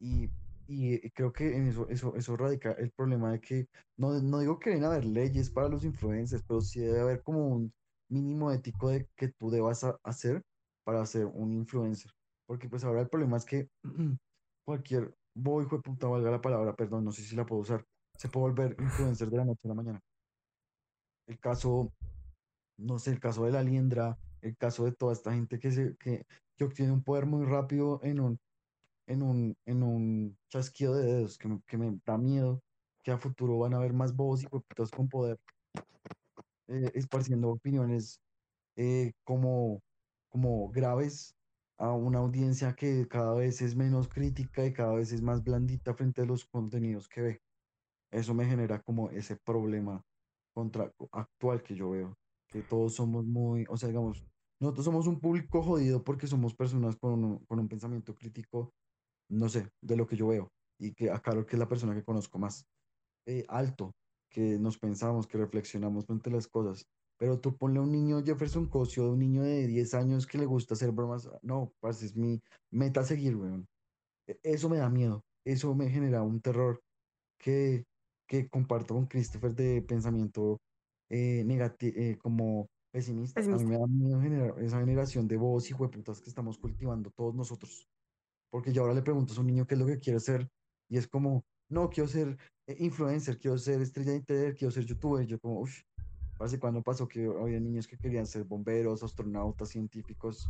[0.00, 0.30] Y,
[0.68, 3.66] y creo que en eso, eso, eso radica el problema de que
[3.96, 7.48] no, no digo que deben haber leyes para los influencers, pero sí debe haber como
[7.48, 7.72] un
[8.10, 10.42] mínimo ético de que tú debas hacer
[10.84, 12.12] para ser un influencer.
[12.46, 13.68] Porque pues ahora el problema es que
[14.66, 15.80] cualquier boy, hijo
[16.10, 17.84] valga la palabra, perdón, no sé si la puedo usar,
[18.14, 20.00] se puede volver influencer de la noche a la mañana.
[21.26, 21.92] El caso,
[22.78, 25.96] no sé, el caso de la Liendra, el caso de toda esta gente que, se,
[25.96, 26.24] que,
[26.56, 28.38] que obtiene un poder muy rápido en un,
[29.08, 32.62] en un, en un chasquido de dedos que me, que me da miedo
[33.02, 35.38] que a futuro van a haber más bobos y hueputas con poder
[36.68, 38.20] eh, esparciendo opiniones
[38.76, 39.80] eh, como,
[40.28, 41.34] como graves
[41.78, 45.94] a una audiencia que cada vez es menos crítica y cada vez es más blandita
[45.94, 47.42] frente a los contenidos que ve.
[48.10, 50.02] Eso me genera como ese problema
[50.52, 52.18] contra, actual que yo veo,
[52.48, 54.24] que todos somos muy, o sea, digamos,
[54.60, 58.74] nosotros somos un público jodido porque somos personas con un, con un pensamiento crítico
[59.30, 60.48] no sé, de lo que yo veo.
[60.78, 62.64] Y que a Carol, que es la persona que conozco más
[63.26, 63.92] eh, alto,
[64.30, 66.84] que nos pensamos, que reflexionamos frente a las cosas.
[67.18, 70.46] Pero tú ponle a un niño Jefferson Cosio, un niño de 10 años que le
[70.46, 71.28] gusta hacer bromas.
[71.42, 72.40] No, parce, es mi
[72.70, 73.66] meta seguir, weón.
[74.26, 75.22] E- Eso me da miedo.
[75.44, 76.80] Eso me genera un terror
[77.38, 77.84] que,
[78.28, 80.58] que comparto con Christopher de pensamiento
[81.08, 83.40] eh, negativo, como pesimista.
[83.50, 87.10] A mí me da miedo generar esa generación de voz y hueputas que estamos cultivando
[87.16, 87.86] todos nosotros
[88.50, 90.50] porque yo ahora le pregunto a un niño qué es lo que quiere ser
[90.88, 94.84] y es como, no, quiero ser eh, influencer, quiero ser estrella de internet, quiero ser
[94.84, 95.24] youtuber.
[95.24, 95.82] Y yo como, uff,
[96.40, 100.48] ¿hace cuándo pasó que había niños que querían ser bomberos, astronautas, científicos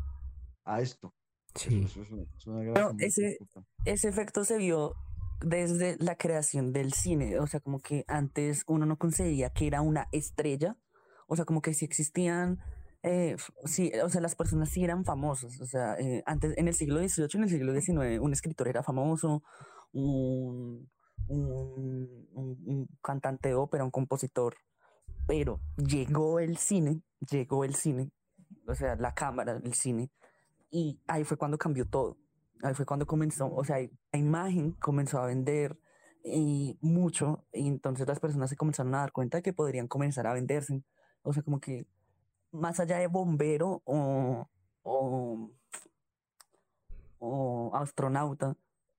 [0.65, 1.15] a esto?
[1.55, 1.83] Sí.
[1.85, 3.39] Eso, eso es una Pero ese,
[3.85, 4.95] ese efecto se vio
[5.41, 9.83] desde la creación del cine, o sea, como que antes uno no concebía que era
[9.83, 10.77] una estrella,
[11.27, 12.59] o sea, como que si existían,
[13.03, 16.75] eh, sí, o sea, las personas sí eran famosos, o sea, eh, antes, en el
[16.75, 19.43] siglo XVIII, en el siglo XIX, un escritor era famoso,
[19.93, 20.89] un,
[21.29, 24.55] un, un- un cantante de ópera, un compositor,
[25.27, 28.11] pero llegó el cine, llegó el cine,
[28.67, 30.11] o sea, la cámara, el cine,
[30.71, 32.19] y ahí fue cuando cambió todo.
[32.63, 33.79] Ahí fue cuando comenzó, o sea,
[34.13, 35.79] la imagen comenzó a vender
[36.25, 40.27] y mucho, y entonces las personas se comenzaron a dar cuenta de que podrían comenzar
[40.27, 40.83] a venderse.
[41.23, 41.87] O sea, como que
[42.53, 44.49] más allá de bombero o,
[44.83, 45.51] o,
[47.19, 48.57] o astronauta,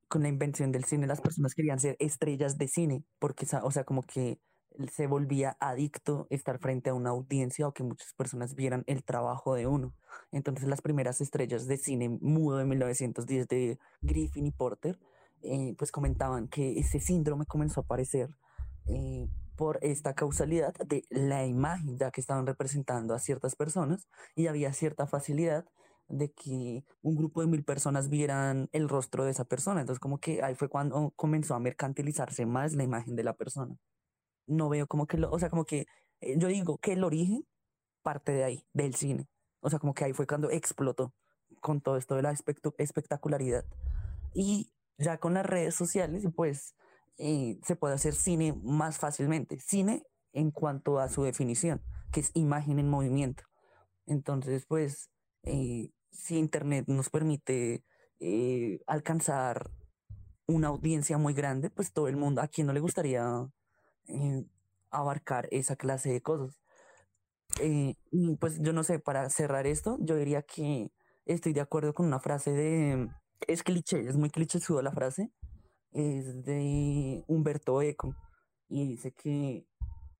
[0.08, 3.84] con la invención del cine, las personas querían ser estrellas de cine, porque, o sea,
[3.84, 4.40] como que
[4.92, 9.54] se volvía adicto estar frente a una audiencia o que muchas personas vieran el trabajo
[9.54, 9.94] de uno.
[10.32, 15.00] Entonces las primeras estrellas de cine mudo de 1910 de Griffin y Porter,
[15.42, 18.30] eh, pues comentaban que ese síndrome comenzó a aparecer
[18.88, 19.28] eh,
[19.60, 24.72] por esta causalidad de la imagen, ya que estaban representando a ciertas personas y había
[24.72, 25.66] cierta facilidad
[26.08, 29.82] de que un grupo de mil personas vieran el rostro de esa persona.
[29.82, 33.76] Entonces como que ahí fue cuando comenzó a mercantilizarse más la imagen de la persona.
[34.48, 35.88] No veo como que, lo, o sea, como que
[36.22, 37.46] eh, yo digo que el origen
[38.02, 39.28] parte de ahí, del cine.
[39.60, 41.14] O sea, como que ahí fue cuando explotó
[41.60, 42.34] con todo esto de la
[42.78, 43.66] espectacularidad.
[44.34, 46.76] Y ya con las redes sociales, pues
[47.20, 49.60] eh, se puede hacer cine más fácilmente.
[49.60, 51.82] Cine en cuanto a su definición,
[52.12, 53.44] que es imagen en movimiento.
[54.08, 55.10] Entonces, pues,
[55.44, 57.84] eh, si Internet nos permite
[58.20, 59.70] eh, alcanzar
[60.48, 63.48] una audiencia muy grande, pues todo el mundo, ¿a quien no le gustaría
[64.08, 64.46] eh,
[64.90, 66.62] abarcar esa clase de cosas?
[67.62, 70.92] Eh, y pues yo no sé, para cerrar esto, yo diría que
[71.26, 73.10] estoy de acuerdo con una frase de,
[73.48, 75.32] es cliché, es muy cliché la frase,
[75.92, 78.16] es de Humberto Eco,
[78.68, 79.66] y dice que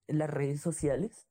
[0.08, 1.28] las redes sociales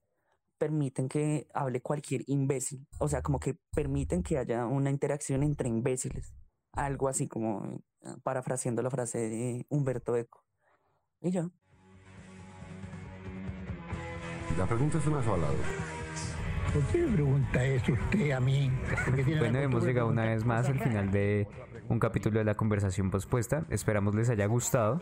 [0.58, 5.68] permiten que hable cualquier imbécil, o sea, como que permiten que haya una interacción entre
[5.68, 6.34] imbéciles,
[6.72, 10.44] algo así como eh, parafraseando la frase de Humberto Eco.
[11.20, 11.48] Y ya.
[14.56, 15.46] La pregunta es una sola.
[16.72, 18.70] ¿Por qué me pregunta eso usted a mí?
[19.38, 21.46] Bueno, hemos llegado una vez más al final de
[21.88, 23.64] un capítulo de la conversación pospuesta.
[23.70, 25.00] Esperamos les haya gustado.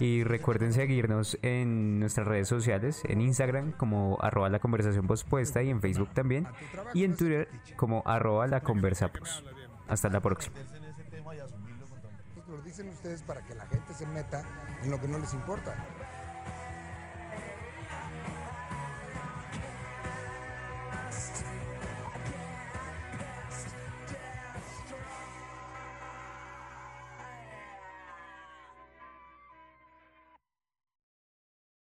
[0.00, 5.70] Y recuerden seguirnos en nuestras redes sociales, en Instagram como arroba la conversación pospuesta y
[5.70, 6.48] en Facebook también,
[6.94, 9.08] y en Twitter como arroba la conversa.
[9.86, 10.56] Hasta la próxima.